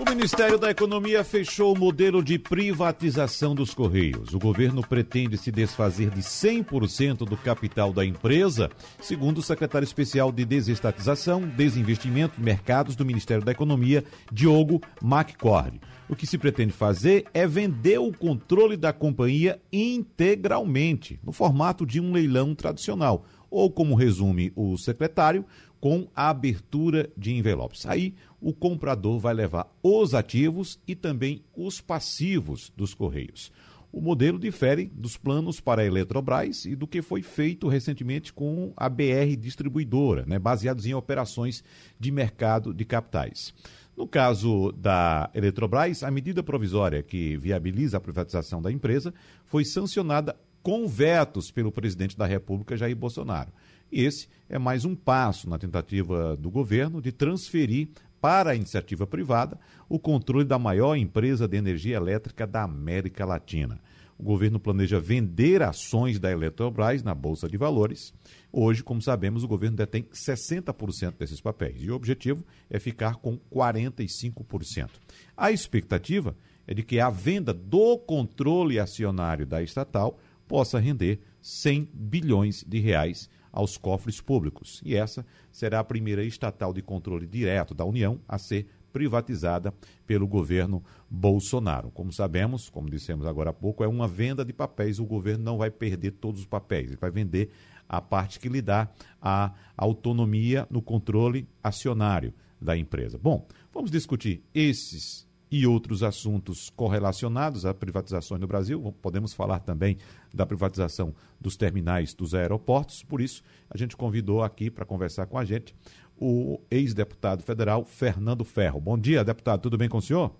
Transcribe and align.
o 0.00 0.04
Ministério 0.08 0.56
da 0.56 0.70
Economia 0.70 1.22
fechou 1.22 1.74
o 1.74 1.78
modelo 1.78 2.24
de 2.24 2.38
privatização 2.38 3.54
dos 3.54 3.74
Correios. 3.74 4.32
O 4.32 4.38
governo 4.38 4.80
pretende 4.80 5.36
se 5.36 5.52
desfazer 5.52 6.08
de 6.08 6.22
100% 6.22 7.18
do 7.18 7.36
capital 7.36 7.92
da 7.92 8.02
empresa, 8.02 8.70
segundo 8.98 9.38
o 9.38 9.42
secretário 9.42 9.84
especial 9.84 10.32
de 10.32 10.46
Desestatização, 10.46 11.42
Desinvestimento 11.42 12.40
e 12.40 12.42
Mercados 12.42 12.96
do 12.96 13.04
Ministério 13.04 13.44
da 13.44 13.52
Economia, 13.52 14.02
Diogo 14.32 14.80
McCord. 15.02 15.78
O 16.08 16.16
que 16.16 16.26
se 16.26 16.38
pretende 16.38 16.72
fazer 16.72 17.26
é 17.34 17.46
vender 17.46 17.98
o 17.98 18.10
controle 18.10 18.78
da 18.78 18.94
companhia 18.94 19.60
integralmente, 19.70 21.20
no 21.22 21.30
formato 21.30 21.84
de 21.84 22.00
um 22.00 22.10
leilão 22.12 22.54
tradicional, 22.54 23.26
ou 23.50 23.70
como 23.70 23.94
resume 23.94 24.50
o 24.56 24.78
secretário, 24.78 25.44
com 25.80 26.06
a 26.14 26.28
abertura 26.28 27.10
de 27.16 27.34
envelopes. 27.34 27.86
Aí 27.86 28.14
o 28.40 28.52
comprador 28.52 29.18
vai 29.18 29.34
levar 29.34 29.70
os 29.82 30.14
ativos 30.14 30.80
e 30.86 30.94
também 30.94 31.44
os 31.54 31.80
passivos 31.80 32.72
dos 32.76 32.94
Correios. 32.94 33.52
O 33.92 34.00
modelo 34.00 34.38
difere 34.38 34.86
dos 34.94 35.16
planos 35.16 35.60
para 35.60 35.82
a 35.82 35.84
Eletrobras 35.84 36.64
e 36.64 36.76
do 36.76 36.86
que 36.86 37.02
foi 37.02 37.22
feito 37.22 37.66
recentemente 37.66 38.32
com 38.32 38.72
a 38.76 38.88
BR 38.88 39.36
Distribuidora, 39.36 40.24
né, 40.26 40.38
baseados 40.38 40.86
em 40.86 40.94
operações 40.94 41.64
de 41.98 42.12
mercado 42.12 42.72
de 42.72 42.84
capitais. 42.84 43.52
No 43.96 44.06
caso 44.06 44.70
da 44.72 45.28
Eletrobras, 45.34 46.04
a 46.04 46.10
medida 46.10 46.42
provisória 46.42 47.02
que 47.02 47.36
viabiliza 47.36 47.96
a 47.96 48.00
privatização 48.00 48.62
da 48.62 48.70
empresa 48.70 49.12
foi 49.44 49.64
sancionada 49.64 50.36
com 50.62 50.86
vetos 50.86 51.50
pelo 51.50 51.72
presidente 51.72 52.16
da 52.16 52.26
República, 52.26 52.76
Jair 52.76 52.96
Bolsonaro. 52.96 53.52
E 53.90 54.04
esse 54.04 54.28
é 54.48 54.58
mais 54.58 54.84
um 54.84 54.94
passo 54.94 55.50
na 55.50 55.58
tentativa 55.58 56.36
do 56.36 56.48
governo 56.48 57.02
de 57.02 57.10
transferir 57.10 57.88
para 58.20 58.50
a 58.50 58.54
iniciativa 58.54 59.06
privada 59.06 59.58
o 59.88 59.98
controle 59.98 60.44
da 60.44 60.58
maior 60.58 60.94
empresa 60.96 61.48
de 61.48 61.56
energia 61.56 61.96
elétrica 61.96 62.46
da 62.46 62.62
América 62.62 63.24
Latina. 63.24 63.80
O 64.18 64.22
governo 64.22 64.60
planeja 64.60 65.00
vender 65.00 65.62
ações 65.62 66.18
da 66.18 66.30
Eletrobras 66.30 67.02
na 67.02 67.14
Bolsa 67.14 67.48
de 67.48 67.56
Valores. 67.56 68.12
Hoje, 68.52 68.82
como 68.84 69.00
sabemos, 69.00 69.42
o 69.42 69.48
governo 69.48 69.78
detém 69.78 70.02
60% 70.12 71.14
desses 71.18 71.40
papéis 71.40 71.82
e 71.82 71.90
o 71.90 71.94
objetivo 71.94 72.44
é 72.68 72.78
ficar 72.78 73.16
com 73.16 73.38
45%. 73.50 74.90
A 75.34 75.50
expectativa 75.50 76.36
é 76.66 76.74
de 76.74 76.82
que 76.82 77.00
a 77.00 77.08
venda 77.08 77.54
do 77.54 77.96
controle 77.96 78.78
acionário 78.78 79.46
da 79.46 79.62
estatal 79.62 80.18
possa 80.46 80.78
render 80.78 81.20
100 81.40 81.88
bilhões 81.94 82.62
de 82.68 82.78
reais 82.78 83.30
aos 83.52 83.76
cofres 83.76 84.20
públicos. 84.20 84.80
E 84.84 84.94
essa 84.94 85.24
será 85.50 85.80
a 85.80 85.84
primeira 85.84 86.24
estatal 86.24 86.72
de 86.72 86.82
controle 86.82 87.26
direto 87.26 87.74
da 87.74 87.84
União 87.84 88.20
a 88.28 88.38
ser 88.38 88.66
privatizada 88.92 89.72
pelo 90.06 90.26
governo 90.26 90.82
Bolsonaro. 91.08 91.90
Como 91.90 92.12
sabemos, 92.12 92.68
como 92.68 92.90
dissemos 92.90 93.26
agora 93.26 93.50
há 93.50 93.52
pouco, 93.52 93.84
é 93.84 93.88
uma 93.88 94.08
venda 94.08 94.44
de 94.44 94.52
papéis. 94.52 94.98
O 94.98 95.04
governo 95.04 95.44
não 95.44 95.58
vai 95.58 95.70
perder 95.70 96.12
todos 96.12 96.40
os 96.40 96.46
papéis, 96.46 96.88
ele 96.88 96.96
vai 97.00 97.10
vender 97.10 97.50
a 97.88 98.00
parte 98.00 98.38
que 98.38 98.48
lhe 98.48 98.62
dá 98.62 98.88
a 99.20 99.52
autonomia 99.76 100.66
no 100.70 100.80
controle 100.80 101.48
acionário 101.62 102.32
da 102.60 102.76
empresa. 102.76 103.18
Bom, 103.18 103.46
vamos 103.72 103.90
discutir 103.90 104.44
esses 104.54 105.26
e 105.50 105.66
outros 105.66 106.02
assuntos 106.02 106.70
correlacionados 106.70 107.66
a 107.66 107.74
privatizações 107.74 108.40
no 108.40 108.46
Brasil. 108.46 108.94
Podemos 109.02 109.32
falar 109.32 109.60
também 109.60 109.96
da 110.32 110.46
privatização 110.46 111.14
dos 111.40 111.56
terminais 111.56 112.14
dos 112.14 112.34
aeroportos. 112.34 113.02
Por 113.02 113.20
isso, 113.20 113.42
a 113.68 113.76
gente 113.76 113.96
convidou 113.96 114.42
aqui 114.42 114.70
para 114.70 114.84
conversar 114.84 115.26
com 115.26 115.36
a 115.36 115.44
gente 115.44 115.74
o 116.16 116.60
ex-deputado 116.70 117.42
federal 117.42 117.84
Fernando 117.84 118.44
Ferro. 118.44 118.80
Bom 118.80 118.96
dia, 118.96 119.24
deputado. 119.24 119.62
Tudo 119.62 119.76
bem 119.76 119.88
com 119.88 119.98
o 119.98 120.02
senhor? 120.02 120.36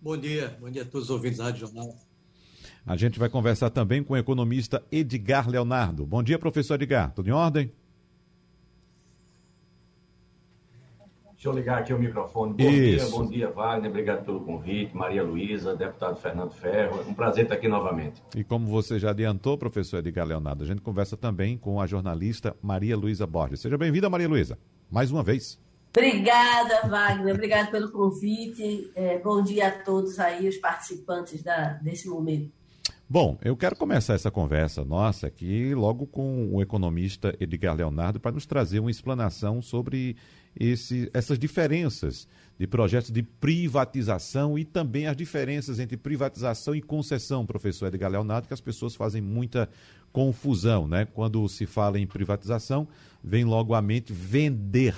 Bom 0.00 0.16
dia. 0.16 0.56
Bom 0.60 0.70
dia 0.70 0.82
a 0.82 0.84
todos 0.84 1.08
os 1.08 1.10
ouvintes 1.10 1.38
da 1.38 1.44
Rádio 1.44 1.60
Jornal. 1.60 1.96
A 2.84 2.96
gente 2.96 3.18
vai 3.18 3.28
conversar 3.28 3.70
também 3.70 4.02
com 4.02 4.14
o 4.14 4.16
economista 4.16 4.82
Edgar 4.90 5.48
Leonardo. 5.48 6.04
Bom 6.04 6.22
dia, 6.22 6.38
professor 6.38 6.74
Edgar. 6.74 7.12
Tudo 7.12 7.28
em 7.28 7.32
ordem? 7.32 7.72
Deixa 11.42 11.56
eu 11.56 11.60
ligar 11.60 11.78
aqui 11.80 11.92
o 11.92 11.98
microfone. 11.98 12.54
Bom 12.54 12.70
Isso. 12.70 13.04
dia, 13.04 13.18
bom 13.18 13.26
dia, 13.26 13.50
Wagner. 13.50 13.90
Obrigado 13.90 14.24
pelo 14.24 14.44
convite. 14.44 14.96
Maria 14.96 15.24
Luísa, 15.24 15.74
deputado 15.74 16.14
Fernando 16.14 16.52
Ferro. 16.52 17.00
É 17.00 17.10
um 17.10 17.14
prazer 17.14 17.42
estar 17.42 17.56
aqui 17.56 17.66
novamente. 17.66 18.22
E 18.36 18.44
como 18.44 18.68
você 18.68 18.96
já 18.96 19.10
adiantou, 19.10 19.58
professor 19.58 19.98
Edgar 19.98 20.24
Leonardo, 20.24 20.62
a 20.62 20.66
gente 20.68 20.80
conversa 20.80 21.16
também 21.16 21.58
com 21.58 21.80
a 21.80 21.86
jornalista 21.88 22.54
Maria 22.62 22.96
Luísa 22.96 23.26
Borges. 23.26 23.58
Seja 23.58 23.76
bem-vinda, 23.76 24.08
Maria 24.08 24.28
Luísa, 24.28 24.56
mais 24.88 25.10
uma 25.10 25.24
vez. 25.24 25.58
Obrigada, 25.90 26.86
Wagner. 26.86 27.34
Obrigado 27.34 27.72
pelo 27.72 27.90
convite. 27.90 28.92
É, 28.94 29.18
bom 29.18 29.42
dia 29.42 29.66
a 29.66 29.70
todos 29.72 30.20
aí, 30.20 30.48
os 30.48 30.58
participantes 30.58 31.42
da, 31.42 31.70
desse 31.82 32.08
momento. 32.08 32.52
Bom, 33.10 33.36
eu 33.42 33.56
quero 33.56 33.74
começar 33.74 34.14
essa 34.14 34.30
conversa 34.30 34.84
nossa 34.84 35.26
aqui 35.26 35.74
logo 35.74 36.06
com 36.06 36.54
o 36.54 36.62
economista 36.62 37.36
Edgar 37.40 37.74
Leonardo 37.74 38.20
para 38.20 38.30
nos 38.30 38.46
trazer 38.46 38.78
uma 38.78 38.92
explanação 38.92 39.60
sobre 39.60 40.16
esse, 40.58 41.10
essas 41.12 41.38
diferenças 41.38 42.28
de 42.58 42.66
projetos 42.66 43.10
de 43.10 43.22
privatização 43.22 44.58
e 44.58 44.64
também 44.64 45.06
as 45.06 45.16
diferenças 45.16 45.78
entre 45.78 45.96
privatização 45.96 46.74
e 46.74 46.82
concessão, 46.82 47.46
professor 47.46 47.86
Edgar 47.86 48.10
Leonardo, 48.10 48.46
que 48.46 48.54
as 48.54 48.60
pessoas 48.60 48.94
fazem 48.94 49.20
muita 49.20 49.68
confusão, 50.12 50.86
né? 50.86 51.06
Quando 51.06 51.48
se 51.48 51.66
fala 51.66 51.98
em 51.98 52.06
privatização, 52.06 52.86
vem 53.24 53.44
logo 53.44 53.74
à 53.74 53.80
mente 53.80 54.12
vender 54.12 54.94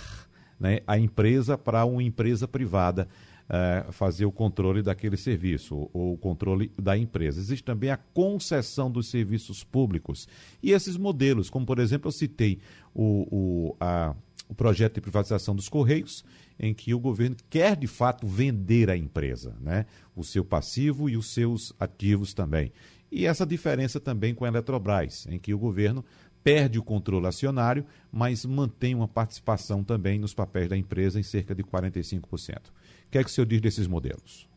né, 0.59 0.81
a 0.87 0.99
empresa 0.99 1.57
para 1.57 1.85
uma 1.85 2.03
empresa 2.03 2.49
privada 2.49 3.09
é, 3.49 3.85
fazer 3.91 4.25
o 4.25 4.33
controle 4.33 4.83
daquele 4.83 5.17
serviço, 5.17 5.89
ou 5.93 6.15
o 6.15 6.17
controle 6.17 6.73
da 6.79 6.97
empresa. 6.97 7.41
Existe 7.41 7.63
também 7.63 7.91
a 7.91 7.97
concessão 7.97 8.91
dos 8.91 9.09
serviços 9.09 9.63
públicos. 9.63 10.27
E 10.63 10.73
esses 10.73 10.97
modelos, 10.97 11.51
como 11.51 11.67
por 11.67 11.79
exemplo, 11.79 12.09
eu 12.09 12.13
citei 12.13 12.59
o, 12.95 13.27
o, 13.31 13.77
a, 13.81 14.15
o 14.49 14.55
projeto 14.55 14.95
de 14.95 15.01
privatização 15.01 15.55
dos 15.55 15.69
Correios, 15.69 16.25
em 16.59 16.73
que 16.75 16.95
o 16.95 16.99
governo 17.01 17.37
quer 17.49 17.77
de 17.77 17.87
fato 17.87 18.27
vender 18.27 18.91
a 18.91 18.97
empresa, 18.97 19.57
né? 19.61 19.87
o 20.15 20.23
seu 20.23 20.45
passivo 20.45 21.09
e 21.09 21.17
os 21.17 21.33
seus 21.33 21.73
ativos 21.79 22.35
também. 22.35 22.73
E 23.11 23.27
essa 23.27 23.47
diferença 23.47 23.99
também 23.99 24.35
com 24.35 24.45
a 24.45 24.49
Eletrobras, 24.49 25.27
em 25.31 25.39
que 25.39 25.55
o 25.55 25.59
governo 25.59 26.05
perde 26.43 26.79
o 26.79 26.83
controle 26.83 27.27
acionário, 27.27 27.87
mas 28.13 28.45
mantém 28.45 28.95
uma 28.95 29.09
participação 29.09 29.83
também 29.83 30.19
nos 30.19 30.35
papéis 30.35 30.69
da 30.69 30.77
empresa 30.77 31.19
em 31.19 31.23
cerca 31.23 31.55
de 31.55 31.65
45% 31.65 32.59
que 33.15 33.19
é 33.19 33.23
que 33.23 33.31
o 33.31 33.33
senhor 33.33 33.47
diz 33.47 33.61
desses 33.61 33.87
modelos? 33.87 34.49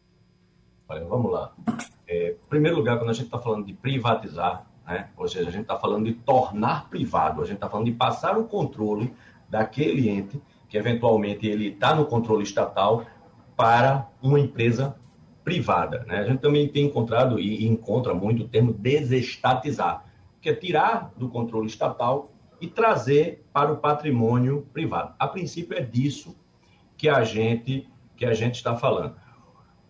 Olha, 0.90 1.06
vamos 1.06 1.32
lá. 1.32 1.54
É, 2.08 2.32
em 2.32 2.50
primeiro 2.50 2.76
lugar, 2.76 2.98
quando 2.98 3.12
a 3.12 3.14
gente 3.14 3.26
está 3.26 3.38
falando 3.38 3.68
de 3.68 3.74
privatizar, 3.74 4.66
né, 4.88 5.12
ou 5.16 5.28
seja, 5.28 5.48
a 5.48 5.52
gente 5.52 5.62
está 5.62 5.78
falando 5.78 6.06
de 6.06 6.14
tornar 6.14 6.90
privado, 6.90 7.44
a 7.44 7.46
gente 7.46 7.58
está 7.58 7.70
falando 7.70 7.86
de 7.86 7.92
passar 7.92 8.36
o 8.36 8.46
controle 8.46 9.14
daquele 9.50 10.10
ente, 10.10 10.42
que 10.70 10.78
eventualmente 10.78 11.48
ele 11.48 11.70
está 11.70 11.96
no 11.96 12.06
controle 12.06 12.44
estatal, 12.44 13.06
para 13.56 14.08
uma 14.22 14.40
empresa 14.40 14.96
privada. 15.44 16.06
Né? 16.08 16.20
A 16.20 16.24
gente 16.24 16.40
também 16.40 16.68
tem 16.68 16.86
encontrado 16.86 17.40
e 17.40 17.66
encontra 17.66 18.14
muito 18.14 18.44
o 18.44 18.48
termo 18.48 18.74
desestatizar, 18.74 20.06
que 20.42 20.50
é 20.50 20.54
tirar 20.54 21.12
do 21.18 21.30
controle 21.30 21.68
estatal 21.68 22.32
e 22.60 22.68
trazer 22.68 23.46
para 23.54 23.72
o 23.72 23.78
patrimônio 23.78 24.68
privado. 24.74 25.14
A 25.18 25.28
princípio 25.28 25.78
é 25.78 25.82
disso 25.82 26.36
que 26.98 27.08
a 27.10 27.24
gente 27.24 27.88
que 28.16 28.26
a 28.26 28.34
gente 28.34 28.56
está 28.56 28.76
falando. 28.76 29.16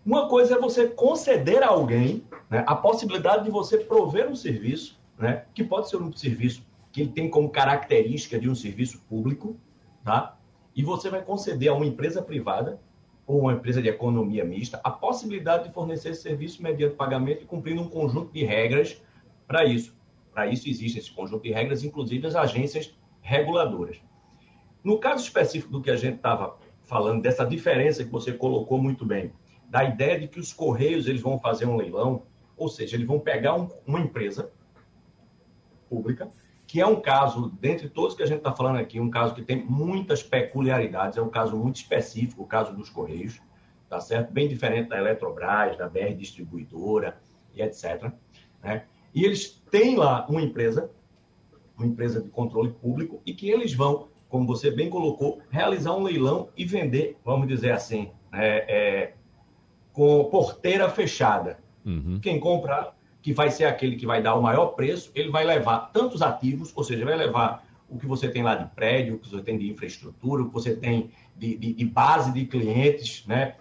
Uma 0.06 0.27
coisa 0.27 0.56
é 0.56 0.60
você 0.60 0.88
conceder 0.88 1.63
a 1.63 1.69
alguém 1.69 2.25
né, 2.50 2.63
a 2.68 2.75
possibilidade 2.75 3.45
de 3.45 3.50
você 3.50 3.77
prover 3.77 4.30
um 4.30 4.36
serviço, 4.36 5.00
né, 5.18 5.45
que 5.53 5.63
pode 5.63 5.89
ser 5.89 5.98
um 5.98 6.12
serviço 6.12 6.62
que 6.98 7.02
ele 7.02 7.12
tem 7.12 7.30
como 7.30 7.52
característica 7.52 8.40
de 8.40 8.50
um 8.50 8.56
serviço 8.56 9.00
público, 9.08 9.56
tá? 10.04 10.36
E 10.76 10.82
você 10.82 11.12
vai 11.12 11.22
conceder 11.22 11.70
a 11.70 11.76
uma 11.76 11.86
empresa 11.86 12.24
privada 12.24 12.82
ou 13.28 13.42
uma 13.42 13.54
empresa 13.54 13.80
de 13.84 13.88
economia 13.88 14.44
mista 14.44 14.82
a 14.84 14.90
possibilidade 14.90 15.68
de 15.68 15.74
fornecer 15.76 16.10
esse 16.10 16.24
serviço 16.24 16.64
mediante 16.64 16.96
pagamento 16.96 17.44
e 17.44 17.46
cumprindo 17.46 17.84
um 17.84 17.88
conjunto 17.88 18.34
de 18.34 18.44
regras 18.44 19.00
para 19.46 19.64
isso. 19.64 19.96
Para 20.34 20.48
isso 20.48 20.68
existe 20.68 20.98
esse 20.98 21.12
conjunto 21.12 21.44
de 21.44 21.52
regras, 21.52 21.84
inclusive 21.84 22.26
as 22.26 22.36
agências 22.36 22.98
reguladoras. 23.22 24.02
No 24.84 24.98
caso 24.98 25.24
específico 25.24 25.72
do 25.72 25.84
que 25.84 25.92
a 25.92 25.96
gente 25.96 26.16
estava 26.16 26.58
falando 26.84 27.22
dessa 27.22 27.46
diferença 27.46 28.04
que 28.04 28.10
você 28.10 28.34
colocou 28.34 28.82
muito 28.82 29.06
bem, 29.06 29.32
da 29.70 29.84
ideia 29.84 30.20
de 30.20 30.28
que 30.28 30.40
os 30.40 30.52
Correios 30.52 31.08
eles 31.08 31.22
vão 31.22 31.38
fazer 31.38 31.68
um 31.68 31.76
leilão, 31.76 32.24
ou 32.58 32.68
seja, 32.68 32.96
eles 32.96 33.06
vão 33.06 33.20
pegar 33.20 33.54
um, 33.54 33.70
uma 33.86 34.00
empresa 34.00 34.52
pública 35.88 36.28
que 36.68 36.81
é 36.81 36.86
um 36.86 37.00
caso, 37.00 37.50
dentre 37.62 37.88
todos 37.88 38.14
que 38.14 38.22
a 38.22 38.25
gente 38.25 38.40
está 38.40 38.52
falando 38.52 38.78
aqui, 38.78 39.00
um 39.00 39.10
caso 39.10 39.34
que 39.34 39.42
tem 39.42 39.64
muitas 39.64 40.22
peculiaridades, 40.22 41.18
é 41.18 41.22
um 41.22 41.30
caso 41.30 41.56
muito 41.56 41.78
específico, 41.78 42.44
o 42.44 42.46
caso 42.46 42.75
dos 42.75 42.90
Correios, 42.90 43.42
tá 43.90 44.02
certo? 44.02 44.34
Bem 44.34 44.50
diferente 44.50 44.90
da 44.90 44.98
Eletrobras, 44.98 45.78
da 45.78 45.88
BR 45.88 46.14
Distribuidora 46.18 47.18
e 47.56 47.62
etc. 47.62 48.12
Né? 48.62 48.84
E 49.16 49.24
eles 49.24 49.64
têm 49.72 49.96
lá 49.96 50.28
uma 50.28 50.42
empresa, 50.42 50.92
uma 51.78 51.88
empresa 51.88 52.22
de 52.22 52.30
controle 52.30 52.72
público, 52.72 53.22
e 53.25 53.34
que 53.34 53.50
eles 53.50 53.74
vão, 53.74 54.10
como 54.28 54.46
você 54.46 54.70
bem 54.70 54.90
colocou, 54.90 55.40
realizar 55.50 55.96
um 55.96 56.04
leilão 56.04 56.50
e 56.58 56.66
vender, 56.66 57.18
vamos 57.24 57.48
dizer 57.48 57.72
assim, 57.72 58.12
é, 58.34 58.66
é, 58.68 59.13
com 59.94 60.25
porteira 60.25 60.90
fechada. 60.90 61.60
Uhum. 61.86 62.20
Quem 62.22 62.42
comprar 62.42 62.97
que 63.27 63.33
vai 63.33 63.51
ser 63.51 63.65
aquele 63.65 63.97
que 63.97 64.06
vai 64.06 64.21
dar 64.21 64.35
o 64.35 64.41
maior 64.41 64.68
preço, 64.68 65.12
ele 65.13 65.29
vai 65.29 65.44
levar 65.44 65.91
tantos 65.91 66.21
ativos, 66.21 66.71
ou 66.74 66.81
seja, 66.81 67.03
vai 67.03 67.18
levar 67.18 67.62
o 67.89 68.00
que 68.00 68.06
você 68.06 68.29
tem 68.29 68.41
lá 68.41 68.56
de 68.56 68.74
prédio, 68.74 69.15
o 69.15 69.19
que 69.19 69.29
você 69.29 69.41
tem 69.41 69.57
de 69.57 69.69
infraestrutura, 69.69 70.44
o 70.44 70.47
que 70.47 70.53
você 70.53 70.74
tem 70.74 71.12
de, 71.35 71.57
de, 71.57 71.74
de 71.74 71.85
base 71.85 72.31
de 72.31 72.45
clientes, 72.45 73.25
né, 73.27 73.56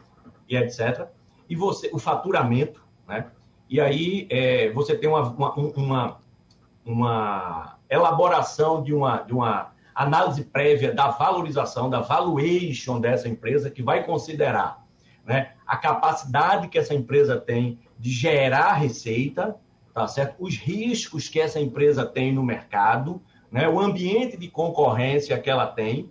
e 0.48 0.56
etc. 0.56 1.08
E 1.48 1.56
você, 1.56 1.90
o 1.92 1.98
faturamento, 1.98 2.80
né, 3.08 3.26
e 3.68 3.80
aí 3.80 4.28
é, 4.30 4.70
você 4.70 4.96
tem 4.96 5.10
uma, 5.10 5.22
uma, 5.30 5.52
uma, 5.56 6.20
uma, 6.84 7.78
elaboração 7.90 8.84
de 8.84 8.94
uma, 8.94 9.22
de 9.22 9.32
uma 9.32 9.72
análise 9.92 10.44
prévia 10.44 10.94
da 10.94 11.08
valorização, 11.08 11.90
da 11.90 11.98
valuation 11.98 13.00
dessa 13.00 13.28
empresa, 13.28 13.68
que 13.68 13.82
vai 13.82 14.04
considerar 14.04 14.85
né, 15.26 15.52
a 15.66 15.76
capacidade 15.76 16.68
que 16.68 16.78
essa 16.78 16.94
empresa 16.94 17.38
tem 17.38 17.80
de 17.98 18.10
gerar 18.10 18.74
receita, 18.74 19.56
tá 19.92 20.06
certo? 20.06 20.36
Os 20.38 20.56
riscos 20.56 21.28
que 21.28 21.40
essa 21.40 21.58
empresa 21.58 22.06
tem 22.06 22.32
no 22.32 22.44
mercado, 22.44 23.20
né? 23.50 23.68
O 23.68 23.80
ambiente 23.80 24.36
de 24.36 24.48
concorrência 24.48 25.38
que 25.38 25.50
ela 25.50 25.66
tem, 25.66 26.10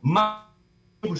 mas 0.00 0.44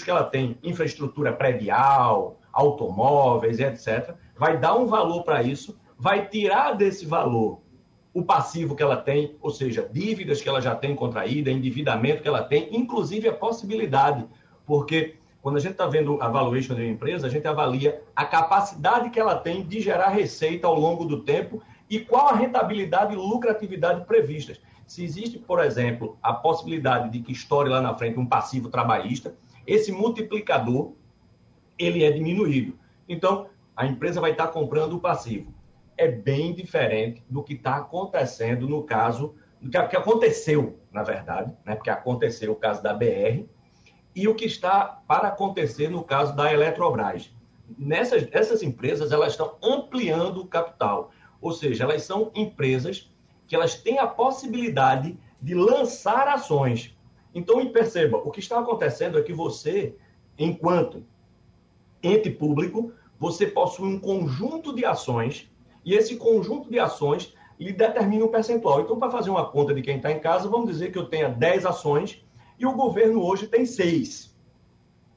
que 0.02 0.10
ela 0.10 0.24
tem, 0.24 0.58
infraestrutura 0.62 1.32
predial, 1.32 2.38
automóveis, 2.52 3.58
etc. 3.58 4.14
Vai 4.36 4.58
dar 4.58 4.76
um 4.76 4.86
valor 4.86 5.24
para 5.24 5.42
isso, 5.42 5.78
vai 5.98 6.26
tirar 6.28 6.72
desse 6.72 7.04
valor 7.04 7.60
o 8.12 8.22
passivo 8.24 8.76
que 8.76 8.82
ela 8.82 8.96
tem, 8.96 9.36
ou 9.40 9.50
seja, 9.50 9.88
dívidas 9.90 10.40
que 10.40 10.48
ela 10.48 10.60
já 10.60 10.74
tem 10.74 10.94
contraída, 10.94 11.50
endividamento 11.50 12.22
que 12.22 12.28
ela 12.28 12.44
tem, 12.44 12.68
inclusive 12.70 13.28
a 13.28 13.32
possibilidade, 13.34 14.24
porque 14.64 15.16
quando 15.44 15.58
a 15.58 15.60
gente 15.60 15.72
está 15.72 15.86
vendo 15.86 16.18
a 16.22 16.28
valuation 16.30 16.74
de 16.74 16.80
uma 16.80 16.90
empresa, 16.90 17.26
a 17.26 17.30
gente 17.30 17.46
avalia 17.46 18.02
a 18.16 18.24
capacidade 18.24 19.10
que 19.10 19.20
ela 19.20 19.36
tem 19.36 19.62
de 19.62 19.78
gerar 19.78 20.08
receita 20.08 20.66
ao 20.66 20.74
longo 20.74 21.04
do 21.04 21.20
tempo 21.20 21.60
e 21.90 22.00
qual 22.00 22.28
a 22.28 22.34
rentabilidade 22.34 23.12
e 23.12 23.16
lucratividade 23.16 24.06
previstas. 24.06 24.58
Se 24.86 25.04
existe, 25.04 25.38
por 25.38 25.62
exemplo, 25.62 26.16
a 26.22 26.32
possibilidade 26.32 27.10
de 27.10 27.20
que 27.20 27.32
estoure 27.32 27.68
lá 27.68 27.82
na 27.82 27.92
frente 27.92 28.18
um 28.18 28.24
passivo 28.24 28.70
trabalhista, 28.70 29.34
esse 29.66 29.92
multiplicador 29.92 30.92
ele 31.78 32.04
é 32.04 32.10
diminuído. 32.10 32.78
Então, 33.06 33.48
a 33.76 33.84
empresa 33.84 34.22
vai 34.22 34.30
estar 34.30 34.46
comprando 34.46 34.94
o 34.94 35.00
passivo. 35.00 35.52
É 35.94 36.08
bem 36.08 36.54
diferente 36.54 37.22
do 37.28 37.42
que 37.42 37.52
está 37.52 37.76
acontecendo 37.76 38.66
no 38.66 38.82
caso, 38.82 39.34
do 39.60 39.68
que 39.68 39.76
aconteceu, 39.76 40.78
na 40.90 41.02
verdade, 41.02 41.52
né? 41.66 41.74
porque 41.74 41.90
aconteceu 41.90 42.50
o 42.50 42.56
caso 42.56 42.82
da 42.82 42.94
BR, 42.94 43.44
e 44.14 44.28
o 44.28 44.34
que 44.34 44.44
está 44.44 45.02
para 45.06 45.28
acontecer 45.28 45.90
no 45.90 46.04
caso 46.04 46.34
da 46.36 46.52
Eletrobras. 46.52 47.30
Nessas, 47.78 48.28
essas 48.30 48.62
empresas 48.62 49.10
elas 49.10 49.32
estão 49.32 49.56
ampliando 49.62 50.42
o 50.42 50.46
capital, 50.46 51.10
ou 51.40 51.52
seja, 51.52 51.84
elas 51.84 52.02
são 52.02 52.30
empresas 52.34 53.10
que 53.46 53.54
elas 53.54 53.74
têm 53.74 53.98
a 53.98 54.06
possibilidade 54.06 55.18
de 55.40 55.54
lançar 55.54 56.28
ações. 56.28 56.96
Então, 57.34 57.66
perceba, 57.70 58.18
o 58.18 58.30
que 58.30 58.40
está 58.40 58.58
acontecendo 58.60 59.18
é 59.18 59.22
que 59.22 59.32
você, 59.32 59.96
enquanto 60.38 61.04
ente 62.02 62.30
público, 62.30 62.92
você 63.18 63.46
possui 63.46 63.88
um 63.88 63.98
conjunto 63.98 64.74
de 64.74 64.84
ações 64.84 65.50
e 65.84 65.94
esse 65.94 66.16
conjunto 66.16 66.70
de 66.70 66.78
ações 66.78 67.34
lhe 67.58 67.72
determina 67.72 68.24
um 68.24 68.28
percentual. 68.28 68.80
Então, 68.80 68.98
para 68.98 69.10
fazer 69.10 69.30
uma 69.30 69.46
conta 69.46 69.74
de 69.74 69.82
quem 69.82 69.96
está 69.96 70.10
em 70.10 70.18
casa, 70.18 70.48
vamos 70.48 70.68
dizer 70.68 70.92
que 70.92 70.98
eu 70.98 71.06
tenha 71.06 71.28
10 71.28 71.66
ações 71.66 72.23
e 72.58 72.66
o 72.66 72.72
governo 72.72 73.22
hoje 73.22 73.46
tem 73.46 73.66
seis. 73.66 74.34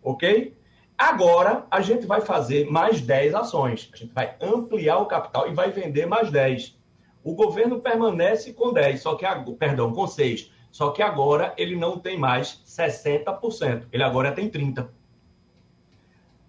Ok? 0.04 0.56
Agora, 0.98 1.68
a 1.69 1.80
gente 1.81 2.07
vai 2.07 2.22
fazer 2.22 2.69
mais 2.72 3.01
10 3.01 3.36
ações. 3.36 3.89
A 3.94 3.98
gente 3.98 4.13
vai 4.13 4.36
ampliar 4.42 4.98
o 4.98 5.06
capital 5.06 5.48
e 5.48 5.54
vai 5.54 5.72
vender 5.72 6.07
mais 6.07 6.31
10. 6.31 6.75
O 7.24 7.36
governo 7.36 7.80
permanece 7.80 8.54
com 8.54 8.74
10, 8.74 9.01
só 9.01 9.16
que, 9.16 9.25
perdão, 9.60 9.94
com 9.94 10.07
6. 10.07 10.51
Só 10.72 10.92
que 10.92 11.01
agora 11.01 11.54
ele 11.57 11.75
não 11.75 12.00
tem 12.00 12.18
mais 12.18 12.63
60%. 12.66 13.88
Ele 13.92 14.04
agora 14.04 14.31
tem 14.31 14.50
30%. 14.50 14.90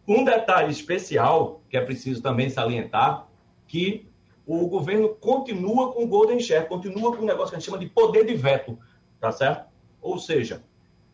Um 0.06 0.25
detalhe 0.25 0.70
especial 0.70 1.61
que 1.69 1.76
é 1.76 1.81
preciso 1.82 2.23
também 2.23 2.49
salientar, 2.49 3.29
que 3.67 4.08
o 4.46 4.67
governo 4.67 5.11
continua 5.11 5.93
com 5.93 6.05
o 6.05 6.06
Golden 6.06 6.41
Share, 6.41 6.67
continua 6.67 7.14
com 7.14 7.23
um 7.23 7.26
negócio 7.26 7.50
que 7.50 7.56
a 7.56 7.58
gente 7.58 7.67
chama 7.67 7.79
de 7.79 7.91
poder 7.91 8.25
de 8.25 8.34
veto, 8.34 8.79
tá 9.20 9.31
certo? 9.31 9.69
Ou 10.00 10.19
seja, 10.19 10.64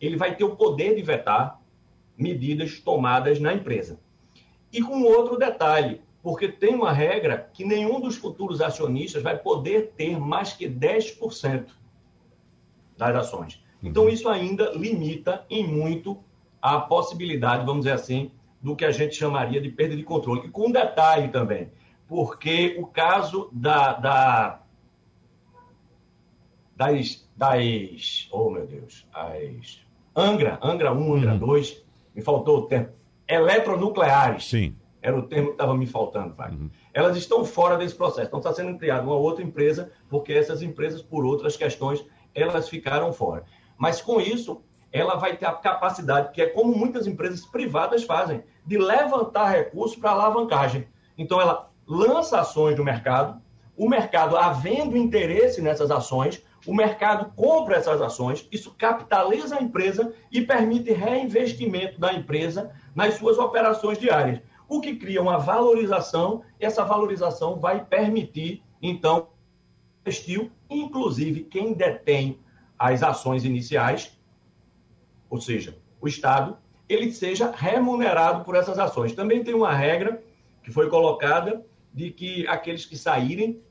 ele 0.00 0.16
vai 0.16 0.36
ter 0.36 0.44
o 0.44 0.56
poder 0.56 0.94
de 0.94 1.02
vetar 1.02 1.60
medidas 2.16 2.78
tomadas 2.80 3.40
na 3.40 3.52
empresa. 3.52 3.98
E 4.72 4.82
com 4.82 5.02
outro 5.02 5.38
detalhe, 5.38 6.02
porque 6.22 6.48
tem 6.48 6.74
uma 6.74 6.92
regra 6.92 7.50
que 7.52 7.64
nenhum 7.64 8.00
dos 8.00 8.16
futuros 8.16 8.60
acionistas 8.60 9.22
vai 9.22 9.36
poder 9.36 9.92
ter 9.96 10.18
mais 10.18 10.52
que 10.52 10.68
10% 10.68 11.66
das 12.96 13.16
ações. 13.16 13.62
Então, 13.82 14.08
isso 14.08 14.28
ainda 14.28 14.70
limita 14.72 15.44
em 15.50 15.66
muito 15.66 16.18
a 16.60 16.80
possibilidade, 16.80 17.66
vamos 17.66 17.84
dizer 17.84 17.94
assim, 17.94 18.30
do 18.62 18.74
que 18.74 18.86
a 18.86 18.90
gente 18.90 19.14
chamaria 19.14 19.60
de 19.60 19.68
perda 19.68 19.94
de 19.94 20.02
controle. 20.02 20.46
E 20.46 20.50
com 20.50 20.68
um 20.68 20.72
detalhe 20.72 21.28
também, 21.28 21.70
porque 22.08 22.76
o 22.78 22.86
caso 22.86 23.50
da, 23.52 23.92
da 23.92 24.60
das, 26.74 27.28
das, 27.36 28.28
oh 28.32 28.48
meu 28.50 28.66
Deus, 28.66 29.06
as 29.12 29.83
Angra, 30.16 30.58
Angra 30.62 30.92
1, 30.92 31.14
Angra 31.14 31.36
2, 31.36 31.70
uhum. 31.70 31.76
me 32.14 32.22
faltou 32.22 32.58
o 32.58 32.62
termo, 32.66 32.88
eletronucleares. 33.28 34.48
Sim. 34.48 34.76
Era 35.02 35.18
o 35.18 35.22
termo 35.22 35.48
que 35.48 35.54
estava 35.54 35.76
me 35.76 35.86
faltando, 35.86 36.34
Wagner. 36.34 36.62
Uhum. 36.62 36.70
Elas 36.92 37.16
estão 37.16 37.44
fora 37.44 37.76
desse 37.76 37.94
processo. 37.94 38.28
Então 38.28 38.38
está 38.38 38.54
sendo 38.54 38.78
criada 38.78 39.02
uma 39.02 39.16
outra 39.16 39.44
empresa, 39.44 39.92
porque 40.08 40.32
essas 40.32 40.62
empresas, 40.62 41.02
por 41.02 41.26
outras 41.26 41.56
questões, 41.56 42.04
elas 42.34 42.68
ficaram 42.68 43.12
fora. 43.12 43.44
Mas 43.76 44.00
com 44.00 44.20
isso, 44.20 44.62
ela 44.90 45.16
vai 45.16 45.36
ter 45.36 45.44
a 45.44 45.52
capacidade, 45.52 46.32
que 46.32 46.40
é 46.40 46.46
como 46.46 46.74
muitas 46.74 47.06
empresas 47.06 47.44
privadas 47.44 48.04
fazem, 48.04 48.42
de 48.64 48.78
levantar 48.78 49.50
recursos 49.50 49.96
para 49.96 50.12
alavancagem. 50.12 50.86
Então 51.18 51.40
ela 51.40 51.70
lança 51.86 52.40
ações 52.40 52.78
no 52.78 52.84
mercado, 52.84 53.42
o 53.76 53.88
mercado, 53.88 54.36
havendo 54.36 54.96
interesse 54.96 55.60
nessas 55.60 55.90
ações, 55.90 56.42
o 56.66 56.74
mercado 56.74 57.32
compra 57.36 57.76
essas 57.76 58.00
ações, 58.00 58.48
isso 58.50 58.74
capitaliza 58.76 59.56
a 59.56 59.62
empresa 59.62 60.14
e 60.30 60.40
permite 60.40 60.92
reinvestimento 60.92 62.00
da 62.00 62.12
empresa 62.12 62.72
nas 62.94 63.14
suas 63.14 63.38
operações 63.38 63.98
diárias, 63.98 64.40
o 64.68 64.80
que 64.80 64.96
cria 64.96 65.20
uma 65.20 65.38
valorização, 65.38 66.42
essa 66.58 66.84
valorização 66.84 67.60
vai 67.60 67.84
permitir, 67.84 68.62
então, 68.80 69.28
investir, 70.00 70.50
inclusive 70.70 71.44
quem 71.44 71.74
detém 71.74 72.38
as 72.78 73.02
ações 73.02 73.44
iniciais, 73.44 74.18
ou 75.28 75.40
seja, 75.40 75.78
o 76.00 76.08
Estado, 76.08 76.56
ele 76.88 77.12
seja 77.12 77.50
remunerado 77.50 78.44
por 78.44 78.54
essas 78.54 78.78
ações. 78.78 79.14
Também 79.14 79.42
tem 79.42 79.54
uma 79.54 79.72
regra 79.72 80.22
que 80.62 80.70
foi 80.70 80.88
colocada 80.88 81.64
de 81.92 82.10
que 82.10 82.46
aqueles 82.46 82.84
que 82.84 82.96
saírem 82.96 83.62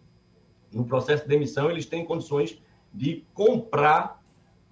no 0.72 0.86
processo 0.86 1.24
de 1.24 1.30
demissão, 1.30 1.70
eles 1.70 1.86
têm 1.86 2.06
condições 2.06 2.60
de 2.94 3.26
comprar 3.34 4.22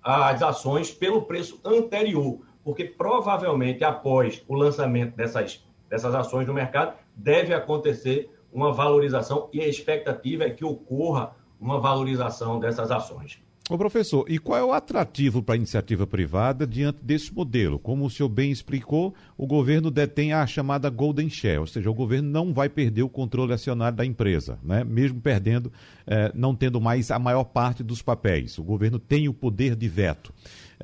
as 0.03 0.41
ações 0.41 0.91
pelo 0.91 1.23
preço 1.23 1.59
anterior, 1.63 2.39
porque 2.63 2.85
provavelmente 2.85 3.83
após 3.83 4.43
o 4.47 4.55
lançamento 4.55 5.15
dessas, 5.15 5.65
dessas 5.89 6.13
ações 6.13 6.47
no 6.47 6.53
mercado, 6.53 6.95
deve 7.15 7.53
acontecer 7.53 8.29
uma 8.51 8.73
valorização 8.73 9.49
e 9.53 9.61
a 9.61 9.67
expectativa 9.67 10.43
é 10.43 10.49
que 10.49 10.65
ocorra 10.65 11.35
uma 11.59 11.79
valorização 11.79 12.59
dessas 12.59 12.91
ações. 12.91 13.41
Ô 13.71 13.77
professor, 13.77 14.25
e 14.27 14.37
qual 14.37 14.59
é 14.59 14.63
o 14.65 14.73
atrativo 14.73 15.41
para 15.41 15.55
a 15.55 15.57
iniciativa 15.57 16.05
privada 16.05 16.67
diante 16.67 16.99
desse 17.01 17.33
modelo? 17.33 17.79
Como 17.79 18.03
o 18.03 18.09
senhor 18.09 18.27
bem 18.27 18.51
explicou, 18.51 19.15
o 19.37 19.47
governo 19.47 19.89
detém 19.89 20.33
a 20.33 20.45
chamada 20.45 20.89
Golden 20.89 21.29
Share, 21.29 21.59
ou 21.59 21.65
seja, 21.65 21.89
o 21.89 21.93
governo 21.93 22.29
não 22.29 22.53
vai 22.53 22.67
perder 22.67 23.03
o 23.03 23.07
controle 23.07 23.53
acionário 23.53 23.95
da 23.95 24.05
empresa, 24.05 24.59
né? 24.61 24.83
mesmo 24.83 25.21
perdendo, 25.21 25.71
eh, 26.05 26.33
não 26.35 26.53
tendo 26.53 26.81
mais 26.81 27.11
a 27.11 27.17
maior 27.17 27.45
parte 27.45 27.81
dos 27.81 28.01
papéis. 28.01 28.57
O 28.57 28.63
governo 28.63 28.99
tem 28.99 29.29
o 29.29 29.33
poder 29.33 29.73
de 29.77 29.87
veto. 29.87 30.33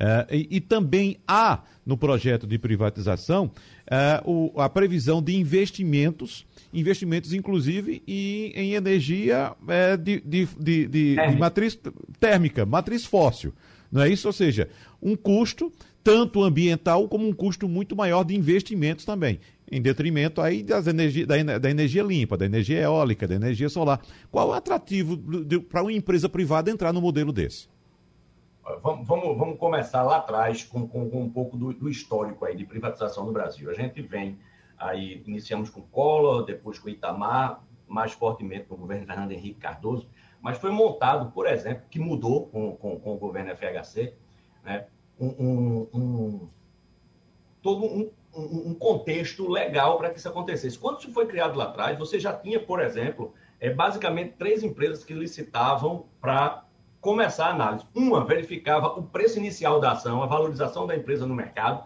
É, 0.00 0.26
e, 0.30 0.46
e, 0.52 0.60
também 0.60 1.18
há 1.26 1.60
no 1.84 1.96
projeto 1.96 2.46
de 2.46 2.56
privatização 2.56 3.50
é, 3.90 4.22
o, 4.24 4.52
a 4.60 4.68
previsão 4.68 5.22
de 5.22 5.34
investimentos, 5.34 6.46
investimentos 6.72 7.32
inclusive 7.32 8.02
em, 8.06 8.52
em 8.54 8.74
energia 8.74 9.52
é, 9.66 9.96
de, 9.96 10.20
de, 10.20 10.48
de, 10.58 10.86
de, 10.86 11.36
matriz 11.38 11.78
térmica, 12.20 12.66
matriz 12.66 13.04
fóssil. 13.04 13.52
Não 13.90 14.02
é 14.02 14.10
isso? 14.10 14.26
Ou 14.28 14.32
seja, 14.32 14.68
um 15.02 15.16
custo 15.16 15.72
tanto 16.04 16.42
ambiental 16.42 17.08
como 17.08 17.26
um 17.26 17.32
custo 17.32 17.68
muito 17.68 17.96
maior 17.96 18.24
de 18.24 18.36
investimentos 18.36 19.04
também, 19.04 19.40
em 19.70 19.80
detrimento 19.80 20.40
aí 20.40 20.62
das 20.62 20.86
energia, 20.86 21.26
da, 21.26 21.58
da 21.58 21.70
energia 21.70 22.02
limpa, 22.02 22.36
da 22.36 22.44
energia 22.44 22.80
eólica, 22.80 23.26
da 23.26 23.34
energia 23.34 23.68
solar. 23.68 24.00
Qual 24.30 24.48
é 24.48 24.50
o 24.50 24.54
atrativo 24.54 25.18
para 25.68 25.82
uma 25.82 25.92
empresa 25.92 26.28
privada 26.28 26.70
entrar 26.70 26.92
no 26.92 27.00
modelo 27.00 27.32
desse? 27.32 27.68
Vamos, 28.82 29.06
vamos, 29.06 29.58
começar 29.58 30.02
lá 30.02 30.18
atrás 30.18 30.62
com, 30.62 30.86
com, 30.86 31.08
com 31.08 31.22
um 31.22 31.30
pouco 31.30 31.56
do, 31.56 31.72
do, 31.72 31.88
histórico 31.88 32.44
aí 32.44 32.54
de 32.54 32.66
privatização 32.66 33.24
no 33.24 33.32
Brasil. 33.32 33.70
A 33.70 33.74
gente 33.74 34.02
vem 34.02 34.38
aí, 34.76 35.22
iniciamos 35.26 35.70
com 35.70 35.80
Collor, 35.80 36.44
depois 36.44 36.78
com 36.78 36.88
Itamar, 36.88 37.62
mais 37.86 38.12
fortemente 38.12 38.66
com 38.66 38.74
o 38.74 38.78
governo 38.78 39.06
Fernando 39.06 39.32
Henrique 39.32 39.58
Cardoso, 39.58 40.08
mas 40.40 40.58
foi 40.58 40.70
montado, 40.70 41.32
por 41.32 41.46
exemplo, 41.46 41.84
que 41.90 41.98
mudou 41.98 42.46
com, 42.46 42.76
com, 42.76 43.00
com 43.00 43.14
o 43.14 43.18
governo 43.18 43.54
FHC, 43.56 44.14
né, 44.62 44.86
um, 45.18 45.26
um, 45.26 45.88
um 45.94 46.48
todo 47.62 47.84
um, 47.84 48.10
um, 48.34 48.74
contexto 48.74 49.48
legal 49.48 49.98
para 49.98 50.10
que 50.10 50.18
isso 50.18 50.28
acontecesse. 50.28 50.78
Quando 50.78 51.00
isso 51.00 51.12
foi 51.12 51.26
criado 51.26 51.56
lá 51.56 51.64
atrás, 51.64 51.98
você 51.98 52.20
já 52.20 52.32
tinha, 52.32 52.60
por 52.60 52.80
exemplo, 52.80 53.34
é, 53.58 53.70
basicamente 53.70 54.34
três 54.36 54.62
empresas 54.62 55.02
que 55.02 55.14
licitavam 55.14 56.06
para 56.20 56.67
começar 57.00 57.46
a 57.46 57.50
análise. 57.50 57.84
Uma 57.94 58.24
verificava 58.24 58.88
o 58.98 59.02
preço 59.02 59.38
inicial 59.38 59.80
da 59.80 59.92
ação, 59.92 60.22
a 60.22 60.26
valorização 60.26 60.86
da 60.86 60.96
empresa 60.96 61.26
no 61.26 61.34
mercado. 61.34 61.84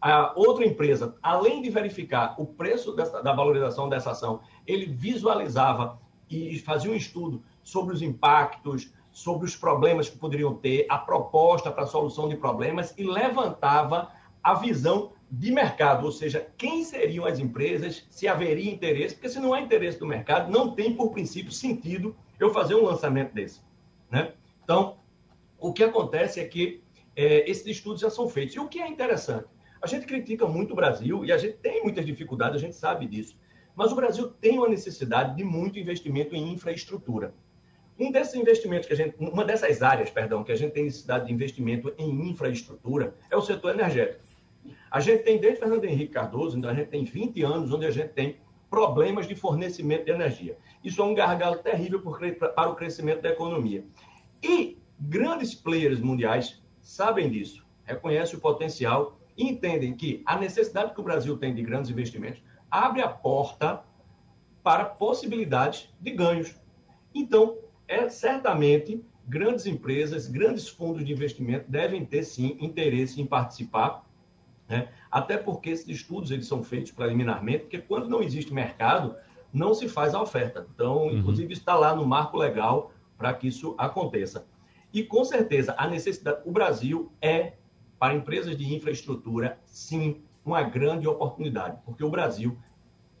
A 0.00 0.32
outra 0.36 0.64
empresa, 0.64 1.16
além 1.22 1.60
de 1.60 1.70
verificar 1.70 2.34
o 2.38 2.46
preço 2.46 2.94
dessa, 2.94 3.22
da 3.22 3.32
valorização 3.32 3.88
dessa 3.88 4.12
ação, 4.12 4.40
ele 4.66 4.86
visualizava 4.86 5.98
e 6.30 6.58
fazia 6.58 6.90
um 6.90 6.94
estudo 6.94 7.42
sobre 7.62 7.94
os 7.94 8.02
impactos, 8.02 8.92
sobre 9.10 9.46
os 9.46 9.56
problemas 9.56 10.08
que 10.08 10.16
poderiam 10.16 10.54
ter, 10.54 10.86
a 10.88 10.98
proposta 10.98 11.70
para 11.70 11.84
a 11.84 11.86
solução 11.86 12.28
de 12.28 12.36
problemas 12.36 12.94
e 12.96 13.02
levantava 13.02 14.10
a 14.42 14.54
visão 14.54 15.12
de 15.30 15.50
mercado, 15.50 16.06
ou 16.06 16.12
seja, 16.12 16.46
quem 16.56 16.84
seriam 16.84 17.26
as 17.26 17.38
empresas, 17.38 18.06
se 18.08 18.26
haveria 18.26 18.72
interesse, 18.72 19.14
porque 19.14 19.28
se 19.28 19.38
não 19.38 19.52
há 19.52 19.60
interesse 19.60 19.98
do 19.98 20.06
mercado, 20.06 20.50
não 20.50 20.70
tem, 20.70 20.94
por 20.94 21.10
princípio, 21.10 21.52
sentido 21.52 22.16
eu 22.40 22.52
fazer 22.52 22.74
um 22.74 22.84
lançamento 22.84 23.34
desse. 23.34 23.60
Né? 24.10 24.32
Então, 24.68 24.98
o 25.58 25.72
que 25.72 25.82
acontece 25.82 26.38
é 26.38 26.44
que 26.44 26.84
é, 27.16 27.50
esses 27.50 27.66
estudos 27.66 28.02
já 28.02 28.10
são 28.10 28.28
feitos. 28.28 28.54
E 28.54 28.60
o 28.60 28.68
que 28.68 28.82
é 28.82 28.86
interessante? 28.86 29.46
A 29.80 29.86
gente 29.86 30.04
critica 30.04 30.46
muito 30.46 30.74
o 30.74 30.76
Brasil 30.76 31.24
e 31.24 31.32
a 31.32 31.38
gente 31.38 31.56
tem 31.56 31.82
muitas 31.82 32.04
dificuldades, 32.04 32.56
a 32.56 32.66
gente 32.66 32.76
sabe 32.76 33.06
disso. 33.06 33.34
Mas 33.74 33.92
o 33.92 33.94
Brasil 33.94 34.28
tem 34.28 34.58
uma 34.58 34.68
necessidade 34.68 35.34
de 35.34 35.42
muito 35.42 35.78
investimento 35.78 36.36
em 36.36 36.52
infraestrutura. 36.52 37.32
Um 37.98 38.12
desses 38.12 38.34
investimentos 38.34 38.86
que 38.86 38.92
a 38.92 38.96
gente, 38.96 39.16
uma 39.18 39.42
dessas 39.42 39.80
áreas, 39.80 40.10
perdão, 40.10 40.44
que 40.44 40.52
a 40.52 40.56
gente 40.56 40.72
tem 40.72 40.84
necessidade 40.84 41.28
de 41.28 41.32
investimento 41.32 41.94
em 41.96 42.28
infraestrutura 42.28 43.14
é 43.30 43.36
o 43.38 43.40
setor 43.40 43.72
energético. 43.72 44.22
A 44.90 45.00
gente 45.00 45.22
tem, 45.22 45.38
desde 45.38 45.60
Fernando 45.60 45.86
Henrique 45.86 46.12
Cardoso, 46.12 46.58
então 46.58 46.70
a 46.70 46.74
gente 46.74 46.88
tem 46.88 47.04
20 47.04 47.42
anos 47.42 47.72
onde 47.72 47.86
a 47.86 47.90
gente 47.90 48.10
tem 48.10 48.36
problemas 48.68 49.26
de 49.26 49.34
fornecimento 49.34 50.04
de 50.04 50.10
energia. 50.10 50.58
Isso 50.84 51.00
é 51.00 51.04
um 51.04 51.14
gargalo 51.14 51.56
terrível 51.56 52.02
para 52.02 52.68
o 52.70 52.74
crescimento 52.74 53.22
da 53.22 53.30
economia. 53.30 53.82
E 54.42 54.78
grandes 54.98 55.54
players 55.54 56.00
mundiais 56.00 56.62
sabem 56.80 57.30
disso, 57.30 57.66
reconhecem 57.84 58.36
o 58.36 58.40
potencial 58.40 59.18
e 59.36 59.48
entendem 59.48 59.94
que 59.94 60.22
a 60.26 60.36
necessidade 60.36 60.94
que 60.94 61.00
o 61.00 61.04
Brasil 61.04 61.36
tem 61.36 61.54
de 61.54 61.62
grandes 61.62 61.90
investimentos 61.90 62.42
abre 62.70 63.02
a 63.02 63.08
porta 63.08 63.82
para 64.62 64.84
possibilidades 64.84 65.88
de 66.00 66.10
ganhos. 66.10 66.54
Então, 67.14 67.56
é 67.86 68.08
certamente 68.08 69.02
grandes 69.26 69.66
empresas, 69.66 70.26
grandes 70.26 70.68
fundos 70.68 71.04
de 71.04 71.12
investimento 71.12 71.70
devem 71.70 72.04
ter 72.04 72.22
sim 72.22 72.56
interesse 72.60 73.20
em 73.20 73.26
participar 73.26 74.08
né? 74.68 74.88
Até 75.10 75.38
porque 75.38 75.70
esses 75.70 75.88
estudos 75.88 76.30
eles 76.30 76.46
são 76.46 76.62
feitos 76.62 76.92
preliminarmente, 76.92 77.60
porque 77.60 77.78
quando 77.78 78.08
não 78.08 78.22
existe 78.22 78.52
mercado, 78.52 79.16
não 79.52 79.72
se 79.72 79.88
faz 79.88 80.14
a 80.14 80.20
oferta. 80.20 80.66
Então, 80.74 81.06
uhum. 81.06 81.18
inclusive, 81.18 81.52
está 81.54 81.74
lá 81.74 81.96
no 81.96 82.06
marco 82.06 82.36
legal 82.36 82.92
para 83.18 83.34
que 83.34 83.48
isso 83.48 83.74
aconteça. 83.76 84.46
E, 84.94 85.02
com 85.02 85.24
certeza, 85.24 85.74
a 85.76 85.86
necessidade. 85.86 86.40
O 86.46 86.52
Brasil 86.52 87.12
é, 87.20 87.54
para 87.98 88.14
empresas 88.14 88.56
de 88.56 88.72
infraestrutura, 88.74 89.58
sim, 89.66 90.22
uma 90.44 90.62
grande 90.62 91.06
oportunidade, 91.06 91.78
porque 91.84 92.02
o 92.02 92.08
Brasil 92.08 92.56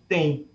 tem 0.06 0.48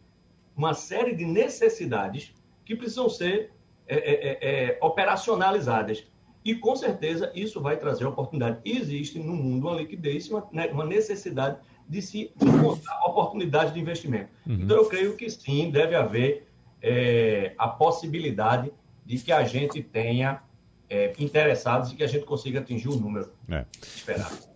uma 0.56 0.74
série 0.74 1.14
de 1.14 1.26
necessidades 1.26 2.34
que 2.66 2.76
precisam 2.76 3.10
ser 3.10 3.52
é, 3.86 3.96
é, 3.96 4.14
é, 4.14 4.70
é 4.70 4.80
operacionalizadas. 4.82 6.08
E 6.44 6.56
com 6.56 6.76
certeza 6.76 7.32
isso 7.36 7.62
vai 7.62 7.78
trazer 7.78 8.06
oportunidade. 8.06 8.60
Existe 8.66 9.20
no 9.20 9.34
mundo 9.34 9.68
uma 9.68 9.78
liquidez, 9.78 10.30
uma, 10.30 10.48
né, 10.52 10.68
uma 10.68 10.86
necessidade 10.86 11.58
de 11.88 12.02
se 12.02 12.32
encontrar 12.42 13.02
oportunidade 13.06 13.74
de 13.74 13.80
investimento. 13.80 14.30
Uhum. 14.48 14.56
Então 14.62 14.78
eu 14.78 14.86
creio 14.88 15.16
que 15.16 15.30
sim, 15.30 15.70
deve 15.70 15.96
haver 15.96 16.48
é, 16.82 17.54
a 17.58 17.68
possibilidade 17.68 18.72
de 19.06 19.18
que 19.20 19.32
a 19.32 19.44
gente 19.44 19.82
tenha 19.82 20.42
é, 20.90 21.14
interessados 21.20 21.92
e 21.92 21.96
que 21.96 22.04
a 22.04 22.08
gente 22.08 22.26
consiga 22.26 22.60
atingir 22.60 22.90
o 22.90 22.96
número 22.96 23.32
é. 23.50 23.66
esperado. 23.96 24.54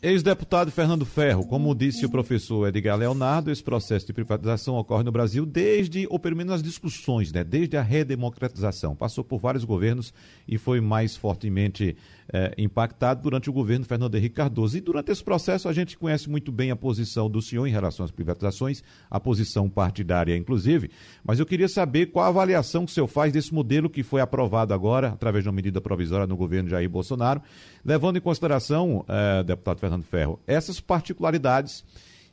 Ex-deputado 0.00 0.70
Fernando 0.70 1.04
Ferro, 1.04 1.44
como 1.48 1.74
disse 1.74 2.06
o 2.06 2.08
professor 2.08 2.68
Edgar 2.68 2.96
Leonardo, 2.96 3.50
esse 3.50 3.62
processo 3.62 4.06
de 4.06 4.12
privatização 4.12 4.76
ocorre 4.76 5.02
no 5.02 5.10
Brasil 5.10 5.44
desde, 5.44 6.06
ou 6.08 6.16
pelo 6.16 6.36
menos 6.36 6.54
as 6.54 6.62
discussões, 6.62 7.32
né, 7.32 7.42
desde 7.42 7.76
a 7.76 7.82
redemocratização. 7.82 8.94
Passou 8.94 9.24
por 9.24 9.40
vários 9.40 9.64
governos 9.64 10.14
e 10.46 10.56
foi 10.56 10.80
mais 10.80 11.16
fortemente 11.16 11.96
é, 12.32 12.54
impactado 12.56 13.22
durante 13.22 13.50
o 13.50 13.52
governo 13.52 13.84
Fernando 13.84 14.14
Henrique 14.14 14.36
Cardoso. 14.36 14.78
E 14.78 14.80
durante 14.80 15.10
esse 15.10 15.24
processo 15.24 15.68
a 15.68 15.72
gente 15.72 15.98
conhece 15.98 16.30
muito 16.30 16.52
bem 16.52 16.70
a 16.70 16.76
posição 16.76 17.28
do 17.28 17.42
senhor 17.42 17.66
em 17.66 17.72
relação 17.72 18.04
às 18.04 18.12
privatizações, 18.12 18.80
a 19.10 19.18
posição 19.18 19.68
partidária, 19.68 20.36
inclusive. 20.36 20.88
Mas 21.24 21.40
eu 21.40 21.46
queria 21.46 21.68
saber 21.68 22.06
qual 22.06 22.26
a 22.26 22.28
avaliação 22.28 22.84
que 22.84 22.92
o 22.92 22.94
senhor 22.94 23.08
faz 23.08 23.32
desse 23.32 23.52
modelo 23.52 23.90
que 23.90 24.04
foi 24.04 24.20
aprovado 24.20 24.72
agora, 24.72 25.08
através 25.08 25.42
de 25.42 25.48
uma 25.48 25.56
medida 25.56 25.80
provisória 25.80 26.28
no 26.28 26.36
governo 26.36 26.68
Jair 26.68 26.88
Bolsonaro, 26.88 27.42
levando 27.96 28.18
em 28.18 28.20
consideração, 28.20 29.04
é, 29.08 29.42
deputado 29.42 29.78
Fernando 29.78 30.04
Ferro, 30.04 30.38
essas 30.46 30.80
particularidades 30.80 31.82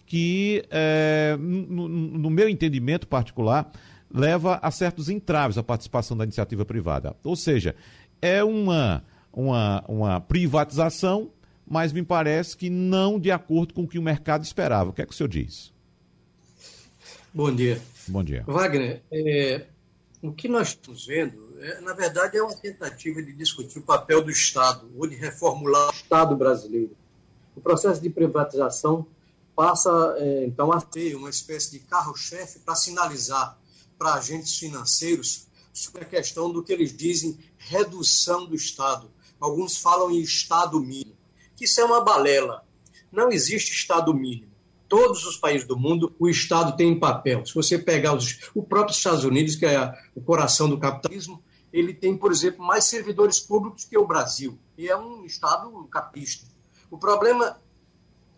que, 0.05 0.63
é, 0.69 1.37
no, 1.39 1.87
no 1.87 2.29
meu 2.29 2.49
entendimento 2.49 3.07
particular, 3.07 3.71
leva 4.13 4.59
a 4.61 4.69
certos 4.69 5.07
entraves 5.09 5.57
a 5.57 5.63
participação 5.63 6.17
da 6.17 6.25
iniciativa 6.25 6.65
privada. 6.65 7.15
Ou 7.23 7.35
seja, 7.35 7.75
é 8.21 8.43
uma 8.43 9.03
uma, 9.33 9.83
uma 9.87 10.21
privatização, 10.21 11.31
mas 11.67 11.91
me 11.91 12.03
parece 12.03 12.55
que 12.55 12.69
não 12.69 13.19
de 13.19 13.31
acordo 13.31 13.73
com 13.73 13.83
o 13.83 13.87
que 13.87 13.97
o 13.97 14.01
mercado 14.01 14.43
esperava. 14.43 14.91
O 14.91 14.93
que 14.93 15.01
é 15.01 15.05
que 15.05 15.11
o 15.11 15.15
senhor 15.15 15.29
diz? 15.29 15.73
Bom 17.33 17.53
dia. 17.53 17.81
Bom 18.07 18.23
dia. 18.23 18.43
Wagner, 18.45 19.01
é, 19.11 19.65
o 20.23 20.33
que 20.33 20.47
nós 20.47 20.69
estamos 20.69 21.05
vendo, 21.05 21.55
é, 21.59 21.81
na 21.81 21.93
verdade, 21.93 22.37
é 22.37 22.43
uma 22.43 22.55
tentativa 22.55 23.21
de 23.21 23.33
discutir 23.33 23.79
o 23.79 23.83
papel 23.83 24.23
do 24.23 24.31
Estado, 24.31 24.89
ou 24.95 25.05
de 25.05 25.15
reformular 25.15 25.89
o 25.89 25.93
Estado 25.93 26.35
brasileiro. 26.35 26.95
O 27.55 27.61
processo 27.61 28.01
de 28.01 28.09
privatização 28.09 29.05
passa, 29.55 30.15
é, 30.17 30.45
então, 30.45 30.71
a 30.71 30.81
ter 30.81 31.15
uma 31.15 31.29
espécie 31.29 31.71
de 31.71 31.79
carro-chefe 31.79 32.59
para 32.59 32.75
sinalizar 32.75 33.59
para 33.97 34.15
agentes 34.15 34.57
financeiros 34.57 35.47
sobre 35.71 36.03
a 36.03 36.05
questão 36.05 36.51
do 36.51 36.63
que 36.63 36.73
eles 36.73 36.95
dizem 36.95 37.37
redução 37.57 38.45
do 38.45 38.55
Estado, 38.55 39.11
Alguns 39.43 39.75
falam 39.75 40.09
em 40.09 40.21
Estado 40.21 40.79
mínimo, 40.79 41.17
que 41.53 41.65
isso 41.65 41.81
é 41.81 41.83
uma 41.83 41.99
balela. 41.99 42.65
Não 43.11 43.29
existe 43.29 43.73
Estado 43.73 44.13
mínimo. 44.13 44.52
Todos 44.93 45.25
os 45.25 45.37
países 45.37 45.67
do 45.67 45.75
mundo, 45.75 46.15
o 46.19 46.29
Estado 46.29 46.77
tem 46.77 46.99
papel. 46.99 47.43
Se 47.47 47.55
você 47.55 47.79
pegar 47.79 48.15
os, 48.15 48.41
o 48.53 48.61
próprio 48.61 48.93
Estados 48.95 49.23
Unidos, 49.23 49.55
que 49.55 49.65
é 49.65 49.91
o 50.13 50.21
coração 50.21 50.69
do 50.69 50.77
capitalismo, 50.77 51.43
ele 51.73 51.95
tem, 51.95 52.15
por 52.15 52.31
exemplo, 52.31 52.63
mais 52.63 52.83
servidores 52.83 53.39
públicos 53.39 53.85
que 53.85 53.97
o 53.97 54.05
Brasil. 54.05 54.55
E 54.77 54.87
é 54.87 54.95
um 54.95 55.25
Estado 55.25 55.71
capitalista. 55.89 56.45
O 56.91 56.97
problema 56.99 57.59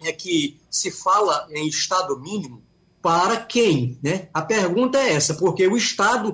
é 0.01 0.13
que 0.13 0.57
se 0.71 0.91
fala 0.91 1.45
em 1.51 1.67
Estado 1.67 2.17
mínimo 2.17 2.63
para 3.01 3.35
quem? 3.35 3.99
Né? 4.01 4.29
A 4.33 4.41
pergunta 4.41 4.97
é 4.97 5.11
essa, 5.11 5.33
porque 5.33 5.67
o 5.67 5.75
Estado, 5.75 6.33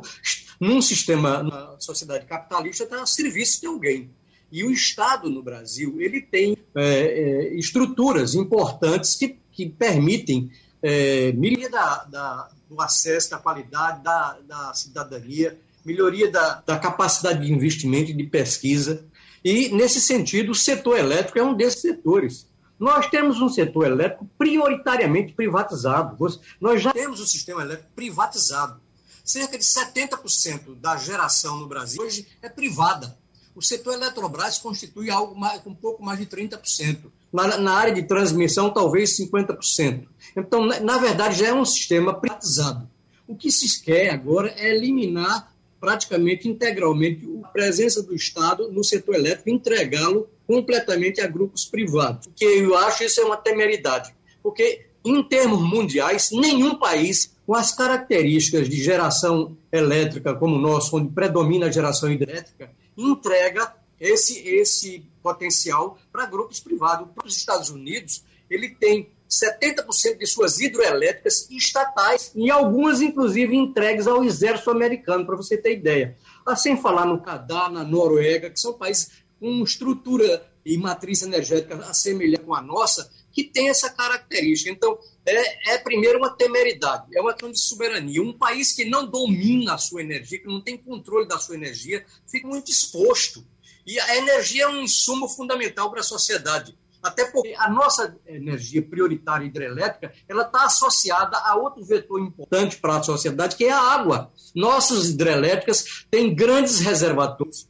num 0.60 0.84
sistema, 0.84 1.42
na 1.42 1.80
sociedade 1.80 2.28
capitalista, 2.28 2.84
está 2.84 3.02
a 3.02 3.08
serviço 3.08 3.60
de 3.62 3.66
alguém. 3.66 4.12
E 4.52 4.64
o 4.64 4.70
Estado 4.70 5.32
no 5.32 5.42
Brasil 5.42 6.00
ele 6.00 6.22
tem 6.22 6.56
é, 6.76 6.84
é, 6.84 7.56
estruturas 7.56 8.36
importantes 8.36 9.16
que, 9.16 9.41
que 9.52 9.70
permitem 9.70 10.52
é, 10.82 11.32
melhoria 11.34 11.70
da, 11.70 12.04
da, 12.06 12.50
do 12.70 12.82
acesso, 12.82 13.30
da 13.30 13.38
qualidade 13.38 14.04
da, 14.04 14.38
da 14.48 14.74
cidadania, 14.74 15.60
melhoria 15.86 16.32
da, 16.32 16.64
da 16.66 16.80
capacidade 16.80 17.46
de 17.46 17.54
investimento 17.54 18.12
e 18.12 18.14
de 18.14 18.24
pesquisa. 18.24 19.06
E, 19.44 19.70
nesse 19.70 20.00
sentido, 20.00 20.52
o 20.52 20.56
setor 20.56 20.98
elétrico 20.98 21.40
é 21.40 21.44
um 21.44 21.56
desses 21.56 21.82
setores. 21.82 22.48
Nós 22.80 23.08
temos 23.08 23.40
um 23.40 23.50
setor 23.50 23.86
elétrico 23.86 24.28
prioritariamente 24.38 25.34
privatizado. 25.34 26.18
Nós 26.60 26.82
já 26.82 26.92
temos 26.92 27.20
o 27.20 27.28
sistema 27.28 27.62
elétrico 27.62 27.92
privatizado. 27.96 28.82
Cerca 29.24 29.58
de 29.58 29.64
70% 29.64 30.76
da 30.80 30.98
geração 30.98 31.60
no 31.60 31.68
Brasil 31.68 32.02
hoje 32.02 32.28
é 32.42 32.50
privada. 32.50 33.16
O 33.56 33.62
setor 33.62 33.96
Eletrobras 33.96 34.58
constitui 34.58 35.10
algo 35.10 35.38
mais, 35.38 35.62
um 35.66 35.74
pouco 35.74 36.04
mais 36.04 36.20
de 36.20 36.26
30%. 36.26 36.98
Na, 37.32 37.58
na 37.58 37.74
área 37.74 37.94
de 37.94 38.04
transmissão, 38.04 38.70
talvez 38.70 39.18
50%. 39.18 40.06
Então, 40.36 40.66
na, 40.66 40.80
na 40.80 40.98
verdade, 40.98 41.40
já 41.40 41.48
é 41.48 41.54
um 41.54 41.66
sistema 41.66 42.14
privatizado. 42.14 42.90
O 43.28 43.36
que 43.36 43.52
se 43.52 43.82
quer 43.82 44.10
agora 44.10 44.54
é 44.58 44.76
eliminar 44.76 45.52
praticamente 45.80 46.48
integralmente 46.48 47.28
a 47.44 47.48
presença 47.48 48.04
do 48.04 48.14
Estado 48.14 48.72
no 48.72 48.84
setor 48.84 49.16
elétrico 49.16 49.50
e 49.50 49.54
entregá-lo 49.54 50.30
completamente 50.46 51.20
a 51.22 51.28
grupos 51.28 51.66
privados. 51.66 52.28
Porque 52.28 52.46
eu 52.46 52.78
acho 52.78 53.04
isso 53.04 53.20
é 53.20 53.26
uma 53.26 53.38
temeridade. 53.38 54.14
Porque, 54.44 54.86
em 55.04 55.24
termos 55.24 55.62
mundiais, 55.62 56.30
nenhum 56.32 56.76
país 56.76 57.32
com 57.48 57.56
as 57.56 57.74
características 57.74 58.70
de 58.70 58.82
geração 58.82 59.58
elétrica 59.72 60.36
como 60.36 60.56
o 60.56 60.60
nosso, 60.60 60.96
onde 60.96 61.12
predomina 61.12 61.66
a 61.66 61.72
geração 61.72 62.12
hidrelétrica, 62.12 62.70
entrega 62.98 63.76
esse, 64.00 64.40
esse 64.48 65.06
potencial 65.22 65.98
para 66.12 66.26
grupos 66.26 66.60
privados. 66.60 67.08
Os 67.24 67.36
Estados 67.36 67.70
Unidos 67.70 68.24
ele 68.50 68.70
tem 68.70 69.10
70% 69.30 70.18
de 70.18 70.28
suas 70.28 70.60
hidroelétricas 70.60 71.50
estatais, 71.50 72.34
e 72.36 72.52
algumas, 72.52 73.02
inclusive, 73.02 73.56
entregues 73.56 74.06
ao 74.06 74.26
exército 74.26 74.70
americano, 74.70 75.26
para 75.26 75.38
você 75.38 75.56
ter 75.56 75.78
ideia. 75.78 76.18
Ah, 76.46 76.56
sem 76.56 76.76
falar 76.76 77.06
no 77.06 77.22
Canadá, 77.22 77.70
na 77.70 77.84
Noruega, 77.84 78.50
que 78.50 78.60
são 78.60 78.74
países 78.74 79.24
com 79.40 79.64
estrutura 79.64 80.46
e 80.66 80.78
matriz 80.78 81.22
energética 81.22 81.76
assemelhada 81.78 82.44
com 82.44 82.54
a 82.54 82.62
nossa, 82.62 83.10
que 83.32 83.44
tem 83.44 83.70
essa 83.70 83.90
característica. 83.90 84.70
Então, 84.70 84.98
é, 85.26 85.74
é, 85.74 85.78
primeiro 85.78 86.18
uma 86.18 86.32
temeridade, 86.32 87.06
é 87.16 87.22
uma 87.22 87.32
questão 87.32 87.52
de 87.52 87.60
soberania. 87.60 88.22
Um 88.22 88.34
país 88.34 88.74
que 88.74 88.86
não 88.86 89.06
domina 89.06 89.76
a 89.76 89.78
sua 89.78 90.02
energia, 90.02 90.40
que 90.40 90.48
não 90.48 90.62
tem 90.62 90.78
controle 90.78 91.28
da 91.28 91.38
sua 91.38 91.56
energia, 91.56 92.06
fica 92.28 92.48
muito 92.48 92.72
exposto. 92.72 93.46
E 93.86 94.00
a 94.00 94.18
energia 94.18 94.66
é 94.66 94.68
um 94.68 94.82
insumo 94.82 95.28
fundamental 95.28 95.90
para 95.90 96.02
a 96.02 96.04
sociedade. 96.04 96.78
Até 97.02 97.26
porque 97.26 97.56
a 97.58 97.68
nossa 97.68 98.16
energia 98.28 98.82
prioritária 98.82 99.46
hidrelétrica 99.46 100.14
ela 100.30 100.44
está 100.44 100.66
associada 100.66 101.36
a 101.38 101.56
outro 101.56 101.84
vetor 101.84 102.22
importante 102.22 102.78
para 102.78 102.98
a 102.98 103.04
sociedade, 103.04 103.56
que 103.56 103.66
é 103.66 103.72
a 103.72 103.80
água. 103.80 104.32
Nossas 104.54 105.10
hidrelétricas 105.10 106.06
têm 106.12 106.36
grandes 106.36 106.80
reservatórios 106.80 107.68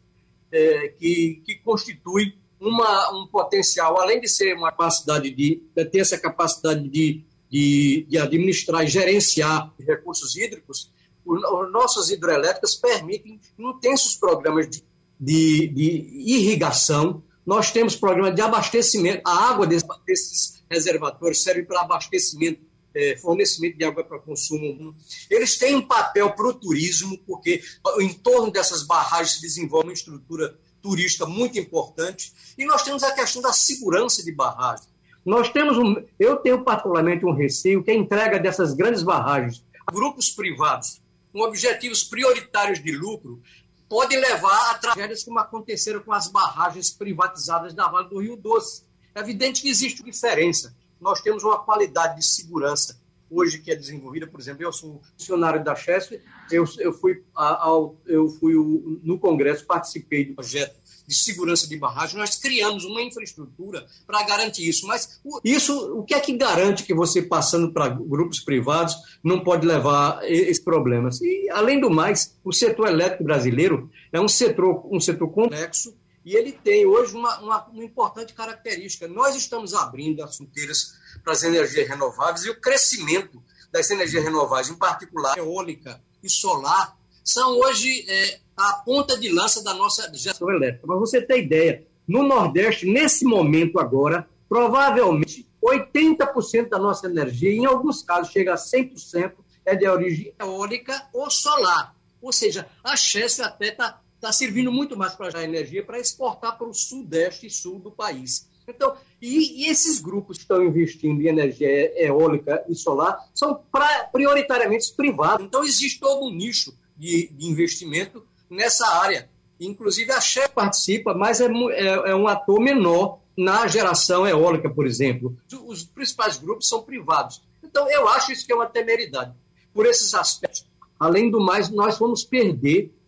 é, 0.51 0.89
que, 0.99 1.41
que 1.45 1.55
constituem 1.63 2.37
uma, 2.61 3.11
um 3.11 3.27
potencial, 3.27 3.99
além 3.99 4.21
de 4.21 4.29
ser 4.29 4.55
uma 4.55 4.69
capacidade 4.69 5.31
de, 5.31 5.63
de 5.75 5.85
ter 5.85 5.99
essa 5.99 6.17
capacidade 6.17 6.87
de, 6.87 7.25
de, 7.49 8.05
de, 8.07 8.17
administrar 8.19 8.83
e 8.83 8.87
gerenciar 8.87 9.73
recursos 9.79 10.35
hídricos, 10.35 10.91
os, 11.25 11.41
nossas 11.71 12.11
hidrelétricas 12.11 12.75
permitem 12.75 13.39
intensos 13.57 14.15
programas 14.15 14.69
de, 14.69 14.83
de, 15.19 15.67
de 15.69 16.33
irrigação, 16.35 17.23
nós 17.43 17.71
temos 17.71 17.95
programa 17.95 18.31
de 18.31 18.41
abastecimento, 18.41 19.23
a 19.25 19.49
água 19.49 19.65
desses 19.65 20.63
reservatórios 20.69 21.41
serve 21.41 21.63
para 21.63 21.81
abastecimento, 21.81 22.61
é, 22.93 23.17
fornecimento 23.17 23.77
de 23.77 23.83
água 23.83 24.03
para 24.03 24.19
consumo. 24.19 24.95
Eles 25.29 25.57
têm 25.57 25.75
um 25.75 25.81
papel 25.81 26.31
para 26.33 26.47
o 26.47 26.53
turismo, 26.53 27.17
porque 27.25 27.61
em 27.99 28.13
torno 28.13 28.51
dessas 28.51 28.85
barragens 28.85 29.37
se 29.37 29.41
desenvolve 29.41 29.87
uma 29.87 29.93
estrutura 29.93 30.55
turística 30.81 31.25
muito 31.25 31.59
importante. 31.59 32.33
E 32.57 32.65
nós 32.65 32.83
temos 32.83 33.03
a 33.03 33.13
questão 33.13 33.41
da 33.41 33.53
segurança 33.53 34.23
de 34.23 34.31
barragens. 34.31 34.89
Nós 35.25 35.49
temos 35.49 35.77
um, 35.77 35.95
eu 36.19 36.37
tenho 36.37 36.63
particularmente 36.63 37.25
um 37.25 37.33
receio 37.33 37.83
que 37.83 37.91
a 37.91 37.95
entrega 37.95 38.39
dessas 38.39 38.73
grandes 38.73 39.03
barragens 39.03 39.63
a 39.87 39.91
grupos 39.91 40.29
privados 40.29 41.01
com 41.31 41.41
objetivos 41.41 42.03
prioritários 42.03 42.81
de 42.83 42.91
lucro 42.91 43.41
pode 43.89 44.15
levar 44.15 44.71
a 44.71 44.77
tragédias 44.77 45.23
como 45.23 45.39
aconteceram 45.39 45.99
com 46.01 46.13
as 46.13 46.27
barragens 46.27 46.91
privatizadas 46.91 47.73
da 47.73 47.87
Vale 47.87 48.09
do 48.09 48.19
Rio 48.19 48.37
Doce. 48.37 48.83
É 49.13 49.19
evidente 49.19 49.61
que 49.61 49.69
existe 49.69 50.03
diferença. 50.03 50.75
Nós 50.99 51.21
temos 51.21 51.43
uma 51.43 51.59
qualidade 51.59 52.17
de 52.17 52.25
segurança 52.25 53.00
hoje 53.31 53.59
que 53.59 53.71
é 53.71 53.75
desenvolvida, 53.75 54.27
por 54.27 54.39
exemplo, 54.39 54.63
eu 54.63 54.73
sou 54.73 55.01
funcionário 55.17 55.63
da 55.63 55.73
Chesf, 55.73 56.19
eu, 56.51 56.65
eu 56.77 56.91
fui, 56.91 57.23
ao, 57.33 57.95
eu 58.05 58.27
fui 58.27 58.53
no 59.01 59.17
Congresso, 59.17 59.65
participei 59.65 60.25
do 60.25 60.35
projeto 60.35 60.81
de 61.07 61.15
segurança 61.15 61.67
de 61.67 61.77
barragem, 61.77 62.17
nós 62.17 62.35
criamos 62.35 62.85
uma 62.85 63.01
infraestrutura 63.01 63.85
para 64.05 64.23
garantir 64.23 64.67
isso. 64.67 64.87
Mas 64.87 65.19
isso, 65.43 65.97
o 65.97 66.03
que 66.03 66.13
é 66.13 66.19
que 66.19 66.37
garante 66.37 66.83
que 66.83 66.93
você 66.93 67.21
passando 67.21 67.73
para 67.73 67.89
grupos 67.89 68.39
privados 68.39 68.95
não 69.23 69.43
pode 69.43 69.65
levar 69.65 70.19
esses 70.23 70.59
problemas? 70.59 71.19
E, 71.21 71.49
além 71.49 71.79
do 71.79 71.89
mais, 71.89 72.37
o 72.43 72.53
setor 72.53 72.87
elétrico 72.87 73.23
brasileiro 73.23 73.89
é 74.11 74.21
um 74.21 74.27
setor, 74.27 74.87
um 74.89 74.99
setor 74.99 75.29
complexo 75.29 75.93
e 76.23 76.35
ele 76.35 76.51
tem 76.51 76.85
hoje 76.85 77.15
uma, 77.15 77.39
uma, 77.39 77.65
uma 77.65 77.83
importante 77.83 78.33
característica. 78.33 79.07
Nós 79.07 79.35
estamos 79.35 79.73
abrindo 79.73 80.23
as 80.23 80.37
fronteiras 80.37 80.93
para 81.23 81.33
as 81.33 81.43
energias 81.43 81.87
renováveis 81.87 82.45
e 82.45 82.49
o 82.49 82.59
crescimento 82.59 83.41
das 83.71 83.89
energias 83.89 84.23
renováveis, 84.23 84.69
em 84.69 84.75
particular 84.75 85.37
eólica 85.37 86.01
e 86.21 86.29
solar, 86.29 86.97
são 87.23 87.57
hoje 87.59 88.05
é, 88.07 88.39
a 88.57 88.73
ponta 88.85 89.17
de 89.19 89.31
lança 89.31 89.63
da 89.63 89.73
nossa 89.73 90.11
geração 90.13 90.49
elétrica. 90.49 90.85
Para 90.85 90.97
você 90.97 91.21
ter 91.21 91.39
ideia, 91.39 91.87
no 92.07 92.23
Nordeste, 92.23 92.85
nesse 92.85 93.23
momento 93.23 93.79
agora, 93.79 94.27
provavelmente 94.49 95.47
80% 95.63 96.69
da 96.69 96.79
nossa 96.79 97.07
energia, 97.07 97.51
em 97.51 97.65
alguns 97.65 98.03
casos 98.03 98.31
chega 98.31 98.53
a 98.53 98.57
100%, 98.57 99.33
é 99.63 99.75
de 99.75 99.87
origem 99.87 100.33
eólica 100.39 101.07
ou 101.13 101.29
solar. 101.29 101.95
Ou 102.21 102.33
seja, 102.33 102.67
a 102.83 102.95
Chesf 102.95 103.41
até 103.41 103.69
está 103.69 104.00
tá 104.21 104.31
servindo 104.31 104.71
muito 104.71 104.95
mais 104.95 105.15
para 105.15 105.39
a 105.39 105.43
energia 105.43 105.83
para 105.83 105.99
exportar 105.99 106.57
para 106.57 106.67
o 106.67 106.73
sudeste 106.73 107.47
e 107.47 107.49
sul 107.49 107.79
do 107.79 107.91
país. 107.91 108.49
Então, 108.67 108.95
e, 109.21 109.63
e, 109.63 109.69
esses 109.69 109.99
grupos 109.99 110.37
que 110.37 110.43
estão 110.43 110.63
investindo 110.63 111.21
em 111.21 111.27
energia 111.27 111.91
eólica 112.01 112.63
e 112.69 112.75
solar 112.75 113.17
são 113.33 113.59
pra, 113.71 114.05
prioritariamente 114.05 114.93
privados. 114.93 115.45
Então, 115.45 115.63
existe 115.63 115.99
todo 115.99 116.25
um 116.25 116.31
nicho 116.31 116.77
de, 116.95 117.29
de 117.33 117.47
investimento 117.47 118.23
nessa 118.49 118.87
área. 118.87 119.29
Inclusive, 119.59 120.11
a 120.11 120.21
Shell 120.21 120.49
participa, 120.49 121.13
mas 121.13 121.41
é, 121.41 121.45
é, 121.45 121.87
é, 122.11 122.15
um 122.15 122.27
ator 122.27 122.59
menor 122.59 123.19
na 123.37 123.67
geração 123.67 124.27
eólica, 124.27 124.69
por 124.69 124.85
exemplo. 124.85 125.37
Os 125.65 125.83
principais 125.83 126.37
grupos 126.37 126.67
são 126.67 126.83
privados. 126.83 127.41
Então, 127.63 127.89
eu 127.89 128.07
acho 128.07 128.31
isso 128.31 128.45
que 128.45 128.51
é 128.51 128.55
uma 128.55 128.65
temeridade. 128.65 129.33
Por 129.73 129.85
esses 129.85 130.13
aspectos, 130.13 130.65
além 130.99 131.29
do 131.29 131.39
mais, 131.39 131.69
nós 131.69 131.97
vamos 131.97 132.23
perder, 132.23 132.91
é, 132.91 133.00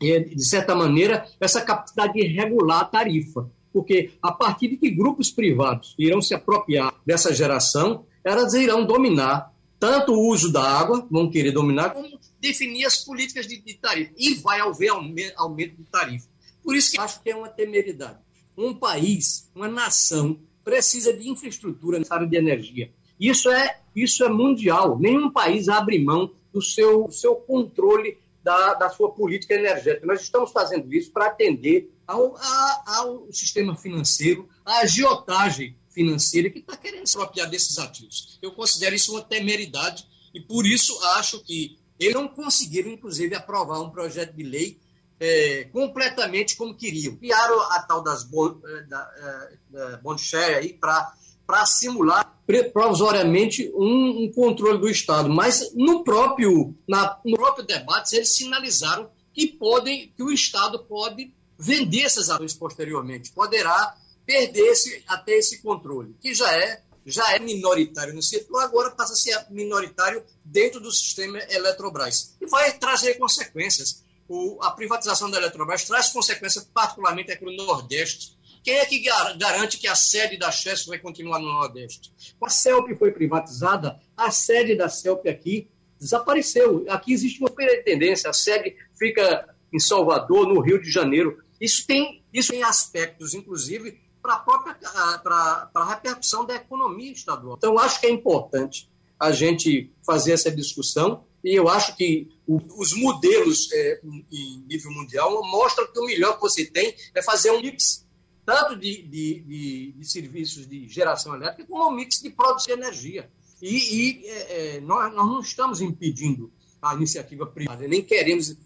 de 0.00 0.44
certa 0.44 0.74
maneira, 0.74 1.26
essa 1.40 1.60
capacidade 1.60 2.12
de 2.14 2.26
regular 2.26 2.80
a 2.80 2.84
tarifa. 2.84 3.50
Porque 3.72 4.12
a 4.22 4.32
partir 4.32 4.68
de 4.68 4.76
que 4.76 4.90
grupos 4.90 5.30
privados 5.30 5.94
irão 5.98 6.22
se 6.22 6.34
apropriar 6.34 6.94
dessa 7.04 7.34
geração, 7.34 8.04
elas 8.24 8.54
irão 8.54 8.86
dominar 8.86 9.52
tanto 9.78 10.12
o 10.12 10.28
uso 10.28 10.52
da 10.52 10.62
água, 10.62 11.06
vão 11.10 11.30
querer 11.30 11.52
dominar, 11.52 11.90
como 11.90 12.18
definir 12.40 12.84
as 12.84 12.96
políticas 13.04 13.46
de, 13.46 13.60
de 13.60 13.74
tarifa. 13.74 14.12
E 14.16 14.34
vai 14.34 14.60
haver 14.60 14.90
aumento 15.36 15.76
de 15.76 15.84
tarifa. 15.84 16.28
Por 16.62 16.74
isso 16.74 16.92
que 16.92 17.00
acho 17.00 17.22
que 17.22 17.30
é 17.30 17.36
uma 17.36 17.48
temeridade. 17.48 18.18
Um 18.56 18.74
país, 18.74 19.48
uma 19.54 19.68
nação, 19.68 20.38
precisa 20.64 21.12
de 21.12 21.28
infraestrutura 21.28 21.98
nessa 21.98 22.14
área 22.14 22.26
de 22.26 22.36
energia. 22.36 22.90
Isso 23.18 23.48
é, 23.50 23.80
isso 23.94 24.24
é 24.24 24.28
mundial. 24.28 24.98
Nenhum 24.98 25.30
país 25.30 25.68
abre 25.68 25.98
mão 25.98 26.30
do 26.52 26.60
seu, 26.60 27.10
seu 27.10 27.36
controle 27.36 28.18
da, 28.48 28.72
da 28.72 28.88
sua 28.88 29.12
política 29.12 29.52
energética. 29.52 30.06
Nós 30.06 30.22
estamos 30.22 30.50
fazendo 30.50 30.90
isso 30.94 31.12
para 31.12 31.26
atender 31.26 31.92
ao, 32.06 32.34
a, 32.34 32.82
ao 32.86 33.30
sistema 33.30 33.76
financeiro, 33.76 34.48
à 34.64 34.78
agiotagem 34.78 35.76
financeira 35.90 36.48
que 36.48 36.60
está 36.60 36.74
querendo 36.74 37.06
se 37.06 37.18
apropriar 37.18 37.50
desses 37.50 37.76
ativos. 37.76 38.38
Eu 38.40 38.52
considero 38.52 38.94
isso 38.94 39.12
uma 39.12 39.20
temeridade 39.20 40.08
e, 40.32 40.40
por 40.40 40.66
isso, 40.66 40.98
acho 41.16 41.44
que 41.44 41.78
eles 42.00 42.14
não 42.14 42.26
conseguiram, 42.26 42.90
inclusive, 42.90 43.34
aprovar 43.34 43.82
um 43.82 43.90
projeto 43.90 44.32
de 44.32 44.42
lei 44.42 44.80
é, 45.20 45.64
completamente 45.64 46.56
como 46.56 46.74
queriam. 46.74 47.16
Criaram 47.16 47.60
a 47.72 47.82
tal 47.82 48.02
das 48.02 48.24
bond, 48.24 48.62
é, 48.64 48.82
da, 48.84 49.12
é, 49.18 49.58
da 49.68 49.96
bond 49.98 50.22
share 50.22 50.54
aí 50.54 50.72
para 50.72 51.66
simular 51.66 52.37
provisoriamente 52.72 53.70
um, 53.74 54.24
um, 54.24 54.32
controle 54.32 54.78
do 54.78 54.88
Estado. 54.88 55.28
Mas 55.28 55.74
no 55.74 56.02
próprio, 56.02 56.74
na, 56.88 57.20
no 57.24 57.36
próprio 57.36 57.66
debate 57.66 58.16
eles 58.16 58.34
sinalizaram 58.34 59.10
que 59.34 59.46
podem, 59.46 60.12
que 60.16 60.22
o 60.22 60.32
Estado 60.32 60.78
pode 60.84 61.32
vender 61.58 62.02
essas 62.02 62.30
ações 62.30 62.54
posteriormente, 62.54 63.32
poderá 63.32 63.94
perder 64.24 64.72
esse, 64.72 65.02
até 65.06 65.32
esse 65.32 65.60
controle, 65.62 66.14
que 66.20 66.34
já 66.34 66.52
é 66.56 66.82
já 67.04 67.34
é 67.34 67.38
minoritário 67.38 68.12
no 68.12 68.22
setor, 68.22 68.62
agora 68.62 68.90
passa 68.90 69.14
a 69.14 69.16
ser 69.16 69.46
minoritário 69.48 70.22
dentro 70.44 70.78
do 70.78 70.92
sistema 70.92 71.38
Eletrobras. 71.48 72.36
E 72.38 72.46
vai 72.46 72.76
trazer 72.76 73.14
consequências. 73.14 74.04
o, 74.28 74.58
a 74.62 74.72
privatização 74.72 75.30
da 75.30 75.38
Eletrobras 75.38 75.84
traz 75.84 76.10
consequências 76.10 76.64
particularmente 76.64 77.32
aqui 77.32 77.46
no 77.46 77.56
Nordeste. 77.56 78.36
Quem 78.62 78.74
é 78.74 78.84
que 78.84 79.02
garante 79.36 79.78
que 79.78 79.86
a 79.86 79.94
sede 79.94 80.36
da 80.36 80.50
Chess 80.50 80.86
vai 80.86 80.98
continuar 80.98 81.38
no 81.38 81.46
Nordeste? 81.46 82.12
A 82.42 82.48
CELP 82.48 82.96
foi 82.98 83.12
privatizada, 83.12 84.00
a 84.16 84.30
sede 84.30 84.74
da 84.74 84.88
CELP 84.88 85.26
aqui 85.28 85.68
desapareceu. 85.98 86.84
Aqui 86.88 87.12
existe 87.12 87.40
uma 87.40 87.50
tendência, 87.50 88.30
a 88.30 88.32
sede 88.32 88.76
fica 88.98 89.54
em 89.72 89.78
Salvador, 89.78 90.46
no 90.46 90.60
Rio 90.60 90.80
de 90.80 90.90
Janeiro. 90.90 91.42
Isso 91.60 91.86
tem, 91.86 92.22
isso 92.32 92.52
tem 92.52 92.62
aspectos, 92.62 93.34
inclusive, 93.34 94.00
para 94.22 94.34
a 94.34 94.38
própria 94.38 94.74
para 94.74 95.70
a 95.74 95.88
repercussão 95.88 96.44
da 96.44 96.54
economia 96.54 97.12
estadual. 97.12 97.56
Então, 97.56 97.78
acho 97.78 98.00
que 98.00 98.06
é 98.06 98.10
importante 98.10 98.88
a 99.18 99.32
gente 99.32 99.92
fazer 100.04 100.32
essa 100.32 100.50
discussão 100.50 101.24
e 101.42 101.54
eu 101.54 101.68
acho 101.68 101.96
que 101.96 102.28
os 102.46 102.94
modelos 102.94 103.70
é, 103.72 104.00
em 104.32 104.64
nível 104.68 104.90
mundial 104.92 105.42
mostram 105.46 105.86
que 105.92 105.98
o 105.98 106.06
melhor 106.06 106.34
que 106.34 106.40
você 106.40 106.64
tem 106.64 106.94
é 107.14 107.22
fazer 107.22 107.50
um 107.50 107.60
mix 107.60 108.06
tanto 108.48 108.76
de, 108.76 109.02
de, 109.02 109.40
de, 109.40 109.92
de 109.92 110.10
serviços 110.10 110.66
de 110.66 110.88
geração 110.88 111.34
elétrica 111.34 111.68
como 111.68 111.86
um 111.86 111.94
mix 111.94 112.22
de 112.22 112.30
produção 112.30 112.74
de 112.74 112.80
energia. 112.80 113.30
E, 113.60 113.76
e 113.76 114.26
é, 114.26 114.76
é, 114.76 114.80
nós, 114.80 115.14
nós 115.14 115.26
não 115.26 115.40
estamos 115.40 115.82
impedindo 115.82 116.50
a 116.80 116.94
iniciativa 116.94 117.44
privada, 117.44 117.86
nem 117.86 118.02
queremos 118.02 118.56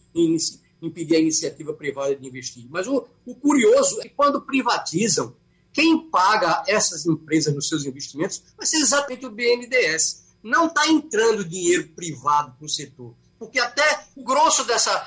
impedir 0.81 1.17
a 1.17 1.19
iniciativa 1.19 1.75
privada 1.75 2.15
de 2.15 2.25
investir. 2.25 2.65
Mas 2.71 2.87
o, 2.87 3.09
o 3.27 3.35
curioso 3.35 3.99
é 3.99 4.05
que 4.05 4.15
quando 4.15 4.41
privatizam, 4.43 5.35
quem 5.73 6.09
paga 6.11 6.63
essas 6.69 7.05
empresas 7.05 7.53
nos 7.53 7.69
seus 7.69 7.85
investimentos 7.85 8.41
vai 8.57 8.65
ser 8.65 8.77
exatamente 8.77 9.27
o 9.27 9.33
BNDES. 9.33 10.23
Não 10.45 10.67
está 10.67 10.87
entrando 10.87 11.45
dinheiro 11.45 11.89
privado 11.89 12.53
para 12.57 12.67
o 12.67 12.69
setor. 12.69 13.17
Porque 13.43 13.59
até 13.59 14.07
o 14.15 14.23
grosso 14.23 14.65
dessa 14.65 15.05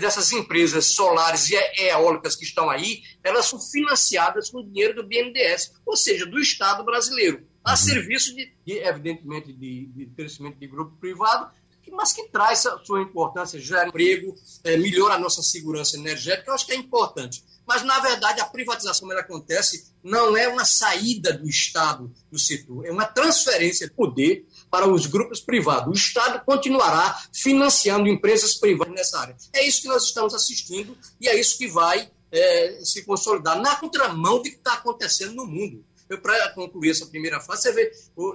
dessas 0.00 0.30
empresas 0.30 0.94
solares 0.94 1.50
e 1.50 1.56
eólicas 1.88 2.36
que 2.36 2.44
estão 2.44 2.70
aí, 2.70 3.02
elas 3.20 3.46
são 3.46 3.60
financiadas 3.60 4.48
com 4.48 4.64
dinheiro 4.64 4.94
do 4.94 5.08
BNDES, 5.08 5.72
ou 5.84 5.96
seja, 5.96 6.24
do 6.24 6.38
Estado 6.38 6.84
brasileiro, 6.84 7.44
a 7.64 7.72
uhum. 7.72 7.76
serviço, 7.76 8.32
de, 8.32 8.52
de 8.64 8.78
evidentemente, 8.78 9.52
de, 9.52 9.86
de 9.86 10.06
crescimento 10.14 10.56
de 10.56 10.68
grupo 10.68 10.96
privado, 11.00 11.50
mas 11.90 12.12
que 12.12 12.28
traz 12.28 12.64
a 12.64 12.78
sua 12.84 13.02
importância, 13.02 13.60
gera 13.60 13.88
emprego, 13.88 14.36
é, 14.62 14.76
melhora 14.76 15.14
a 15.14 15.18
nossa 15.18 15.42
segurança 15.42 15.96
energética, 15.96 16.50
eu 16.50 16.54
acho 16.54 16.66
que 16.66 16.72
é 16.72 16.76
importante. 16.76 17.44
Mas, 17.66 17.82
na 17.82 17.98
verdade, 17.98 18.40
a 18.40 18.46
privatização, 18.46 19.10
ela 19.10 19.22
acontece, 19.22 19.92
não 20.02 20.36
é 20.36 20.46
uma 20.46 20.64
saída 20.64 21.32
do 21.32 21.48
Estado 21.48 22.12
do 22.30 22.38
setor, 22.38 22.86
é 22.86 22.92
uma 22.92 23.06
transferência 23.06 23.88
de 23.88 23.94
poder 23.94 24.46
para 24.74 24.88
os 24.88 25.06
grupos 25.06 25.38
privados. 25.38 25.86
O 25.86 25.92
Estado 25.92 26.44
continuará 26.44 27.16
financiando 27.32 28.08
empresas 28.08 28.56
privadas 28.56 28.92
nessa 28.92 29.20
área. 29.20 29.36
É 29.52 29.64
isso 29.64 29.82
que 29.82 29.86
nós 29.86 30.02
estamos 30.02 30.34
assistindo 30.34 30.98
e 31.20 31.28
é 31.28 31.38
isso 31.38 31.56
que 31.56 31.68
vai 31.68 32.10
é, 32.32 32.80
se 32.82 33.04
consolidar 33.04 33.60
na 33.60 33.76
contramão 33.76 34.38
do 34.38 34.42
que 34.42 34.48
está 34.48 34.74
acontecendo 34.74 35.36
no 35.36 35.46
mundo. 35.46 35.84
Para 36.20 36.50
concluir 36.54 36.90
essa 36.90 37.06
primeira 37.06 37.38
fase, 37.38 37.62
você 37.62 37.72
vê, 37.72 37.92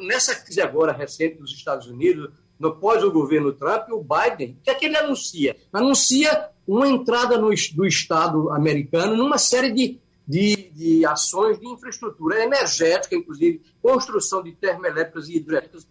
nessa 0.08 0.34
crise 0.34 0.62
agora 0.62 0.94
recente 0.94 1.36
dos 1.36 1.52
Estados 1.52 1.88
Unidos, 1.88 2.32
no 2.58 2.74
pós 2.78 3.04
o 3.04 3.12
governo 3.12 3.52
Trump, 3.52 3.90
o 3.90 4.02
Biden, 4.02 4.58
o 4.62 4.64
que 4.64 4.70
é 4.70 4.76
que 4.76 4.86
ele 4.86 4.96
anuncia? 4.96 5.58
Anuncia 5.74 6.52
uma 6.66 6.88
entrada 6.88 7.38
no, 7.38 7.50
do 7.50 7.86
Estado 7.86 8.50
americano 8.52 9.18
numa 9.18 9.38
série 9.38 9.74
de, 9.74 10.00
de, 10.26 10.72
de 10.74 11.06
ações 11.06 11.60
de 11.60 11.68
infraestrutura 11.68 12.42
energética, 12.42 13.14
inclusive 13.14 13.62
construção 13.82 14.42
de 14.42 14.54
termoelétricas 14.54 15.28
e 15.28 15.36
hidrelétricas, 15.36 15.86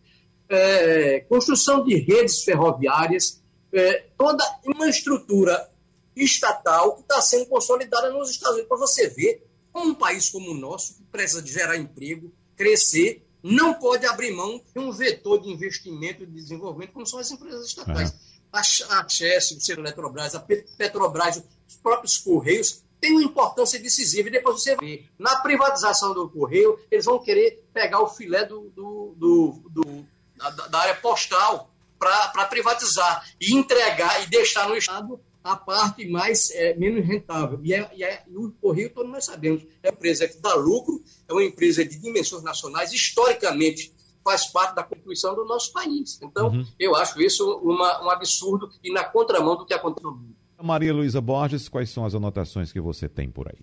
é, 0.49 1.21
construção 1.29 1.85
de 1.85 1.97
redes 1.97 2.43
ferroviárias, 2.43 3.43
é, 3.73 4.07
toda 4.17 4.45
uma 4.65 4.89
estrutura 4.89 5.71
estatal 6.17 6.97
que 6.97 7.03
está 7.03 7.21
sendo 7.21 7.47
consolidada 7.47 8.11
nos 8.11 8.31
Estados 8.31 8.55
Unidos. 8.55 8.69
Para 8.69 8.79
você 8.79 9.09
ver 9.09 9.47
um 9.75 9.95
país 9.95 10.31
como 10.31 10.51
o 10.51 10.55
nosso, 10.55 10.95
que 10.95 11.03
precisa 11.05 11.43
de 11.43 11.53
gerar 11.53 11.77
emprego, 11.77 12.33
crescer, 12.57 13.25
não 13.43 13.75
pode 13.75 14.05
abrir 14.05 14.33
mão 14.33 14.61
de 14.75 14.81
um 14.81 14.91
vetor 14.91 15.41
de 15.41 15.51
investimento 15.51 16.25
e 16.25 16.27
de 16.27 16.33
desenvolvimento, 16.33 16.93
como 16.93 17.07
são 17.07 17.21
as 17.21 17.31
empresas 17.31 17.67
estatais. 17.67 18.11
Uhum. 18.11 18.19
A, 18.51 18.61
a 18.61 19.09
Chess, 19.09 19.53
o 19.53 19.81
Eletrobras, 19.81 20.35
a 20.35 20.41
Petrobras, 20.41 21.43
os 21.69 21.77
próprios 21.77 22.17
Correios, 22.17 22.83
têm 23.01 23.13
uma 23.13 23.23
importância 23.23 23.79
decisiva. 23.79 24.29
E 24.29 24.33
depois 24.33 24.61
você 24.61 24.75
vê, 24.77 25.05
na 25.19 25.37
privatização 25.37 26.15
do 26.15 26.29
Correio, 26.29 26.79
eles 26.91 27.05
vão 27.05 27.23
querer 27.23 27.63
pegar 27.73 28.01
o 28.01 28.09
filé 28.09 28.45
do, 28.45 28.71
do, 28.71 29.15
do, 29.17 29.63
do 29.71 30.07
da, 30.39 30.51
da, 30.51 30.79
área 30.79 30.95
postal 30.97 31.71
para 31.99 32.47
privatizar 32.47 33.25
e 33.41 33.55
entregar 33.55 34.23
e 34.23 34.27
deixar 34.27 34.69
no 34.69 34.77
Estado 34.77 35.21
a 35.43 35.57
parte 35.57 36.07
mais 36.09 36.51
é, 36.51 36.75
menos 36.75 37.07
rentável. 37.07 37.59
E, 37.63 37.75
é, 37.75 37.91
e, 37.95 38.05
é, 38.05 38.23
o 38.35 38.51
Correio, 38.61 38.91
todos 38.91 39.11
nós 39.11 39.25
sabemos, 39.25 39.63
é 39.83 39.89
uma 39.89 39.95
empresa 39.95 40.29
que 40.29 40.39
dá 40.39 40.55
lucro, 40.55 41.03
é 41.29 41.33
uma 41.33 41.45
empresa 41.45 41.85
de 41.85 41.99
dimensões 41.99 42.43
nacionais, 42.43 42.93
historicamente 42.93 43.93
faz 44.23 44.47
parte 44.47 44.75
da 44.75 44.83
Constituição 44.83 45.35
do 45.35 45.45
nosso 45.45 45.73
país. 45.73 46.19
Então, 46.23 46.49
uhum. 46.49 46.67
eu 46.79 46.95
acho 46.95 47.21
isso 47.21 47.59
uma, 47.63 48.05
um 48.05 48.11
absurdo 48.11 48.69
e 48.85 48.93
na 48.93 49.05
contramão 49.05 49.57
do 49.57 49.65
que 49.65 49.73
acontece 49.73 50.05
no 50.05 50.13
mundo. 50.13 50.37
Maria 50.61 50.93
Luísa 50.93 51.21
Borges, 51.21 51.69
quais 51.69 51.89
são 51.89 52.05
as 52.05 52.15
anotações 52.15 52.73
que 52.73 52.81
você 52.81 53.09
tem 53.09 53.31
por 53.31 53.49
aí? 53.49 53.59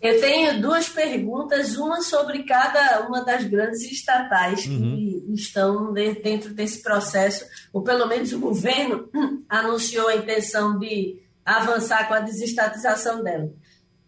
Eu 0.00 0.20
tenho 0.20 0.60
duas 0.60 0.88
perguntas, 0.88 1.76
uma 1.76 2.02
sobre 2.02 2.42
cada 2.44 3.06
uma 3.06 3.24
das 3.24 3.44
grandes 3.44 3.82
estatais 3.82 4.66
uhum. 4.66 4.94
que 4.94 5.34
estão 5.34 5.92
dentro 5.92 6.52
desse 6.52 6.82
processo, 6.82 7.46
ou 7.72 7.82
pelo 7.82 8.06
menos 8.06 8.32
o 8.32 8.38
governo 8.38 9.08
anunciou 9.48 10.08
a 10.08 10.16
intenção 10.16 10.78
de 10.78 11.20
avançar 11.44 12.06
com 12.08 12.14
a 12.14 12.20
desestatização 12.20 13.22
dela. 13.22 13.50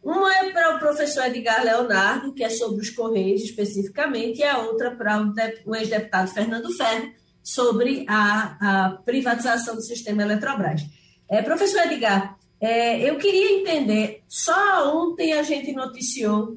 Uma 0.03 0.33
é 0.37 0.51
para 0.51 0.77
o 0.77 0.79
professor 0.79 1.27
Edgar 1.27 1.65
Leonardo, 1.65 2.33
que 2.33 2.45
é 2.45 2.51
sobre 2.51 2.81
os 2.81 2.91
Correios 2.91 3.43
especificamente, 3.43 4.41
e 4.41 4.45
a 4.45 4.59
outra 4.59 4.95
para 4.95 5.21
o 5.67 5.75
ex-deputado 5.75 6.29
Fernando 6.29 6.73
Ferro, 6.77 7.13
sobre 7.43 8.05
a, 8.09 8.57
a, 8.61 8.91
privatização 9.05 9.75
do 9.75 9.83
sistema 9.83 10.23
Eletrobras. 10.23 10.83
É, 11.29 11.43
professor 11.43 11.81
Edgar, 11.81 12.39
é, 12.61 13.09
eu 13.09 13.17
queria 13.17 13.61
entender, 13.61 14.23
só 14.27 14.97
ontem 14.97 15.33
a 15.33 15.43
gente 15.43 15.73
noticiou 15.73 16.57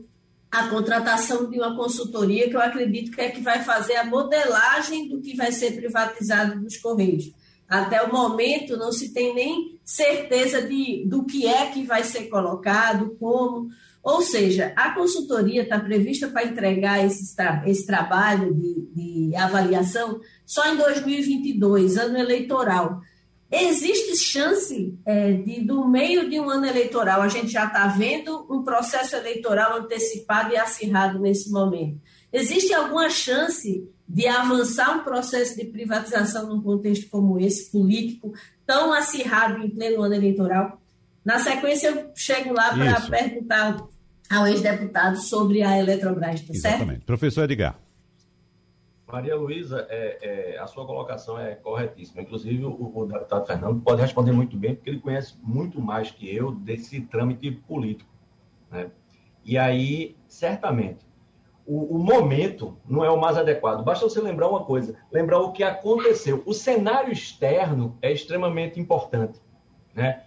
a 0.52 0.68
contratação 0.68 1.50
de 1.50 1.58
uma 1.58 1.76
consultoria 1.76 2.50
que 2.50 2.56
eu 2.56 2.62
acredito 2.62 3.12
que 3.12 3.22
é 3.22 3.30
que 3.30 3.40
vai 3.40 3.64
fazer 3.64 3.96
a 3.96 4.04
modelagem 4.04 5.08
do 5.08 5.22
que 5.22 5.36
vai 5.36 5.52
ser 5.52 5.72
privatizado 5.72 6.60
dos 6.60 6.76
Correios. 6.78 7.32
Até 7.70 8.02
o 8.02 8.12
momento 8.12 8.76
não 8.76 8.92
se 8.92 9.14
tem 9.14 9.34
nem 9.34 9.80
certeza 9.86 10.62
de, 10.62 11.06
do 11.08 11.24
que 11.24 11.48
é 11.48 11.68
que 11.68 11.84
vai 11.84 12.04
ser 12.04 12.24
colocado, 12.24 13.16
como. 13.18 13.70
Ou 14.04 14.22
seja, 14.22 14.74
a 14.76 14.94
consultoria 14.94 15.64
está 15.64 15.80
prevista 15.80 16.28
para 16.28 16.44
entregar 16.44 17.06
esse, 17.06 17.34
esse 17.66 17.86
trabalho 17.86 18.54
de, 18.54 19.30
de 19.30 19.36
avaliação 19.38 20.20
só 20.46 20.74
em 20.74 20.76
2022, 20.76 21.96
ano 21.96 22.18
eleitoral. 22.18 23.00
Existe 23.52 24.16
chance 24.16 24.98
é, 25.06 25.34
de, 25.34 25.62
do 25.62 25.86
meio 25.86 26.30
de 26.30 26.40
um 26.40 26.50
ano 26.50 26.66
eleitoral, 26.66 27.22
a 27.22 27.28
gente 27.28 27.52
já 27.52 27.66
está 27.66 27.86
vendo 27.88 28.48
um 28.50 28.64
processo 28.64 29.16
eleitoral 29.18 29.78
antecipado 29.78 30.54
e 30.54 30.58
acirrado 30.58 31.20
nesse 31.20 31.52
momento. 31.52 32.00
Existe 32.32 32.74
alguma 32.74 33.10
chance 33.10 33.86
de 34.08 34.28
avançar 34.28 34.96
um 34.98 35.04
processo 35.04 35.58
de 35.58 35.66
privatização 35.66 36.48
num 36.48 36.62
contexto 36.62 37.10
como 37.10 37.40
esse, 37.40 37.70
político, 37.70 38.34
tão 38.66 38.94
acirrado 38.94 39.62
em 39.62 39.70
pleno 39.70 40.02
ano 40.02 40.16
eleitoral? 40.16 40.82
Na 41.24 41.40
sequência, 41.40 41.90
eu 41.90 42.12
chego 42.16 42.54
lá 42.54 42.74
para 42.74 43.02
perguntar 43.02 43.86
ao 44.30 44.48
ex-deputado 44.48 45.18
sobre 45.18 45.62
a 45.62 45.78
Eletrobras, 45.78 46.42
tá 46.42 46.54
Exatamente. 46.54 46.90
certo? 46.90 47.06
Professor 47.06 47.44
Edgar. 47.44 47.78
Maria 49.12 49.36
Luísa, 49.36 49.86
é, 49.90 50.54
é, 50.56 50.60
a 50.60 50.68
sua 50.68 50.86
colocação 50.86 51.38
é 51.38 51.56
corretíssima. 51.56 52.22
Inclusive, 52.22 52.64
o, 52.66 52.92
o, 52.96 53.06
deputado 53.06 53.46
Fernando 53.46 53.82
pode 53.82 54.02
responder 54.02 54.32
muito 54.32 54.56
bem, 54.56 54.76
porque 54.76 54.90
ele 54.90 55.00
conhece 55.00 55.36
muito 55.44 55.82
mais 55.82 56.12
que 56.12 56.34
eu 56.34 56.52
desse 56.52 57.02
trâmite 57.02 57.52
político. 57.52 58.10
Né? 58.70 58.90
E 59.44 59.58
aí, 59.58 60.16
certamente, 60.28 61.06
o, 61.66 61.96
o, 61.96 62.00
momento 62.00 62.78
não 62.88 63.04
é 63.04 63.10
o 63.10 63.20
mais 63.20 63.38
adequado. 63.38 63.84
Basta 63.84 64.08
você 64.08 64.22
lembrar 64.22 64.48
uma 64.48 64.64
coisa: 64.64 64.96
lembrar 65.12 65.40
o 65.40 65.52
que 65.52 65.64
aconteceu. 65.64 66.42
O 66.46 66.54
cenário 66.54 67.12
externo 67.12 67.98
é 68.02 68.12
extremamente 68.12 68.80
importante. 68.80 69.40
Né? 69.94 70.24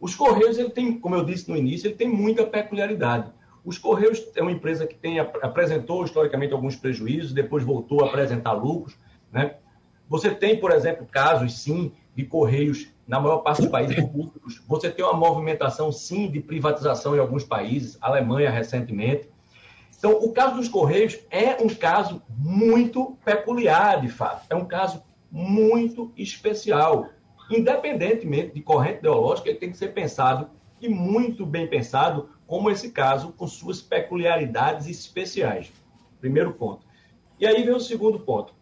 Os 0.00 0.14
Correios, 0.14 0.58
ele 0.58 0.70
tem, 0.70 0.98
como 0.98 1.14
eu 1.14 1.24
disse 1.24 1.48
no 1.48 1.56
início, 1.56 1.86
ele 1.86 1.94
tem 1.94 2.08
muita 2.08 2.44
peculiaridade. 2.44 3.32
Os 3.64 3.78
Correios 3.78 4.22
é 4.36 4.42
uma 4.42 4.52
empresa 4.52 4.86
que 4.86 4.94
tem, 4.94 5.18
apresentou 5.18 6.04
historicamente 6.04 6.52
alguns 6.52 6.76
prejuízos, 6.76 7.32
depois 7.32 7.64
voltou 7.64 8.02
a 8.04 8.08
apresentar 8.08 8.52
lucros. 8.52 8.94
Né? 9.32 9.56
Você 10.08 10.30
tem, 10.30 10.60
por 10.60 10.70
exemplo, 10.70 11.06
casos, 11.06 11.58
sim, 11.58 11.92
de 12.14 12.24
Correios 12.24 12.88
na 13.06 13.18
maior 13.18 13.38
parte 13.38 13.62
dos 13.62 13.70
países 13.70 13.96
públicos. 13.96 14.62
Você 14.68 14.90
tem 14.90 15.04
uma 15.04 15.14
movimentação, 15.14 15.90
sim, 15.90 16.30
de 16.30 16.40
privatização 16.40 17.16
em 17.16 17.18
alguns 17.18 17.44
países, 17.44 17.96
Alemanha 18.00 18.50
recentemente. 18.50 19.28
Então, 19.98 20.12
o 20.18 20.32
caso 20.32 20.56
dos 20.56 20.68
Correios 20.68 21.18
é 21.30 21.62
um 21.62 21.68
caso 21.68 22.22
muito 22.28 23.16
peculiar, 23.24 24.02
de 24.02 24.08
fato. 24.08 24.44
É 24.50 24.54
um 24.54 24.66
caso 24.66 25.02
muito 25.30 26.12
especial. 26.16 27.08
independentemente 27.50 28.54
de 28.54 28.62
corrente 28.62 28.98
ideológica, 28.98 29.50
ele 29.50 29.58
tem 29.58 29.70
que 29.70 29.76
ser 29.76 29.88
pensado 29.88 30.48
e 30.80 30.88
muito 30.88 31.44
bem 31.44 31.66
pensado, 31.66 32.30
como 32.46 32.70
esse 32.70 32.90
caso, 32.90 33.32
com 33.32 33.46
suas 33.46 33.80
peculiaridades 33.80 34.86
especiais. 34.88 35.72
Primeiro 36.20 36.52
ponto. 36.52 36.86
E 37.38 37.46
aí 37.46 37.62
vem 37.62 37.74
o 37.74 37.80
segundo 37.80 38.20
ponto. 38.20 38.54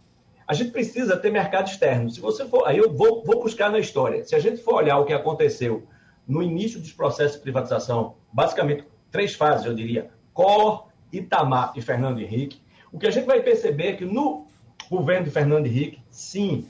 A 0.47 0.55
gente 0.55 0.71
precisa 0.71 1.17
ter 1.17 1.31
mercado 1.31 1.69
externo. 1.69 2.11
Se 2.11 2.21
você 2.21 2.45
for, 2.47 2.67
aí 2.67 2.79
eu 2.79 2.93
vou, 2.93 3.23
vou 3.25 3.43
buscar 3.43 3.71
na 3.71 3.79
história. 3.79 4.25
Se 4.25 4.35
a 4.35 4.39
gente 4.39 4.63
for 4.63 4.75
olhar 4.75 4.99
o 4.99 5.05
que 5.05 5.13
aconteceu 5.13 5.87
no 6.27 6.43
início 6.43 6.81
dos 6.81 6.93
processos 6.93 7.37
de 7.37 7.43
privatização, 7.43 8.17
basicamente 8.33 8.85
três 9.11 9.35
fases, 9.35 9.67
eu 9.67 9.75
diria, 9.75 10.11
Cor, 10.33 10.89
Itamar 11.13 11.73
e 11.77 11.83
Fernando 11.83 12.21
Henrique, 12.21 12.61
o 12.91 12.99
que 12.99 13.07
a 13.07 13.11
gente 13.11 13.27
vai 13.27 13.41
perceber 13.41 13.87
é 13.89 13.93
que 13.95 14.05
no 14.05 14.47
governo 14.91 15.25
de 15.25 15.31
Fernando 15.31 15.67
Henrique, 15.67 16.03
sim, 16.11 16.67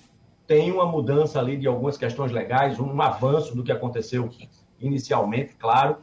tem 0.46 0.70
uma 0.70 0.86
mudança 0.86 1.38
ali 1.38 1.56
de 1.56 1.66
algumas 1.66 1.96
questões 1.96 2.30
legais, 2.30 2.78
um 2.78 3.00
avanço 3.00 3.54
do 3.54 3.62
que 3.62 3.72
aconteceu 3.72 4.30
inicialmente, 4.80 5.54
claro, 5.58 5.98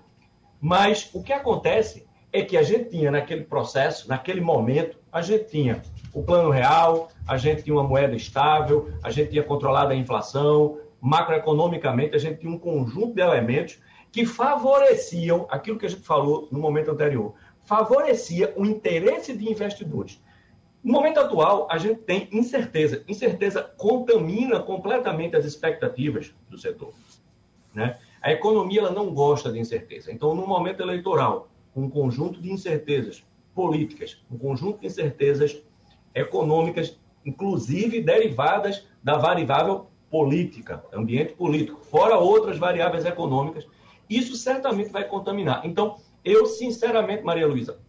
mas 0.62 1.10
o 1.14 1.24
que 1.24 1.34
acontece 1.34 2.08
é 2.32 2.42
que 2.44 2.58
a 2.58 2.64
gente 2.64 2.90
tinha 2.90 3.10
naquele 3.10 3.44
processo, 3.44 4.08
naquele 4.08 4.42
momento, 4.42 4.98
a 5.12 5.22
gente 5.22 5.50
tinha 5.50 5.82
o 6.14 6.24
plano 6.24 6.50
real, 6.50 7.10
a 7.28 7.38
gente 7.38 7.64
tinha 7.64 7.76
uma 7.76 7.84
moeda 7.84 8.16
estável, 8.16 8.92
a 9.04 9.10
gente 9.10 9.32
tinha 9.32 9.44
controlado 9.44 9.92
a 9.92 9.96
inflação, 9.96 10.80
macroeconomicamente 11.02 12.16
a 12.16 12.20
gente 12.20 12.40
tinha 12.40 12.52
um 12.52 12.58
conjunto 12.58 13.14
de 13.14 13.22
elementos 13.22 13.80
que 14.12 14.26
favoreciam 14.26 15.48
aquilo 15.50 15.78
que 15.78 15.86
a 15.86 15.90
gente 15.90 16.02
falou 16.02 16.48
no 16.52 16.60
momento 16.60 16.92
anterior, 16.92 17.36
favorecia 17.66 18.54
o 18.58 18.66
interesse 18.66 19.36
de 19.36 19.50
investidores. 19.50 20.22
No 20.84 20.94
momento 20.94 21.20
atual, 21.20 21.68
a 21.70 21.78
gente 21.78 22.02
tem 22.02 22.28
incerteza. 22.32 23.04
Incerteza 23.08 23.62
contamina 23.62 24.60
completamente 24.60 25.36
as 25.36 25.46
expectativas 25.46 26.34
do 26.50 26.58
setor. 26.58 26.94
Né? 27.74 28.00
A 28.22 28.32
economia 28.32 28.82
ela 28.82 28.92
não 28.92 29.14
gosta 29.14 29.52
de 29.52 29.60
incerteza. 29.60 30.12
Então, 30.12 30.36
no 30.36 30.46
momento 30.46 30.82
eleitoral, 30.82 31.50
um 31.76 31.90
conjunto 31.90 32.42
de 32.42 32.52
incertezas 32.52 33.24
políticas, 33.54 34.22
um 34.32 34.38
conjunto 34.38 34.80
de 34.80 34.88
incertezas 34.88 35.62
econômicas, 36.14 37.00
inclusive 37.26 38.02
derivadas 38.02 38.86
da 39.04 39.18
variável 39.18 39.88
política, 40.10 40.84
ambiente 40.92 41.34
político, 41.34 41.80
fora 41.86 42.18
outras 42.18 42.58
variáveis 42.58 43.06
econômicas, 43.06 43.68
isso 44.10 44.36
certamente 44.36 44.90
vai 44.90 45.04
contaminar. 45.04 45.62
Então, 45.66 45.98
eu, 46.26 46.46
sinceramente, 46.46 47.24
Maria 47.24 47.48
Luísa, 47.48 47.80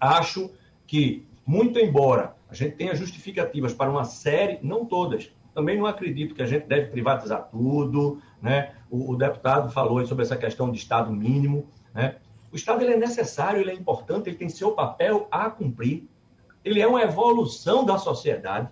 acho 0.00 0.50
que, 0.86 1.26
muito 1.44 1.78
embora 1.78 2.36
a 2.48 2.54
gente 2.54 2.76
tenha 2.76 2.94
justificativas 2.94 3.74
para 3.74 3.90
uma 3.90 4.04
série, 4.04 4.58
não 4.62 4.84
todas, 4.84 5.32
também 5.52 5.76
não 5.76 5.86
acredito 5.86 6.34
que 6.34 6.42
a 6.42 6.46
gente 6.46 6.66
deve 6.66 6.90
privatizar 6.90 7.48
tudo, 7.50 8.20
né? 8.46 8.72
O, 8.88 9.12
o 9.12 9.16
deputado 9.16 9.70
falou 9.70 10.04
sobre 10.06 10.24
essa 10.24 10.36
questão 10.36 10.70
de 10.70 10.78
Estado 10.78 11.10
mínimo, 11.10 11.68
né? 11.92 12.16
O 12.52 12.56
Estado 12.56 12.82
ele 12.82 12.94
é 12.94 12.96
necessário, 12.96 13.60
ele 13.60 13.70
é 13.70 13.74
importante, 13.74 14.28
ele 14.28 14.36
tem 14.36 14.48
seu 14.48 14.72
papel 14.72 15.26
a 15.30 15.50
cumprir, 15.50 16.08
ele 16.64 16.80
é 16.80 16.86
uma 16.86 17.02
evolução 17.02 17.84
da 17.84 17.98
sociedade, 17.98 18.68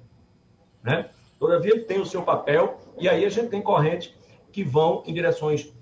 né? 0.82 1.10
Todavia, 1.38 1.72
ele 1.72 1.82
tem 1.82 2.00
o 2.00 2.06
seu 2.06 2.22
papel, 2.22 2.78
e 2.98 3.08
aí 3.08 3.24
a 3.24 3.28
gente 3.28 3.48
tem 3.48 3.60
correntes 3.60 4.14
que 4.52 4.62
vão 4.62 5.02
em 5.06 5.12
direções 5.12 5.72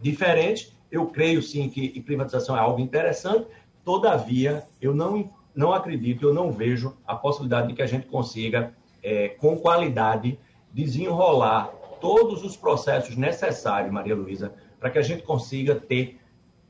diferentes. 0.00 0.76
Eu 0.90 1.06
creio, 1.06 1.40
sim, 1.40 1.68
que 1.68 2.00
privatização 2.00 2.56
é 2.56 2.60
algo 2.60 2.80
interessante, 2.80 3.46
todavia, 3.84 4.64
eu 4.82 4.94
não, 4.94 5.30
não 5.54 5.72
acredito, 5.72 6.26
eu 6.26 6.34
não 6.34 6.50
vejo 6.50 6.96
a 7.06 7.14
possibilidade 7.14 7.68
de 7.68 7.74
que 7.74 7.82
a 7.82 7.86
gente 7.86 8.06
consiga, 8.06 8.74
é, 9.02 9.28
com 9.28 9.56
qualidade, 9.56 10.38
desenrolar 10.72 11.72
todos 12.00 12.44
os 12.44 12.56
processos 12.56 13.16
necessários, 13.16 13.92
Maria 13.92 14.14
Luísa, 14.14 14.54
para 14.78 14.90
que 14.90 14.98
a 14.98 15.02
gente 15.02 15.22
consiga 15.22 15.74
ter 15.74 16.20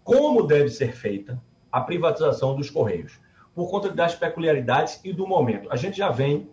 como 0.03 0.47
deve 0.47 0.71
ser 0.71 0.95
feita 0.95 1.41
a 1.71 1.81
privatização 1.81 2.57
dos 2.57 2.71
Correios, 2.71 3.21
por 3.55 3.71
conta 3.71 3.91
das 3.91 4.15
peculiaridades 4.15 5.01
e 5.05 5.13
do 5.13 5.27
momento. 5.27 5.71
A 5.71 5.77
gente 5.77 5.99
já 5.99 6.11
vem 6.11 6.49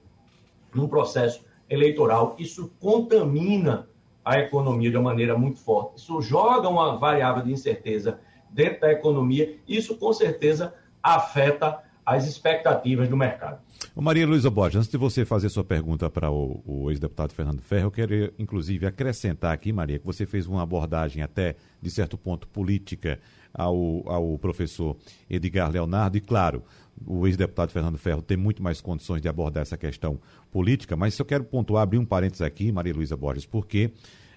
num 0.74 0.88
processo 0.88 1.46
eleitoral, 1.70 2.36
isso 2.38 2.72
contamina 2.80 3.88
a 4.24 4.40
economia 4.40 4.90
de 4.90 4.98
uma 4.98 5.12
maneira 5.12 5.38
muito 5.38 5.60
forte, 5.60 6.00
isso 6.00 6.22
joga 6.22 6.68
uma 6.68 6.98
variável 6.98 7.44
de 7.44 7.52
incerteza 7.52 8.20
dentro 8.50 8.82
da 8.82 8.92
economia, 8.92 9.58
isso 9.68 9.98
com 9.98 10.12
certeza 10.12 10.74
afeta 11.02 11.84
as 12.06 12.28
expectativas 12.28 13.08
do 13.08 13.16
mercado. 13.16 13.62
Maria 14.02 14.28
Luísa 14.28 14.50
Borges, 14.50 14.76
antes 14.76 14.90
de 14.90 14.98
você 14.98 15.24
fazer 15.24 15.48
sua 15.48 15.64
pergunta 15.64 16.10
para 16.10 16.30
o, 16.30 16.62
o 16.66 16.92
ex-deputado 16.92 17.32
Fernando 17.32 17.62
Ferro, 17.62 17.88
eu 17.88 17.92
quero 17.92 18.34
inclusive 18.38 18.86
acrescentar 18.86 19.54
aqui, 19.54 19.72
Maria, 19.72 19.98
que 19.98 20.06
você 20.06 20.26
fez 20.26 20.48
uma 20.48 20.62
abordagem 20.62 21.24
até, 21.24 21.56
de 21.82 21.90
certo 21.90 22.18
ponto, 22.18 22.46
política 22.46 23.18
ao, 23.54 24.04
ao 24.10 24.38
professor 24.38 24.98
Edgar 25.30 25.72
Leonardo, 25.72 26.18
e 26.18 26.22
claro, 26.22 26.62
o 27.08 27.26
ex-deputado 27.26 27.72
Fernando 27.72 27.98
Ferro 27.98 28.22
tem 28.22 28.36
muito 28.36 28.62
mais 28.62 28.82
condições 28.82 29.22
de 29.22 29.30
abordar 29.30 29.62
essa 29.62 29.78
questão 29.78 30.20
política, 30.52 30.98
mas 30.98 31.18
eu 31.18 31.26
quero 31.26 31.46
pontuar, 31.46 31.84
abrir 31.84 31.98
um 31.98 32.06
parênteses 32.06 32.42
aqui, 32.42 32.74
Maria 32.74 32.94
Luísa 32.94 33.16
Borges, 33.16 33.46
porque 33.46 33.92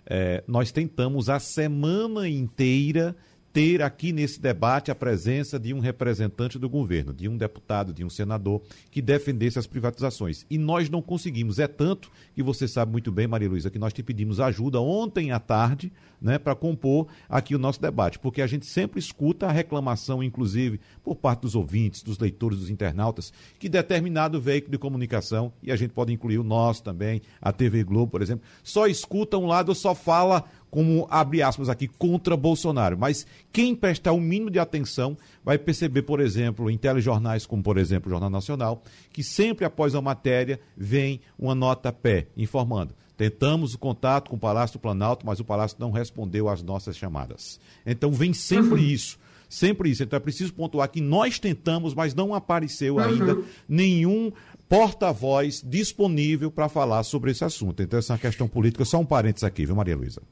é, 0.07 0.44
nós 0.47 0.71
tentamos 0.71 1.29
a 1.29 1.40
semana 1.40 2.29
inteira 2.29 3.16
ter 3.59 3.83
aqui 3.83 4.12
nesse 4.12 4.40
debate 4.40 4.88
a 4.88 4.94
presença 4.94 5.59
de 5.59 5.75
um 5.75 5.81
representante 5.81 6.61
do 6.61 6.68
governo, 6.68 7.12
de 7.12 7.29
um 7.29 7.37
deputado, 7.37 7.92
de 7.92 8.05
um 8.05 8.09
senador 8.09 8.62
que 8.88 9.03
defendesse 9.03 9.59
as 9.59 9.66
privatizações. 9.66 10.47
E 10.49 10.57
nós 10.57 10.88
não 10.88 11.03
conseguimos. 11.03 11.59
É 11.59 11.66
tanto 11.66 12.09
que 12.37 12.40
você 12.40 12.68
sabe 12.68 12.92
muito 12.92 13.11
bem, 13.11 13.27
Maria 13.27 13.49
Luísa, 13.49 13.68
que 13.68 13.77
nós 13.77 13.92
te 13.92 14.01
pedimos 14.01 14.38
ajuda 14.38 14.81
ontem 14.81 15.33
à 15.33 15.40
tarde 15.40 15.92
né, 16.21 16.38
para 16.38 16.55
compor 16.55 17.09
aqui 17.29 17.55
o 17.55 17.59
nosso 17.59 17.81
debate, 17.81 18.18
porque 18.18 18.42
a 18.42 18.47
gente 18.47 18.66
sempre 18.66 18.99
escuta 18.99 19.47
a 19.47 19.53
reclamação, 19.53 20.23
inclusive, 20.23 20.81
por 21.03 21.16
parte 21.16 21.40
dos 21.40 21.55
ouvintes, 21.55 22.03
dos 22.03 22.18
leitores, 22.18 22.59
dos 22.59 22.71
internautas, 22.71 23.33
que 23.59 23.68
determinado 23.68 24.40
veículo 24.40 24.73
de 24.73 24.79
comunicação, 24.79 25.53
e 25.62 25.71
a 25.71 25.77
gente 25.77 25.92
pode 25.92 26.12
incluir 26.12 26.38
o 26.38 26.44
nosso 26.44 26.83
também, 26.83 27.23
a 27.40 27.53
TV 27.53 27.85
Globo, 27.85 28.12
por 28.12 28.23
exemplo, 28.23 28.44
só 28.62 28.87
escuta 28.87 29.37
um 29.37 29.47
lado, 29.47 29.75
só 29.75 29.94
fala 29.94 30.44
como, 30.70 31.07
abre 31.11 31.42
aspas 31.42 31.68
aqui, 31.68 31.88
contra 31.88 32.37
Bolsonaro. 32.37 32.98
Mas 32.98 33.26
quem 33.52 33.74
prestar 33.74 34.12
o 34.12 34.16
um 34.16 34.20
mínimo 34.20 34.50
de 34.50 34.59
atenção 34.59 35.16
vai 35.44 35.59
perceber, 35.59 36.02
por 36.02 36.20
exemplo, 36.20 36.70
em 36.70 36.76
telejornais 36.76 37.46
como, 37.46 37.62
por 37.62 37.78
exemplo, 37.78 38.09
o 38.09 38.11
Jornal 38.11 38.31
Nacional, 38.31 38.83
que 39.12 39.22
sempre 39.22 39.64
após 39.64 39.94
a 39.94 40.00
matéria 40.00 40.61
vem 40.76 41.20
uma 41.38 41.54
nota 41.54 41.92
pé, 41.92 42.26
informando. 42.37 42.94
Tentamos 43.16 43.74
o 43.74 43.78
contato 43.78 44.31
com 44.31 44.37
o 44.37 44.38
Palácio 44.38 44.78
do 44.78 44.83
Planalto, 44.83 45.26
mas 45.26 45.40
o 45.40 45.44
Palácio 45.44 45.76
não 45.81 45.90
respondeu 45.90 46.48
às 46.48 46.62
nossas 46.62 46.96
chamadas. 46.96 47.59
Então 47.85 48.12
vem 48.12 48.33
sempre 48.33 48.81
uhum. 48.81 48.87
isso. 48.87 49.18
Sempre 49.48 49.90
isso. 49.90 50.04
Então 50.04 50.16
é 50.16 50.20
preciso 50.20 50.52
pontuar 50.52 50.88
que 50.88 51.00
nós 51.00 51.38
tentamos, 51.38 51.94
mas 51.94 52.14
não 52.14 52.33
apareceu 52.33 52.96
uhum. 52.96 53.00
ainda 53.00 53.38
nenhum 53.68 54.31
porta-voz 54.68 55.64
disponível 55.66 56.50
para 56.50 56.68
falar 56.68 57.02
sobre 57.02 57.31
esse 57.31 57.42
assunto. 57.44 57.83
Então, 57.83 57.98
essa 57.98 58.12
é 58.12 58.14
uma 58.14 58.20
questão 58.20 58.46
política. 58.46 58.85
Só 58.85 58.98
um 58.98 59.07
parênteses 59.07 59.44
aqui, 59.44 59.64
viu, 59.64 59.74
Maria 59.74 59.96
Luísa? 59.96 60.22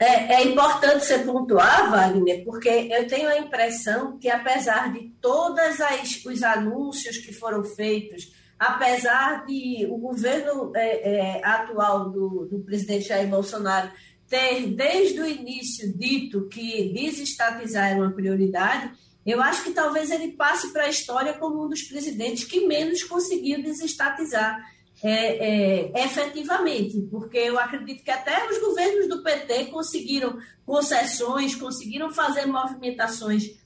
É, 0.00 0.34
é, 0.34 0.44
importante 0.44 1.04
você 1.04 1.18
pontuar, 1.18 1.90
Wagner, 1.90 2.44
porque 2.44 2.68
eu 2.68 3.08
tenho 3.08 3.28
a 3.28 3.38
impressão 3.38 4.16
que, 4.16 4.30
apesar 4.30 4.92
de 4.92 5.08
todos 5.20 5.78
os 6.24 6.42
anúncios 6.44 7.18
que 7.18 7.32
foram 7.32 7.64
feitos, 7.64 8.32
apesar 8.56 9.44
de 9.44 9.88
o 9.90 9.98
governo 9.98 10.72
é, 10.76 11.38
é, 11.38 11.44
atual 11.44 12.10
do, 12.10 12.46
do 12.46 12.60
presidente 12.60 13.08
Jair 13.08 13.28
Bolsonaro 13.28 13.90
ter, 14.28 14.68
desde 14.68 15.20
o 15.20 15.26
início, 15.26 15.92
dito 15.96 16.46
que 16.48 16.92
desestatizar 16.92 17.90
era 17.90 17.98
uma 17.98 18.12
prioridade, 18.12 18.92
eu 19.26 19.42
acho 19.42 19.64
que 19.64 19.72
talvez 19.72 20.10
ele 20.10 20.32
passe 20.32 20.72
para 20.72 20.84
a 20.84 20.88
história 20.88 21.34
como 21.34 21.64
um 21.64 21.68
dos 21.68 21.82
presidentes 21.82 22.44
que 22.44 22.66
menos 22.66 23.02
conseguiu 23.02 23.62
desestatizar 23.62 24.64
é, 25.02 25.90
é, 25.90 26.04
efetivamente, 26.04 27.00
porque 27.10 27.38
eu 27.38 27.58
acredito 27.58 28.02
que 28.02 28.10
até 28.10 28.50
os 28.50 28.58
governos 28.58 29.08
do 29.08 29.22
PT 29.22 29.66
conseguiram 29.66 30.38
concessões, 30.66 31.54
conseguiram 31.54 32.10
fazer 32.12 32.46
movimentações 32.46 33.56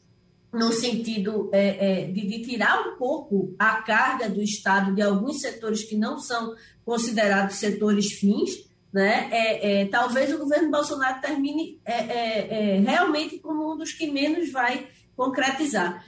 no 0.53 0.71
sentido 0.71 1.49
é, 1.51 2.03
é, 2.03 2.05
de, 2.09 2.27
de, 2.27 2.43
tirar 2.43 2.87
um 2.87 2.97
pouco 2.99 3.55
a 3.59 3.77
carga 3.77 4.29
do 4.29 4.43
Estado 4.43 4.95
de 4.95 5.01
alguns 5.01 5.41
setores 5.41 5.83
que 5.83 5.97
não 5.97 6.19
são 6.19 6.55
considerados 6.85 7.57
setores 7.57 8.13
fins, 8.13 8.69
né? 8.93 9.31
É, 9.33 9.81
é 9.81 9.87
talvez 9.87 10.35
o 10.35 10.39
governo 10.39 10.71
Bolsonaro 10.71 11.23
termine 11.23 11.81
é, 11.87 12.79
realmente 12.81 13.39
como 13.39 13.73
um 13.73 13.79
dos 13.79 13.95
que 13.95 14.11
menos 14.11 14.53
vai 14.53 14.87
concretizar 15.17 16.05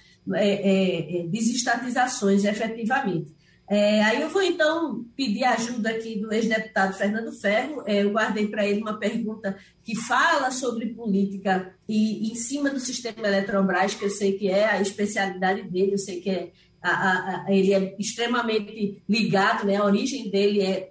desestatizações 1.30 2.44
efetivamente. 2.44 3.32
É, 3.66 4.02
aí 4.02 4.20
eu 4.20 4.28
vou 4.28 4.42
então 4.42 5.06
pedir 5.16 5.44
ajuda 5.44 5.90
aqui 5.90 6.20
do 6.20 6.32
ex-deputado 6.32 6.96
Fernando 6.96 7.32
Ferro. 7.32 7.82
É, 7.86 8.02
eu 8.02 8.10
guardei 8.10 8.46
para 8.46 8.66
ele 8.66 8.82
uma 8.82 8.98
pergunta 8.98 9.56
que 9.82 9.96
fala 9.96 10.50
sobre 10.50 10.86
política 10.86 11.74
e 11.88 12.30
em 12.30 12.34
cima 12.34 12.68
do 12.68 12.78
sistema 12.78 13.26
Eletrobras, 13.26 13.94
que 13.94 14.04
eu 14.04 14.10
sei 14.10 14.32
que 14.32 14.50
é 14.50 14.66
a 14.66 14.80
especialidade 14.80 15.62
dele, 15.62 15.94
eu 15.94 15.98
sei 15.98 16.20
que 16.20 16.30
é 16.30 16.50
a, 16.82 17.46
a, 17.46 17.46
ele 17.48 17.72
é 17.72 17.96
extremamente 17.98 19.02
ligado, 19.08 19.66
né? 19.66 19.76
a 19.76 19.84
origem 19.84 20.28
dele 20.30 20.60
é, 20.60 20.90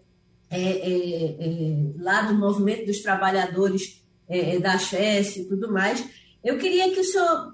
é, 0.50 0.60
é, 0.60 1.26
é, 1.40 1.76
lá 2.00 2.24
do 2.24 2.34
movimento 2.34 2.88
dos 2.88 3.00
trabalhadores 3.02 4.04
é, 4.28 4.58
da 4.58 4.80
Chess 4.80 5.38
e 5.38 5.46
tudo 5.46 5.72
mais. 5.72 6.04
Eu 6.44 6.58
queria 6.58 6.92
que 6.92 7.00
o 7.00 7.04
senhor 7.04 7.54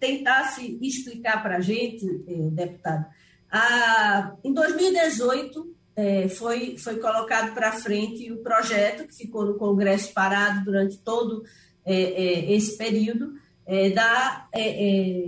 tentasse 0.00 0.78
explicar 0.82 1.42
para 1.42 1.58
a 1.58 1.60
gente, 1.60 2.04
deputado. 2.50 3.06
A, 3.50 4.34
em 4.44 4.52
2018, 4.52 5.76
foi, 6.36 6.78
foi 6.78 6.98
colocado 6.98 7.52
para 7.52 7.72
frente 7.72 8.32
o 8.32 8.42
projeto 8.42 9.06
que 9.06 9.14
ficou 9.14 9.44
no 9.44 9.58
Congresso 9.58 10.14
parado 10.14 10.64
durante 10.64 10.96
todo 10.98 11.42
esse 11.84 12.78
período 12.78 13.34
da 13.94 14.48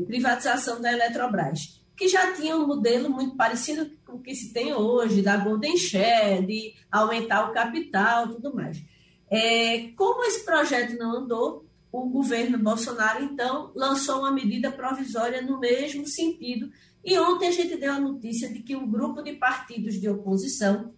privatização 0.06 0.80
da 0.80 0.92
Eletrobras 0.92 1.82
que 2.02 2.08
já 2.08 2.32
tinha 2.32 2.56
um 2.56 2.66
modelo 2.66 3.08
muito 3.08 3.37
parecido 3.37 3.88
com 4.04 4.14
o 4.14 4.20
que 4.20 4.35
se 4.35 4.52
tem 4.52 4.74
hoje, 4.74 5.22
da 5.22 5.37
Golden 5.37 5.76
Share, 5.76 6.44
de 6.44 6.74
aumentar 6.90 7.48
o 7.48 7.52
capital 7.52 8.28
tudo 8.28 8.54
mais. 8.54 8.82
É, 9.30 9.88
como 9.96 10.24
esse 10.24 10.44
projeto 10.44 10.98
não 10.98 11.18
andou, 11.18 11.64
o 11.92 12.08
governo 12.08 12.58
Bolsonaro, 12.58 13.22
então, 13.22 13.70
lançou 13.74 14.18
uma 14.20 14.32
medida 14.32 14.72
provisória 14.72 15.42
no 15.42 15.61
mesmo 15.61 16.04
sentido. 16.06 16.72
E 17.04 17.18
ontem 17.18 17.48
a 17.48 17.52
gente 17.52 17.76
deu 17.76 17.92
a 17.92 18.00
notícia 18.00 18.48
de 18.48 18.60
que 18.60 18.76
um 18.76 18.88
grupo 18.88 19.22
de 19.22 19.32
partidos 19.32 20.00
de 20.00 20.08
oposição, 20.08 20.92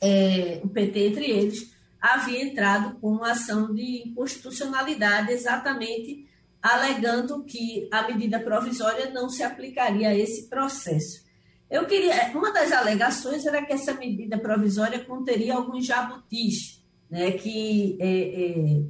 é, 0.00 0.60
o 0.62 0.68
PT 0.68 1.08
entre 1.08 1.30
eles, 1.30 1.72
havia 2.00 2.42
entrado 2.42 2.98
com 3.00 3.12
uma 3.12 3.32
ação 3.32 3.74
de 3.74 4.08
inconstitucionalidade 4.08 5.32
exatamente 5.32 6.28
alegando 6.62 7.44
que 7.44 7.88
a 7.90 8.06
medida 8.06 8.40
provisória 8.40 9.10
não 9.10 9.28
se 9.28 9.42
aplicaria 9.42 10.08
a 10.08 10.14
esse 10.14 10.48
processo. 10.48 11.26
Eu 11.70 11.86
queria, 11.86 12.32
uma 12.34 12.52
das 12.52 12.72
alegações 12.72 13.44
era 13.46 13.64
que 13.64 13.72
essa 13.72 13.94
medida 13.94 14.38
provisória 14.38 15.04
conteria 15.04 15.54
alguns 15.54 15.86
jabutis, 15.86 16.82
né, 17.10 17.32
que 17.32 17.96
é, 18.00 18.08
é, 18.08 18.82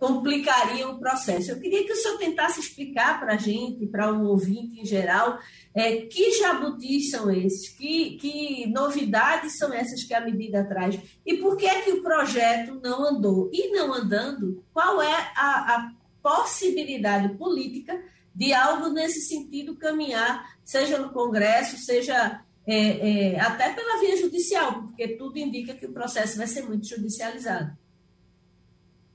complicariam 0.00 0.92
o 0.92 0.98
processo. 0.98 1.50
Eu 1.50 1.60
queria 1.60 1.84
que 1.84 1.92
o 1.92 1.96
senhor 1.96 2.16
tentasse 2.16 2.58
explicar 2.58 3.20
para 3.20 3.34
a 3.34 3.36
gente, 3.36 3.86
para 3.86 4.10
o 4.10 4.24
ouvinte 4.28 4.80
em 4.80 4.84
geral, 4.86 5.38
é, 5.74 5.98
que 6.06 6.38
jabutis 6.38 7.10
são 7.10 7.30
esses, 7.30 7.68
que, 7.68 8.16
que 8.16 8.66
novidades 8.68 9.58
são 9.58 9.72
essas 9.74 10.02
que 10.02 10.14
a 10.14 10.22
medida 10.22 10.64
traz 10.64 10.98
e 11.24 11.36
por 11.36 11.54
que 11.54 11.66
é 11.66 11.82
que 11.82 11.92
o 11.92 12.02
projeto 12.02 12.80
não 12.82 13.04
andou. 13.04 13.50
E 13.52 13.70
não 13.72 13.92
andando, 13.92 14.64
qual 14.72 15.02
é 15.02 15.32
a, 15.36 15.74
a 15.74 15.92
possibilidade 16.22 17.36
política 17.36 18.02
de 18.34 18.54
algo 18.54 18.88
nesse 18.88 19.20
sentido 19.20 19.76
caminhar, 19.76 20.56
seja 20.64 20.96
no 20.98 21.10
Congresso, 21.10 21.76
seja 21.76 22.40
é, 22.66 23.34
é, 23.34 23.40
até 23.40 23.74
pela 23.74 24.00
via 24.00 24.16
judicial, 24.16 24.82
porque 24.84 25.08
tudo 25.08 25.38
indica 25.38 25.74
que 25.74 25.84
o 25.84 25.92
processo 25.92 26.38
vai 26.38 26.46
ser 26.46 26.62
muito 26.62 26.88
judicializado. 26.88 27.76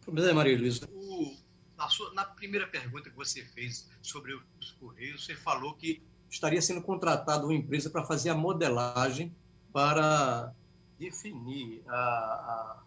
Pois 0.06 0.26
é, 0.26 0.34
Maria. 0.34 0.58
Na, 1.78 1.90
na, 2.14 2.26
primeira 2.26 2.68
pergunta 2.68 3.10
que 3.10 3.16
você 3.16 3.44
fez 3.44 3.90
sobre 4.02 4.34
os 4.60 4.72
Correios, 4.72 5.26
você 5.26 5.36
falou 5.36 5.74
que 5.74 6.02
estaria 6.30 6.62
sendo 6.62 6.82
contratada 6.82 7.44
uma 7.44 7.54
empresa 7.54 7.90
para 7.90 8.04
fazer 8.04 8.30
a 8.30 8.36
modelagem 8.36 9.36
para 9.74 10.54
definir 10.98 11.84
a, 11.88 11.96
a, 11.96 12.84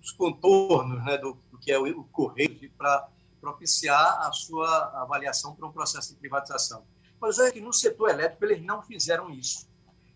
os 0.00 0.12
contornos 0.12 1.04
né, 1.04 1.18
do, 1.18 1.36
do, 1.50 1.58
que 1.58 1.72
é 1.72 1.78
o, 1.78 2.00
o 2.00 2.04
Correio 2.04 2.70
para 2.78 3.08
propiciar 3.40 4.26
a 4.26 4.32
sua 4.32 5.02
avaliação 5.02 5.54
para 5.54 5.66
um 5.66 5.72
processo 5.72 6.14
de 6.14 6.20
privatização. 6.20 6.84
Mas 7.20 7.38
é 7.38 7.50
que 7.50 7.60
no 7.60 7.72
setor 7.72 8.10
elétrico 8.10 8.44
eles 8.44 8.64
não 8.64 8.82
fizeram 8.82 9.30
isso. 9.30 9.68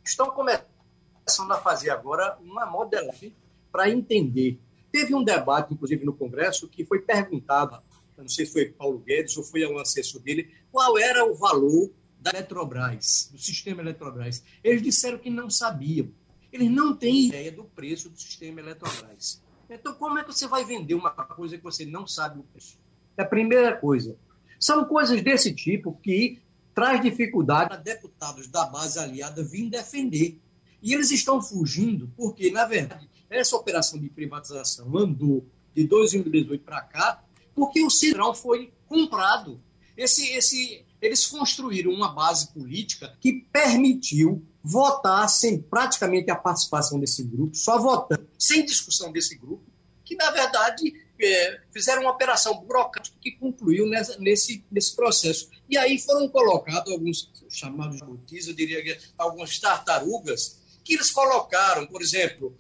Estão 0.05 0.31
começando 0.31 1.51
a 1.51 1.61
fazer 1.61 1.91
agora 1.91 2.39
uma 2.41 2.67
modelagem 2.67 3.35
para 3.73 3.89
entender. 3.89 4.61
Teve 4.91 5.15
um 5.15 5.23
debate, 5.23 5.73
inclusive, 5.73 6.05
no 6.05 6.13
Congresso, 6.13 6.69
que 6.69 6.85
foi 6.85 7.01
perguntado, 7.01 7.81
não 8.17 8.29
sei 8.29 8.45
se 8.45 8.53
foi 8.53 8.67
Paulo 8.67 8.99
Guedes 8.99 9.37
ou 9.37 9.45
foi 9.45 9.67
um 9.67 9.79
assessor 9.79 10.21
dele, 10.21 10.51
qual 10.71 10.99
era 10.99 11.25
o 11.25 11.35
valor 11.35 11.91
da 12.21 12.31
Eletrobras, 12.31 13.31
do 13.33 13.39
sistema 13.39 13.81
Eletrobras. 13.81 14.43
Eles 14.63 14.83
disseram 14.83 15.19
que 15.19 15.31
não 15.31 15.49
sabiam. 15.49 16.11
Eles 16.53 16.71
não 16.71 16.95
têm 16.95 17.29
ideia 17.29 17.51
do 17.51 17.65
preço 17.65 18.11
do 18.11 18.19
sistema 18.21 18.61
Eletrobras. 18.61 19.43
Então, 19.69 19.95
como 19.95 20.19
é 20.19 20.25
que 20.25 20.33
você 20.33 20.47
vai 20.49 20.65
vender 20.65 20.95
uma 20.95 21.11
coisa 21.11 21.57
que 21.57 21.63
você 21.63 21.87
não 21.87 22.07
sabe 22.07 22.41
o 22.41 22.43
preço? 22.43 22.79
É 23.17 23.23
a 23.23 23.27
primeira 23.27 23.77
coisa. 23.77 24.19
São 24.59 24.85
coisas 24.85 25.23
desse 25.23 25.55
tipo 25.55 25.99
que 26.03 26.41
traz 26.75 27.01
dificuldade 27.01 27.69
para 27.69 27.79
deputados 27.79 28.49
da 28.49 28.67
base 28.67 28.99
aliada 28.99 29.43
vir 29.43 29.71
defender. 29.71 30.39
E 30.83 30.93
eles 30.93 31.11
estão 31.11 31.41
fugindo 31.41 32.11
porque, 32.17 32.51
na 32.51 32.65
verdade, 32.65 33.09
essa 33.31 33.57
operação 33.57 33.99
de 34.01 34.09
privatização 34.11 34.97
andou 34.97 35.47
de 35.75 35.85
2018 35.85 36.65
para 36.65 36.83
cá 36.83 37.25
porque 37.55 37.83
o 37.85 37.91
Centrão 37.91 38.35
foi 38.35 38.73
comprado. 38.89 39.61
Esse, 39.97 40.33
esse, 40.33 40.85
eles 41.01 41.27
construíram 41.27 41.93
uma 41.93 42.13
base 42.13 42.53
política 42.53 43.17
que 43.21 43.47
permitiu 43.53 44.43
votar 44.63 45.29
sem 45.29 45.61
praticamente 45.61 46.31
a 46.31 46.37
participação 46.37 46.99
desse 46.99 47.23
grupo, 47.23 47.55
só 47.57 47.79
votando, 47.79 48.27
sem 48.39 48.65
discussão 48.65 49.13
desse 49.13 49.37
grupo, 49.37 49.65
que, 50.05 50.17
na 50.17 50.31
verdade, 50.31 50.93
é, 51.21 51.61
fizeram 51.73 52.03
uma 52.03 52.13
operação 52.13 52.59
burocrática 52.61 53.17
que 53.21 53.33
concluiu 53.33 53.87
nessa, 53.87 54.19
nesse, 54.19 54.65
nesse 54.71 54.97
processo. 54.97 55.51
E 55.69 55.77
aí 55.77 55.99
foram 55.99 56.29
colocados 56.29 56.93
alguns 56.93 57.31
chamados 57.49 57.99
jabutis, 57.99 58.47
eu 58.47 58.55
diria 58.55 58.83
que 58.83 58.99
algumas 59.19 59.59
tartarugas, 59.59 60.60
que 60.85 60.95
eles 60.95 61.11
colocaram, 61.11 61.87
por 61.87 62.03
exemplo, 62.03 62.55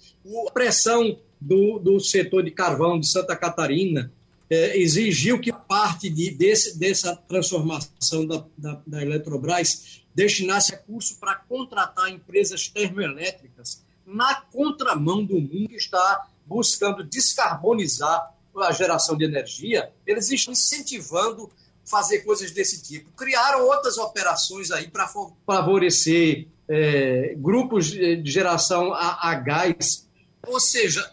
a 0.48 0.50
pressão 0.50 1.18
do, 1.40 1.78
do 1.78 2.00
setor 2.00 2.42
de 2.42 2.50
carvão 2.50 3.00
de 3.00 3.06
Santa 3.06 3.35
Catarina 3.35 4.12
é, 4.48 4.76
exigiu 4.76 5.40
que 5.40 5.52
parte 5.52 6.11
de, 6.11 6.30
desse, 6.33 6.78
dessa 6.78 7.16
transformação 7.16 8.26
da, 8.26 8.44
da, 8.59 8.80
da 8.87 9.02
Eletrobras 9.02 10.02
destinasse 10.14 10.72
recurso 10.72 11.18
para 11.18 11.37
contratar 11.37 12.11
empresas 12.11 12.68
termoelétricas 12.68 13.83
na 14.04 14.35
contramão 14.35 15.24
do 15.24 15.40
mundo 15.40 15.68
que 15.68 15.76
está 15.76 16.26
buscando 16.44 17.04
descarbonizar 17.04 18.35
a 18.56 18.72
geração 18.72 19.16
de 19.16 19.24
energia, 19.24 19.92
eles 20.04 20.30
estão 20.30 20.52
incentivando 20.52 21.48
fazer 21.85 22.20
coisas 22.20 22.50
desse 22.50 22.83
tipo. 22.83 23.11
Criaram 23.12 23.66
outras 23.66 23.98
operações 23.98 24.70
aí 24.70 24.88
para 24.88 25.09
favorecer 25.46 26.48
é, 26.70 27.35
grupos 27.37 27.90
de 27.90 28.30
geração 28.30 28.94
a, 28.94 29.28
a, 29.28 29.35
gás, 29.35 30.09
ou 30.46 30.61
seja, 30.61 31.04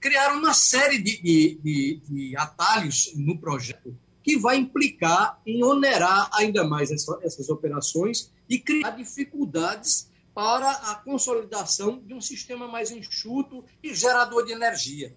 criaram 0.00 0.38
uma 0.38 0.54
série 0.54 0.96
de, 0.96 1.20
de, 1.20 1.60
de, 1.62 2.02
de, 2.08 2.36
atalhos 2.38 3.12
no 3.14 3.38
projeto 3.38 3.94
que 4.22 4.38
vai 4.38 4.56
implicar 4.56 5.38
em 5.44 5.62
onerar 5.62 6.30
ainda 6.32 6.64
mais 6.64 6.90
essa, 6.90 7.18
essas 7.22 7.50
operações 7.50 8.32
e 8.48 8.58
criar 8.58 8.92
dificuldades 8.92 10.10
para 10.34 10.70
a 10.70 10.94
consolidação 10.94 12.00
de 12.00 12.14
um 12.14 12.20
sistema 12.22 12.66
mais 12.66 12.90
enxuto 12.90 13.62
e 13.82 13.94
gerador 13.94 14.46
de 14.46 14.52
energia. 14.52 15.14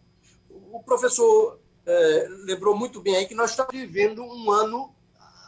O 0.49 0.83
professor 0.83 1.61
é, 1.85 2.27
lembrou 2.43 2.75
muito 2.75 3.01
bem 3.01 3.15
aí 3.15 3.25
que 3.25 3.33
nós 3.33 3.51
estamos 3.51 3.73
vivendo 3.73 4.21
um 4.21 4.51
ano 4.51 4.93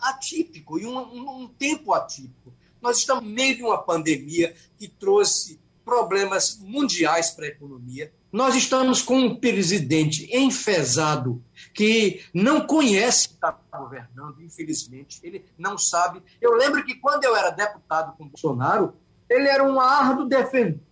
atípico 0.01 0.79
e 0.79 0.85
um, 0.85 0.97
um, 0.97 1.41
um 1.41 1.47
tempo 1.49 1.93
atípico. 1.93 2.53
Nós 2.81 2.97
estamos 2.97 3.23
no 3.23 3.29
meio 3.29 3.55
de 3.55 3.63
uma 3.63 3.77
pandemia 3.77 4.53
que 4.77 4.87
trouxe 4.87 5.59
problemas 5.83 6.59
mundiais 6.61 7.31
para 7.31 7.45
a 7.45 7.49
economia. 7.49 8.13
Nós 8.31 8.55
estamos 8.55 9.01
com 9.01 9.17
um 9.17 9.35
presidente 9.35 10.29
enfesado 10.31 11.43
que 11.73 12.23
não 12.31 12.67
conhece 12.67 13.29
que 13.29 13.33
está 13.33 13.59
governando, 13.73 14.39
infelizmente. 14.41 15.19
Ele 15.23 15.43
não 15.57 15.77
sabe. 15.77 16.21
Eu 16.39 16.53
lembro 16.53 16.85
que 16.85 16.95
quando 16.95 17.23
eu 17.23 17.35
era 17.35 17.49
deputado 17.49 18.15
com 18.15 18.27
Bolsonaro, 18.27 18.93
ele 19.27 19.47
era 19.47 19.63
um 19.63 19.79
árduo 19.79 20.29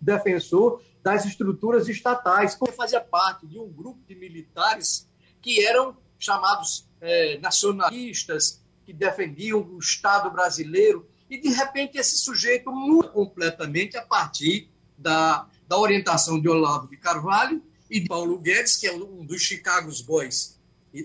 defensor 0.01 0.81
das 1.03 1.25
estruturas 1.25 1.87
estatais, 1.87 2.55
porque 2.55 2.75
fazia 2.75 2.99
parte 2.99 3.45
de 3.45 3.59
um 3.59 3.69
grupo 3.71 3.99
de 4.07 4.15
militares 4.15 5.07
que 5.41 5.63
eram 5.63 5.95
chamados 6.19 6.87
é, 6.99 7.37
nacionalistas, 7.37 8.63
que 8.85 8.93
defendiam 8.93 9.61
o 9.61 9.77
Estado 9.77 10.29
brasileiro, 10.31 11.07
e 11.29 11.39
de 11.39 11.49
repente 11.49 11.97
esse 11.97 12.17
sujeito 12.17 12.71
muda 12.71 13.09
completamente 13.09 13.97
a 13.97 14.01
partir 14.01 14.69
da, 14.97 15.47
da 15.67 15.77
orientação 15.77 16.39
de 16.39 16.47
Olavo 16.47 16.87
de 16.87 16.97
Carvalho 16.97 17.61
e 17.89 17.99
de 17.99 18.07
Paulo 18.07 18.37
Guedes, 18.39 18.77
que 18.77 18.87
é 18.87 18.93
um 18.93 19.25
dos 19.25 19.41
Chicago 19.41 19.91
Boys, 20.05 20.59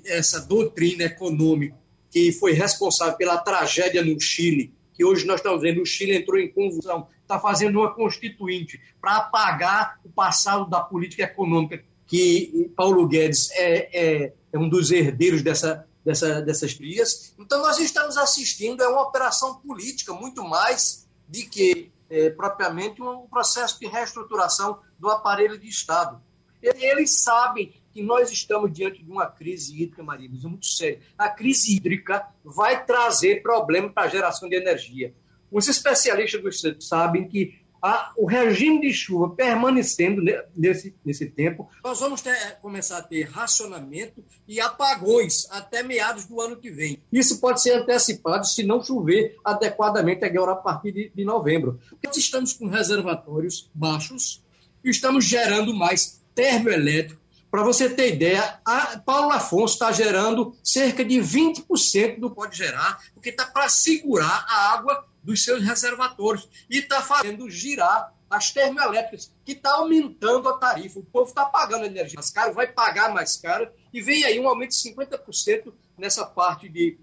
essa 0.04 0.40
doutrina 0.40 1.04
econômica 1.04 1.77
que 2.10 2.31
foi 2.33 2.52
responsável 2.52 3.16
pela 3.16 3.38
tragédia 3.38 4.04
no 4.04 4.20
Chile, 4.20 4.73
que 4.92 5.04
hoje 5.04 5.27
nós 5.27 5.37
estamos 5.40 5.62
vendo, 5.62 5.81
o 5.81 5.87
Chile 5.87 6.16
entrou 6.16 6.38
em 6.38 6.52
convulsão, 6.52 7.08
está 7.23 7.40
fazendo 7.40 7.79
uma 7.81 7.94
constituinte 7.94 8.79
para 9.00 9.16
apagar 9.16 9.98
o 10.04 10.10
passado 10.10 10.68
da 10.68 10.81
política 10.81 11.23
econômica 11.23 11.83
que 12.06 12.70
Paulo 12.77 13.08
Guedes 13.08 13.50
é, 13.52 13.88
é, 13.92 14.33
é 14.53 14.59
um 14.59 14.69
dos 14.69 14.90
herdeiros 14.90 15.42
dessa, 15.42 15.87
dessa, 16.05 16.42
dessas 16.42 16.75
crias. 16.75 17.35
Então, 17.38 17.61
nós 17.63 17.79
estamos 17.79 18.17
assistindo 18.17 18.83
a 18.83 18.90
uma 18.90 19.03
operação 19.03 19.57
política 19.57 20.13
muito 20.13 20.44
mais 20.44 21.09
de 21.29 21.44
que 21.46 21.90
é, 22.11 22.29
propriamente 22.29 23.00
um 23.00 23.27
processo 23.27 23.81
de 23.81 23.87
reestruturação 23.87 24.81
do 24.98 25.09
aparelho 25.09 25.59
de 25.59 25.67
Estado. 25.67 26.21
Eles 26.63 27.23
sabem 27.23 27.73
que 27.92 28.03
nós 28.03 28.31
estamos 28.31 28.73
diante 28.73 29.03
de 29.03 29.11
uma 29.11 29.27
crise 29.27 29.75
hídrica, 29.75 30.03
Maria 30.03 30.29
Luísa, 30.29 30.48
muito 30.48 30.67
séria. 30.67 31.00
A 31.17 31.29
crise 31.29 31.75
hídrica 31.75 32.29
vai 32.44 32.85
trazer 32.85 33.42
problemas 33.42 33.92
para 33.92 34.05
a 34.05 34.09
geração 34.09 34.48
de 34.48 34.57
energia. 34.57 35.15
Os 35.50 35.69
especialistas 35.69 36.40
do 36.40 36.48
Estado 36.48 36.83
sabem 36.83 37.29
que 37.29 37.62
a, 37.83 38.12
o 38.16 38.26
regime 38.26 38.80
de 38.80 38.92
chuva 38.92 39.30
permanecendo 39.30 40.22
nesse, 40.54 40.94
nesse 41.04 41.26
tempo, 41.26 41.68
nós 41.83 41.98
vamos 41.98 42.22
ter, 42.22 42.58
começar 42.62 42.98
a 42.98 43.02
ter 43.02 43.24
racionamento 43.24 44.24
e 44.46 44.60
apagões 44.60 45.50
até 45.50 45.83
meados 45.83 46.24
do 46.24 46.40
ano 46.40 46.56
que 46.56 46.70
vem. 46.70 47.02
Isso 47.12 47.40
pode 47.40 47.60
ser 47.60 47.72
antecipado 47.72 48.46
se 48.46 48.62
não 48.62 48.83
chover 48.83 49.37
adequadamente 49.44 50.24
agora 50.24 50.52
a 50.52 50.56
partir 50.56 50.92
de, 50.92 51.12
de 51.12 51.24
novembro. 51.24 51.80
Nós 52.04 52.16
estamos 52.16 52.52
com 52.52 52.68
reservatórios 52.68 53.68
baixos 53.74 54.40
e 54.85 54.90
estamos 54.90 55.24
gerando 55.24 55.74
mais 55.74 56.22
termoelétrico. 56.35 57.20
Para 57.50 57.64
você 57.64 57.90
ter 57.90 58.14
ideia, 58.14 58.60
a 58.64 58.98
Paulo 58.98 59.30
Afonso 59.30 59.74
está 59.74 59.92
gerando 59.92 60.56
cerca 60.64 61.04
de 61.04 61.16
20% 61.16 62.18
do 62.18 62.30
que 62.30 62.37
pode 62.37 62.56
gerar, 62.56 62.98
porque 63.12 63.28
está 63.28 63.44
para 63.44 63.68
segurar 63.68 64.46
a 64.48 64.72
água 64.72 65.04
dos 65.23 65.44
seus 65.44 65.62
reservatórios 65.62 66.48
e 66.68 66.79
está 66.79 67.00
fazendo 67.02 67.48
girar 67.50 68.12
as 68.29 68.50
termoelétricas, 68.50 69.31
que 69.44 69.52
está 69.52 69.75
aumentando 69.75 70.48
a 70.48 70.56
tarifa. 70.56 70.98
O 70.98 71.04
povo 71.04 71.29
está 71.29 71.44
pagando 71.44 71.85
energia 71.85 72.16
mais 72.16 72.31
caro, 72.31 72.54
vai 72.54 72.66
pagar 72.66 73.12
mais 73.12 73.37
caro, 73.37 73.68
e 73.92 74.00
vem 74.00 74.25
aí 74.25 74.40
um 74.40 74.48
aumento 74.48 74.70
de 74.70 74.77
50% 74.77 75.73
nessa 75.98 76.25
parte 76.25 76.68
de, 76.68 76.98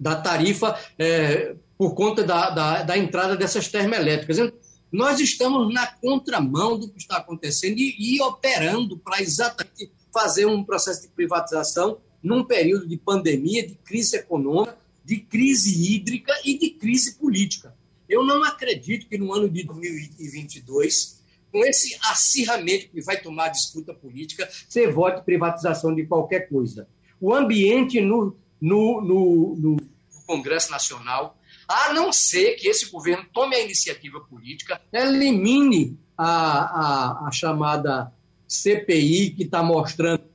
da 0.00 0.16
tarifa 0.16 0.78
é, 0.98 1.54
por 1.76 1.94
conta 1.94 2.24
da, 2.24 2.50
da, 2.50 2.82
da, 2.82 2.96
entrada 2.98 3.36
dessas 3.36 3.68
termoelétricas. 3.68 4.38
Então, 4.38 4.58
nós 4.90 5.20
estamos 5.20 5.72
na 5.72 5.86
contramão 5.86 6.78
do 6.78 6.88
que 6.88 6.98
está 6.98 7.18
acontecendo 7.18 7.78
e, 7.78 7.94
e 7.98 8.22
operando 8.22 8.96
para 8.96 9.20
exatamente 9.20 9.92
fazer 10.12 10.46
um 10.46 10.64
processo 10.64 11.02
de 11.02 11.08
privatização 11.08 11.98
num 12.22 12.44
período 12.44 12.86
de 12.88 12.96
pandemia, 12.96 13.66
de 13.66 13.74
crise 13.74 14.16
econômica, 14.16 14.78
de 15.04 15.18
crise 15.18 15.94
hídrica 15.94 16.32
e 16.44 16.58
de 16.58 16.70
crise 16.70 17.16
política. 17.16 17.74
Eu 18.08 18.24
não 18.24 18.42
acredito 18.44 19.06
que 19.06 19.18
no 19.18 19.32
ano 19.32 19.48
de 19.48 19.64
2022, 19.64 21.22
com 21.52 21.64
esse 21.64 21.96
acirramento 22.10 22.88
que 22.88 23.00
vai 23.02 23.20
tomar 23.20 23.46
a 23.46 23.50
disputa 23.50 23.94
política, 23.94 24.48
você 24.68 24.90
vote 24.90 25.24
privatização 25.24 25.94
de 25.94 26.06
qualquer 26.06 26.48
coisa. 26.48 26.88
O 27.20 27.34
ambiente 27.34 28.00
no, 28.00 28.36
no, 28.60 29.00
no, 29.00 29.56
no 29.56 29.76
Congresso 30.26 30.70
Nacional, 30.70 31.38
a 31.68 31.92
não 31.92 32.12
ser 32.12 32.56
que 32.56 32.68
esse 32.68 32.90
governo 32.90 33.24
tome 33.32 33.56
a 33.56 33.62
iniciativa 33.62 34.20
política, 34.20 34.80
elimine 34.92 35.98
a, 36.16 36.26
a, 36.26 37.28
a 37.28 37.30
chamada 37.32 38.12
CPI, 38.46 39.30
que 39.30 39.44
está 39.44 39.62
mostrando 39.62 40.33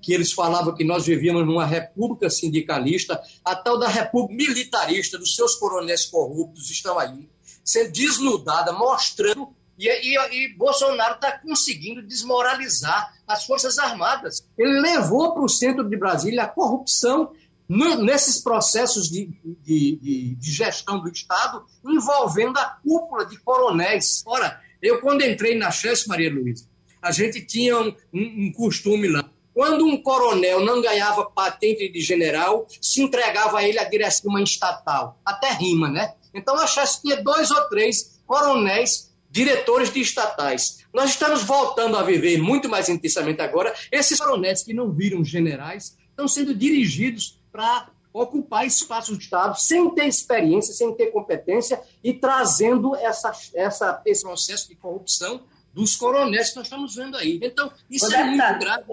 que 0.00 0.12
eles 0.12 0.32
falavam 0.32 0.74
que 0.74 0.84
nós 0.84 1.06
vivíamos 1.06 1.46
numa 1.46 1.66
república 1.66 2.28
sindicalista, 2.30 3.20
a 3.44 3.54
tal 3.54 3.78
da 3.78 3.88
república 3.88 4.44
militarista, 4.44 5.18
dos 5.18 5.34
seus 5.34 5.56
coronéis 5.56 6.06
corruptos 6.06 6.70
estão 6.70 6.98
aí, 6.98 7.28
sendo 7.64 7.92
desnudada, 7.92 8.72
mostrando. 8.72 9.48
E, 9.78 9.88
e, 9.88 10.16
e 10.16 10.56
Bolsonaro 10.56 11.14
está 11.14 11.38
conseguindo 11.38 12.02
desmoralizar 12.02 13.12
as 13.26 13.44
Forças 13.44 13.78
Armadas. 13.78 14.46
Ele 14.56 14.80
levou 14.80 15.32
para 15.32 15.44
o 15.44 15.48
centro 15.48 15.88
de 15.88 15.96
Brasília 15.96 16.44
a 16.44 16.48
corrupção 16.48 17.32
nesses 17.68 18.40
processos 18.40 19.08
de, 19.08 19.30
de, 19.64 20.36
de, 20.38 20.50
gestão 20.50 21.00
do 21.00 21.08
Estado 21.08 21.64
envolvendo 21.84 22.58
a 22.58 22.64
cúpula 22.82 23.24
de 23.24 23.38
coronéis. 23.38 24.22
Ora, 24.26 24.60
eu 24.80 25.00
quando 25.00 25.22
entrei 25.22 25.56
na 25.56 25.70
Chance, 25.70 26.08
Maria 26.08 26.32
Luísa, 26.32 26.66
a 27.00 27.10
gente 27.10 27.44
tinha 27.44 27.78
um, 27.80 27.94
um 28.12 28.52
costume 28.52 29.08
lá. 29.08 29.28
Quando 29.54 29.84
um 29.84 30.00
coronel 30.02 30.60
não 30.60 30.80
ganhava 30.80 31.24
patente 31.26 31.90
de 31.90 32.00
general, 32.00 32.66
se 32.80 33.02
entregava 33.02 33.58
a 33.58 33.68
ele 33.68 33.78
a 33.78 33.84
direção 33.84 34.22
de 34.22 34.28
uma 34.28 34.42
estatal. 34.42 35.20
Até 35.24 35.52
rima, 35.52 35.88
né? 35.88 36.14
Então 36.34 36.56
a 36.58 36.66
Chance 36.66 37.02
tinha 37.02 37.22
dois 37.22 37.50
ou 37.50 37.68
três 37.68 38.20
coronéis 38.26 39.12
diretores 39.30 39.92
de 39.92 40.00
estatais. 40.00 40.84
Nós 40.92 41.10
estamos 41.10 41.42
voltando 41.42 41.96
a 41.96 42.02
viver 42.02 42.38
muito 42.38 42.68
mais 42.68 42.88
intensamente 42.88 43.40
agora. 43.40 43.74
Esses 43.90 44.18
coronéis 44.18 44.62
que 44.62 44.74
não 44.74 44.92
viram 44.92 45.24
generais 45.24 45.96
estão 46.10 46.28
sendo 46.28 46.54
dirigidos 46.54 47.40
para 47.50 47.88
ocupar 48.12 48.66
espaços 48.66 49.16
de 49.16 49.24
Estado 49.24 49.58
sem 49.58 49.94
ter 49.94 50.06
experiência, 50.06 50.74
sem 50.74 50.94
ter 50.94 51.06
competência 51.06 51.80
e 52.04 52.12
trazendo 52.12 52.94
essa, 52.96 53.32
essa, 53.54 54.02
esse 54.04 54.22
processo 54.22 54.68
de 54.68 54.76
corrupção 54.76 55.42
dos 55.72 55.96
coronéis 55.96 56.50
que 56.50 56.56
nós 56.56 56.66
estamos 56.66 56.94
vendo 56.94 57.16
aí. 57.16 57.40
Então, 57.42 57.72
isso 57.88 58.14
é 58.14 58.24
muito 58.24 58.58
grave 58.58 58.84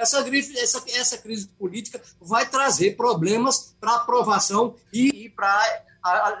essa, 0.00 0.24
essa, 0.58 0.84
essa 0.96 1.18
crise 1.18 1.48
política 1.58 2.00
vai 2.20 2.48
trazer 2.48 2.96
problemas 2.96 3.76
para 3.80 3.96
aprovação 3.96 4.74
e, 4.92 5.26
e 5.26 5.28
para 5.28 5.84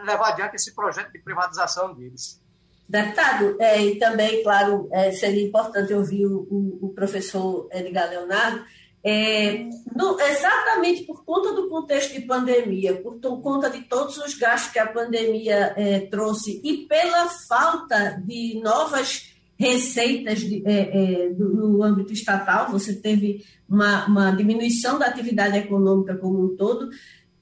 levar 0.04 0.30
adiante 0.30 0.56
esse 0.56 0.74
projeto 0.74 1.12
de 1.12 1.18
privatização 1.18 1.94
deles. 1.94 2.40
Deputado, 2.88 3.56
é, 3.60 3.80
e 3.80 3.98
também, 3.98 4.42
claro, 4.42 4.88
é, 4.90 5.12
seria 5.12 5.46
importante 5.46 5.94
ouvir 5.94 6.26
o, 6.26 6.40
o, 6.50 6.86
o 6.86 6.88
professor 6.88 7.68
Edgar 7.70 8.10
Leonardo, 8.10 8.64
é, 9.02 9.66
no, 9.94 10.20
exatamente 10.20 11.04
por 11.04 11.24
conta 11.24 11.54
do 11.54 11.68
contexto 11.68 12.12
de 12.12 12.20
pandemia, 12.22 13.00
por 13.00 13.18
conta 13.40 13.70
de 13.70 13.82
todos 13.82 14.18
os 14.18 14.34
gastos 14.34 14.72
que 14.72 14.78
a 14.78 14.86
pandemia 14.86 15.72
é, 15.76 16.00
trouxe 16.00 16.60
e 16.62 16.86
pela 16.86 17.28
falta 17.48 18.20
de 18.26 18.60
novas 18.62 19.29
receitas 19.60 20.40
de, 20.40 20.62
é, 20.64 21.26
é, 21.26 21.28
no 21.34 21.82
âmbito 21.82 22.14
estatal, 22.14 22.70
você 22.70 22.94
teve 22.94 23.44
uma, 23.68 24.06
uma 24.06 24.30
diminuição 24.30 24.98
da 24.98 25.04
atividade 25.04 25.58
econômica 25.58 26.16
como 26.16 26.42
um 26.42 26.56
todo, 26.56 26.88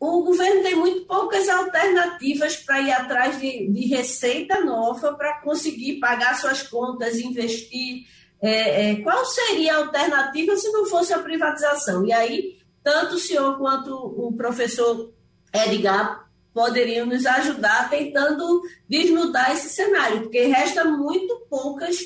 o 0.00 0.24
governo 0.24 0.62
tem 0.62 0.74
muito 0.74 1.06
poucas 1.06 1.48
alternativas 1.48 2.56
para 2.56 2.80
ir 2.80 2.90
atrás 2.90 3.38
de, 3.38 3.70
de 3.70 3.86
receita 3.86 4.64
nova 4.64 5.14
para 5.14 5.40
conseguir 5.42 6.00
pagar 6.00 6.34
suas 6.34 6.60
contas, 6.62 7.20
investir. 7.20 8.04
É, 8.40 8.90
é, 8.90 8.96
qual 8.96 9.24
seria 9.24 9.74
a 9.74 9.78
alternativa 9.78 10.56
se 10.56 10.72
não 10.72 10.86
fosse 10.86 11.12
a 11.12 11.20
privatização? 11.20 12.04
E 12.04 12.12
aí, 12.12 12.56
tanto 12.82 13.14
o 13.14 13.18
senhor 13.18 13.58
quanto 13.58 13.94
o 13.94 14.32
professor 14.36 15.12
Edgar 15.52 16.27
poderiam 16.58 17.06
nos 17.06 17.24
ajudar 17.24 17.88
tentando 17.88 18.60
desnudar 18.88 19.52
esse 19.52 19.68
cenário, 19.68 20.22
porque 20.22 20.42
resta 20.46 20.84
muito 20.84 21.46
poucas 21.48 21.96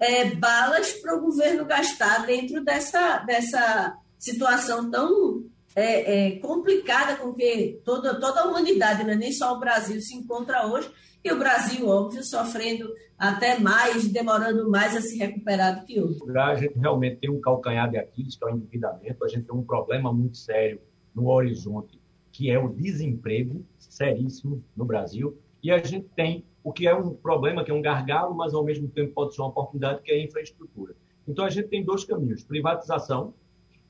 é, 0.00 0.34
balas 0.34 0.94
para 0.94 1.14
o 1.14 1.20
governo 1.20 1.64
gastar 1.64 2.26
dentro 2.26 2.64
dessa, 2.64 3.18
dessa 3.18 3.96
situação 4.18 4.90
tão 4.90 5.44
é, 5.76 6.26
é, 6.26 6.38
complicada 6.40 7.18
com 7.18 7.32
que 7.32 7.80
toda, 7.84 8.18
toda 8.18 8.40
a 8.40 8.46
humanidade, 8.46 9.04
não 9.04 9.12
é 9.12 9.14
nem 9.14 9.30
só 9.30 9.54
o 9.54 9.60
Brasil, 9.60 10.00
se 10.00 10.16
encontra 10.16 10.66
hoje, 10.66 10.90
e 11.22 11.30
o 11.30 11.38
Brasil, 11.38 11.86
óbvio, 11.86 12.24
sofrendo 12.24 12.92
até 13.16 13.60
mais, 13.60 14.08
demorando 14.08 14.68
mais 14.68 14.96
a 14.96 15.00
se 15.00 15.16
recuperar 15.16 15.78
do 15.78 15.86
que 15.86 16.00
outros. 16.00 16.34
A 16.34 16.56
gente 16.56 16.76
realmente 16.76 17.20
tem 17.20 17.30
um 17.30 17.40
calcanhar 17.40 17.88
de 17.88 17.96
Aquiles, 17.96 18.34
que 18.34 18.42
é 18.42 18.48
o 18.48 18.56
endividamento, 18.56 19.24
a 19.24 19.28
gente 19.28 19.44
tem 19.44 19.54
um 19.54 19.62
problema 19.62 20.12
muito 20.12 20.36
sério 20.36 20.80
no 21.14 21.28
horizonte, 21.28 21.99
que 22.32 22.50
é 22.50 22.58
o 22.58 22.68
desemprego, 22.68 23.64
seríssimo 23.78 24.62
no 24.76 24.84
Brasil, 24.84 25.36
e 25.62 25.70
a 25.70 25.78
gente 25.78 26.08
tem 26.14 26.44
o 26.62 26.72
que 26.72 26.86
é 26.86 26.94
um 26.94 27.14
problema, 27.14 27.64
que 27.64 27.70
é 27.70 27.74
um 27.74 27.82
gargalo, 27.82 28.34
mas 28.34 28.54
ao 28.54 28.64
mesmo 28.64 28.88
tempo 28.88 29.12
pode 29.12 29.34
ser 29.34 29.42
uma 29.42 29.48
oportunidade, 29.48 30.02
que 30.02 30.10
é 30.10 30.14
a 30.14 30.24
infraestrutura. 30.24 30.94
Então 31.26 31.44
a 31.44 31.50
gente 31.50 31.68
tem 31.68 31.84
dois 31.84 32.04
caminhos: 32.04 32.44
privatização, 32.44 33.34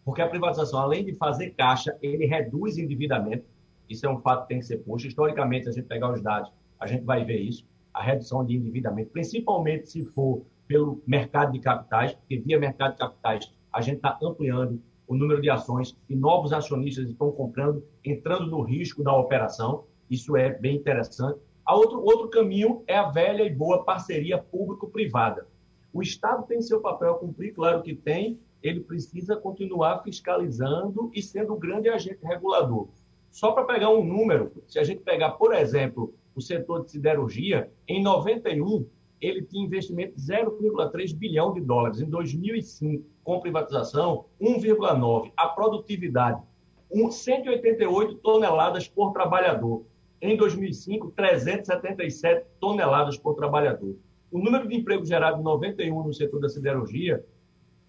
porque 0.05 0.23
a 0.23 0.29
privatização, 0.29 0.81
além 0.81 1.05
de 1.05 1.15
fazer 1.15 1.51
caixa, 1.51 1.97
ele 2.01 2.27
reduz 2.27 2.79
endividamento. 2.79 3.45
Isso 3.89 4.07
é 4.07 4.11
um 4.11 4.21
fato 4.21 4.43
que 4.43 4.49
tem 4.49 4.59
que 4.61 4.67
ser 4.67 4.79
posto. 4.79 5.09
Historicamente, 5.09 5.69
a 5.69 5.73
gente 5.73 5.87
pegar 5.87 6.13
os 6.13 6.23
dados, 6.23 6.53
a 6.79 6.87
gente 6.87 7.05
vai 7.05 7.25
ver 7.25 7.39
isso, 7.39 7.67
a 7.93 8.03
redução 8.03 8.45
de 8.45 8.57
endividamento, 8.57 9.11
principalmente 9.11 9.91
se 9.91 10.05
for 10.05 10.43
pelo 10.67 11.03
mercado 11.07 11.53
de 11.53 11.59
capitais, 11.59 12.13
porque 12.13 12.39
via 12.39 12.59
mercado 12.59 12.93
de 12.93 12.99
capitais 12.99 13.53
a 13.73 13.81
gente 13.81 13.97
está 13.97 14.19
ampliando 14.23 14.81
o 15.11 15.17
número 15.17 15.43
de 15.43 15.51
ações 15.51 15.99
e 16.09 16.15
novos 16.15 16.53
acionistas 16.53 17.11
estão 17.11 17.33
comprando, 17.33 17.85
entrando 18.05 18.47
no 18.47 18.63
risco 18.63 19.03
da 19.03 19.13
operação. 19.13 19.83
Isso 20.09 20.37
é 20.37 20.51
bem 20.51 20.77
interessante. 20.77 21.41
A 21.67 21.75
outro, 21.75 22.01
outro 22.01 22.29
caminho 22.29 22.85
é 22.87 22.97
a 22.97 23.11
velha 23.11 23.43
e 23.43 23.51
boa 23.53 23.83
parceria 23.83 24.39
público-privada. 24.39 25.49
O 25.93 26.01
Estado 26.01 26.47
tem 26.47 26.63
seu 26.63 26.81
papel 26.81 27.15
a 27.15 27.19
cumprir, 27.19 27.53
claro 27.53 27.83
que 27.83 27.93
tem, 27.93 28.39
ele 28.63 28.79
precisa 28.79 29.35
continuar 29.35 30.01
fiscalizando 30.05 31.11
e 31.13 31.21
sendo 31.21 31.55
o 31.55 31.59
grande 31.59 31.89
agente 31.89 32.25
regulador. 32.25 32.87
Só 33.33 33.51
para 33.51 33.65
pegar 33.65 33.91
um 33.91 34.05
número, 34.05 34.53
se 34.69 34.79
a 34.79 34.85
gente 34.85 35.01
pegar, 35.01 35.31
por 35.33 35.53
exemplo, 35.53 36.15
o 36.37 36.41
setor 36.41 36.85
de 36.85 36.93
siderurgia, 36.93 37.69
em 37.89 38.01
91, 38.01 38.87
ele 39.21 39.43
tinha 39.43 39.65
investimento 39.65 40.17
de 40.17 40.23
0,3 40.23 41.15
bilhão 41.15 41.53
de 41.53 41.61
dólares. 41.61 42.01
Em 42.01 42.09
2005, 42.09 43.05
com 43.23 43.41
privatização, 43.41 44.25
1,9. 44.41 45.33
A 45.37 45.49
produtividade, 45.49 46.43
188 46.91 48.17
toneladas 48.17 48.89
por 48.89 49.13
trabalhador. 49.13 49.85
Em 50.23 50.37
2005, 50.37 51.13
377 51.13 52.47
toneladas 52.59 53.17
por 53.19 53.35
trabalhador. 53.35 53.97
O 54.31 54.39
número 54.39 54.69
de 54.69 54.77
empregos 54.77 55.09
gerados 55.09 55.41
em 55.41 55.43
91 55.43 56.03
no 56.03 56.15
setor 56.15 56.41
da 56.41 56.49
siderurgia, 56.49 57.25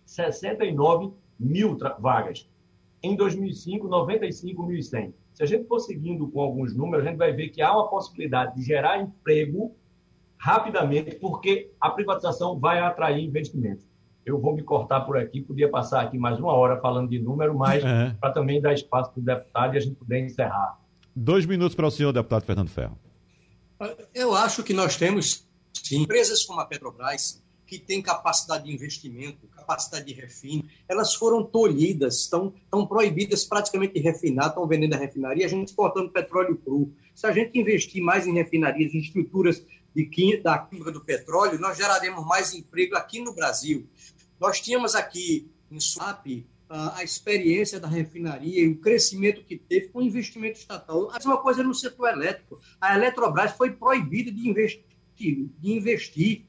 69 0.05 1.13
mil 1.39 1.77
vagas. 1.99 2.49
Em 3.03 3.15
2005, 3.15 3.87
95.100. 3.87 5.13
Se 5.33 5.43
a 5.43 5.45
gente 5.45 5.67
for 5.67 5.79
seguindo 5.79 6.27
com 6.27 6.41
alguns 6.41 6.75
números, 6.75 7.05
a 7.05 7.09
gente 7.09 7.17
vai 7.17 7.31
ver 7.31 7.49
que 7.49 7.61
há 7.61 7.73
uma 7.73 7.87
possibilidade 7.87 8.55
de 8.55 8.63
gerar 8.63 9.01
emprego 9.01 9.75
rapidamente, 10.41 11.15
porque 11.17 11.69
a 11.79 11.91
privatização 11.91 12.59
vai 12.59 12.79
atrair 12.79 13.23
investimentos. 13.23 13.85
Eu 14.25 14.39
vou 14.39 14.55
me 14.55 14.63
cortar 14.63 15.01
por 15.01 15.15
aqui, 15.15 15.39
podia 15.39 15.69
passar 15.69 16.01
aqui 16.01 16.17
mais 16.17 16.39
uma 16.39 16.51
hora 16.51 16.81
falando 16.81 17.09
de 17.09 17.19
número, 17.19 17.55
mas 17.55 17.83
é. 17.83 18.15
para 18.19 18.31
também 18.31 18.59
dar 18.59 18.73
espaço 18.73 19.11
para 19.11 19.19
o 19.19 19.23
deputado 19.23 19.75
e 19.75 19.77
a 19.77 19.79
gente 19.79 19.95
poder 19.95 20.25
encerrar. 20.25 20.79
Dois 21.15 21.45
minutos 21.45 21.75
para 21.75 21.85
o 21.85 21.91
senhor, 21.91 22.11
deputado 22.11 22.43
Fernando 22.43 22.69
Ferro. 22.69 22.97
Eu 24.15 24.33
acho 24.33 24.63
que 24.63 24.73
nós 24.73 24.95
temos 24.95 25.47
sim, 25.73 26.01
empresas 26.01 26.43
como 26.43 26.59
a 26.59 26.65
Petrobras, 26.65 27.43
que 27.67 27.77
têm 27.77 28.01
capacidade 28.01 28.63
de 28.63 28.73
investimento, 28.73 29.47
capacidade 29.47 30.05
de 30.05 30.13
refino, 30.13 30.65
elas 30.89 31.13
foram 31.13 31.43
tolhidas, 31.43 32.21
estão, 32.21 32.53
estão 32.63 32.85
proibidas 32.85 33.45
praticamente 33.45 33.93
de 33.93 33.99
refinar, 34.01 34.47
estão 34.47 34.67
vendendo 34.67 34.95
a 34.95 34.97
refinaria, 34.97 35.45
a 35.45 35.49
gente 35.49 35.69
exportando 35.69 36.09
petróleo 36.09 36.57
cru. 36.57 36.91
Se 37.15 37.27
a 37.27 37.31
gente 37.31 37.57
investir 37.57 38.01
mais 38.03 38.27
em 38.27 38.33
refinarias, 38.33 38.93
em 38.93 38.99
estruturas 38.99 39.65
de, 39.95 40.37
da 40.37 40.57
química 40.59 40.91
do 40.91 41.03
petróleo, 41.03 41.59
nós 41.59 41.77
geraremos 41.77 42.25
mais 42.25 42.53
emprego 42.53 42.95
aqui 42.95 43.19
no 43.19 43.33
Brasil. 43.33 43.87
Nós 44.39 44.59
tínhamos 44.59 44.95
aqui 44.95 45.49
em 45.69 45.79
SWAP 45.79 46.45
a 46.71 47.03
experiência 47.03 47.79
da 47.79 47.87
refinaria 47.87 48.61
e 48.61 48.69
o 48.69 48.77
crescimento 48.77 49.43
que 49.43 49.57
teve 49.57 49.89
com 49.89 49.99
o 49.99 50.01
investimento 50.01 50.57
estatal. 50.57 51.09
A 51.11 51.15
mesma 51.15 51.37
coisa 51.37 51.61
no 51.61 51.73
setor 51.73 52.09
elétrico. 52.09 52.59
A 52.79 52.95
Eletrobras 52.95 53.51
foi 53.57 53.71
proibida 53.71 54.31
de 54.31 54.47
investir. 54.47 54.85
De 55.17 55.73
investir. 55.73 56.45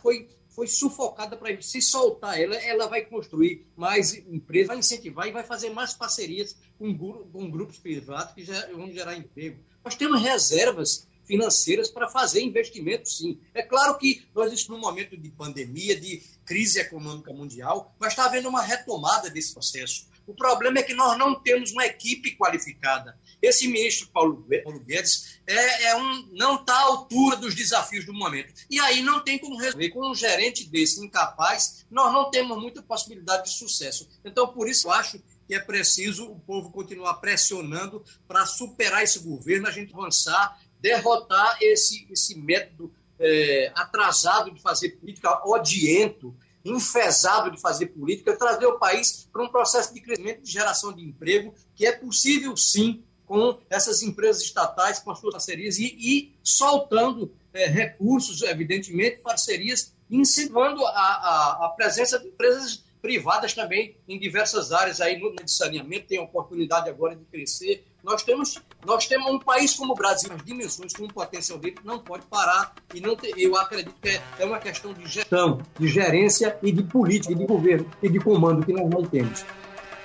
Foi, 0.00 0.28
foi 0.48 0.66
sufocada 0.66 1.36
para 1.36 1.60
se 1.60 1.82
soltar 1.82 2.40
ela, 2.40 2.56
ela 2.56 2.88
vai 2.88 3.02
construir 3.02 3.66
mais 3.76 4.14
empresas, 4.14 4.68
vai 4.68 4.78
incentivar 4.78 5.28
e 5.28 5.32
vai 5.32 5.44
fazer 5.44 5.70
mais 5.70 5.92
parcerias 5.92 6.56
com, 6.78 6.96
com 6.96 7.50
grupos 7.50 7.78
privados 7.78 8.32
que 8.32 8.44
já, 8.44 8.66
vão 8.72 8.90
gerar 8.90 9.14
emprego. 9.14 9.58
Nós 9.84 9.94
temos 9.94 10.22
reservas 10.22 11.06
financeiras 11.30 11.88
para 11.88 12.08
fazer 12.08 12.42
investimentos, 12.42 13.18
sim. 13.18 13.38
É 13.54 13.62
claro 13.62 13.96
que 13.96 14.26
nós 14.34 14.52
estamos 14.52 14.80
num 14.80 14.88
momento 14.88 15.16
de 15.16 15.30
pandemia, 15.30 15.94
de 15.94 16.20
crise 16.44 16.80
econômica 16.80 17.32
mundial, 17.32 17.94
mas 18.00 18.12
está 18.12 18.24
havendo 18.24 18.48
uma 18.48 18.60
retomada 18.60 19.30
desse 19.30 19.52
processo. 19.54 20.10
O 20.26 20.34
problema 20.34 20.80
é 20.80 20.82
que 20.82 20.92
nós 20.92 21.16
não 21.16 21.40
temos 21.40 21.70
uma 21.70 21.86
equipe 21.86 22.36
qualificada. 22.36 23.16
Esse 23.40 23.68
ministro 23.68 24.08
Paulo, 24.08 24.44
Guedes 24.84 25.40
é, 25.46 25.90
é 25.90 25.96
um, 25.96 26.28
não 26.32 26.56
está 26.56 26.74
à 26.74 26.82
altura 26.82 27.36
dos 27.36 27.54
desafios 27.54 28.04
do 28.04 28.12
momento. 28.12 28.52
E 28.68 28.80
aí 28.80 29.00
não 29.00 29.20
tem 29.20 29.38
como 29.38 29.56
resolver. 29.56 29.90
Com 29.90 30.10
um 30.10 30.14
gerente 30.14 30.68
desse 30.68 31.04
incapaz, 31.04 31.86
nós 31.90 32.12
não 32.12 32.28
temos 32.28 32.60
muita 32.60 32.82
possibilidade 32.82 33.44
de 33.44 33.56
sucesso. 33.56 34.08
Então, 34.24 34.48
por 34.48 34.68
isso, 34.68 34.88
eu 34.88 34.92
acho 34.92 35.20
que 35.46 35.54
é 35.54 35.58
preciso 35.58 36.30
o 36.30 36.38
povo 36.38 36.70
continuar 36.70 37.14
pressionando 37.14 38.04
para 38.28 38.46
superar 38.46 39.02
esse 39.02 39.18
governo, 39.20 39.66
a 39.66 39.72
gente 39.72 39.92
avançar 39.92 40.60
derrotar 40.80 41.58
esse, 41.60 42.06
esse 42.10 42.38
método 42.38 42.92
é, 43.18 43.70
atrasado 43.74 44.50
de 44.50 44.60
fazer 44.60 44.90
política, 44.90 45.46
odiento, 45.46 46.34
enfesado 46.64 47.50
de 47.50 47.60
fazer 47.60 47.86
política, 47.86 48.36
trazer 48.36 48.66
o 48.66 48.78
país 48.78 49.28
para 49.32 49.42
um 49.42 49.48
processo 49.48 49.94
de 49.94 50.00
crescimento 50.00 50.42
de 50.42 50.50
geração 50.50 50.92
de 50.92 51.02
emprego, 51.02 51.54
que 51.74 51.86
é 51.86 51.92
possível 51.92 52.56
sim 52.56 53.02
com 53.26 53.58
essas 53.70 54.02
empresas 54.02 54.42
estatais, 54.42 54.98
com 54.98 55.10
as 55.10 55.20
suas 55.20 55.32
parcerias 55.32 55.78
e, 55.78 55.96
e 56.00 56.34
soltando 56.42 57.32
é, 57.52 57.66
recursos, 57.66 58.42
evidentemente, 58.42 59.18
parcerias, 59.18 59.94
incentivando 60.10 60.84
a, 60.84 60.90
a, 60.90 61.66
a 61.66 61.68
presença 61.70 62.18
de 62.18 62.26
empresas 62.26 62.82
privadas 63.00 63.54
também 63.54 63.96
em 64.08 64.18
diversas 64.18 64.72
áreas 64.72 65.00
aí 65.00 65.18
no 65.18 65.34
saneamento, 65.48 66.08
tem 66.08 66.18
a 66.18 66.22
oportunidade 66.22 66.88
agora 66.88 67.16
de 67.16 67.24
crescer. 67.24 67.84
Nós 68.02 68.22
temos, 68.22 68.58
nós 68.84 69.06
temos 69.06 69.26
um 69.30 69.38
país 69.38 69.74
como 69.74 69.92
o 69.92 69.96
Brasil, 69.96 70.30
as 70.32 70.42
dimensões, 70.44 70.92
com 70.94 71.04
um 71.04 71.08
potencial 71.08 71.58
dele, 71.58 71.76
não 71.84 71.98
pode 71.98 72.24
parar 72.26 72.74
e 72.94 73.00
não 73.00 73.14
ter, 73.14 73.32
eu 73.36 73.56
acredito 73.56 73.94
que 74.00 74.08
é, 74.08 74.22
é 74.38 74.44
uma 74.44 74.58
questão 74.58 74.92
de 74.92 75.06
gestão, 75.06 75.60
de 75.78 75.86
gerência 75.86 76.56
e 76.62 76.72
de 76.72 76.82
política, 76.82 77.34
de 77.34 77.44
governo 77.44 77.86
e 78.02 78.08
de 78.08 78.18
comando 78.18 78.64
que 78.64 78.72
nós 78.72 78.88
não 78.88 79.04
temos. 79.04 79.44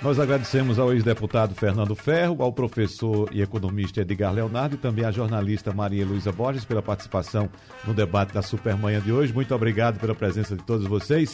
Nós 0.01 0.19
agradecemos 0.19 0.77
ao 0.77 0.93
ex-deputado 0.93 1.55
Fernando 1.55 1.95
Ferro, 1.95 2.43
ao 2.43 2.51
professor 2.51 3.29
e 3.31 3.41
economista 3.41 4.01
Edgar 4.01 4.33
Leonardo 4.33 4.75
e 4.75 4.77
também 4.77 5.05
à 5.05 5.11
jornalista 5.11 5.73
Maria 5.73 6.05
Luísa 6.05 6.31
Borges 6.31 6.65
pela 6.65 6.81
participação 6.81 7.49
no 7.85 7.93
debate 7.93 8.33
da 8.33 8.41
Supermanhã 8.41 8.99
de 8.99 9.11
hoje. 9.11 9.33
Muito 9.33 9.55
obrigado 9.55 9.99
pela 9.99 10.13
presença 10.13 10.55
de 10.55 10.63
todos 10.63 10.85
vocês. 10.85 11.33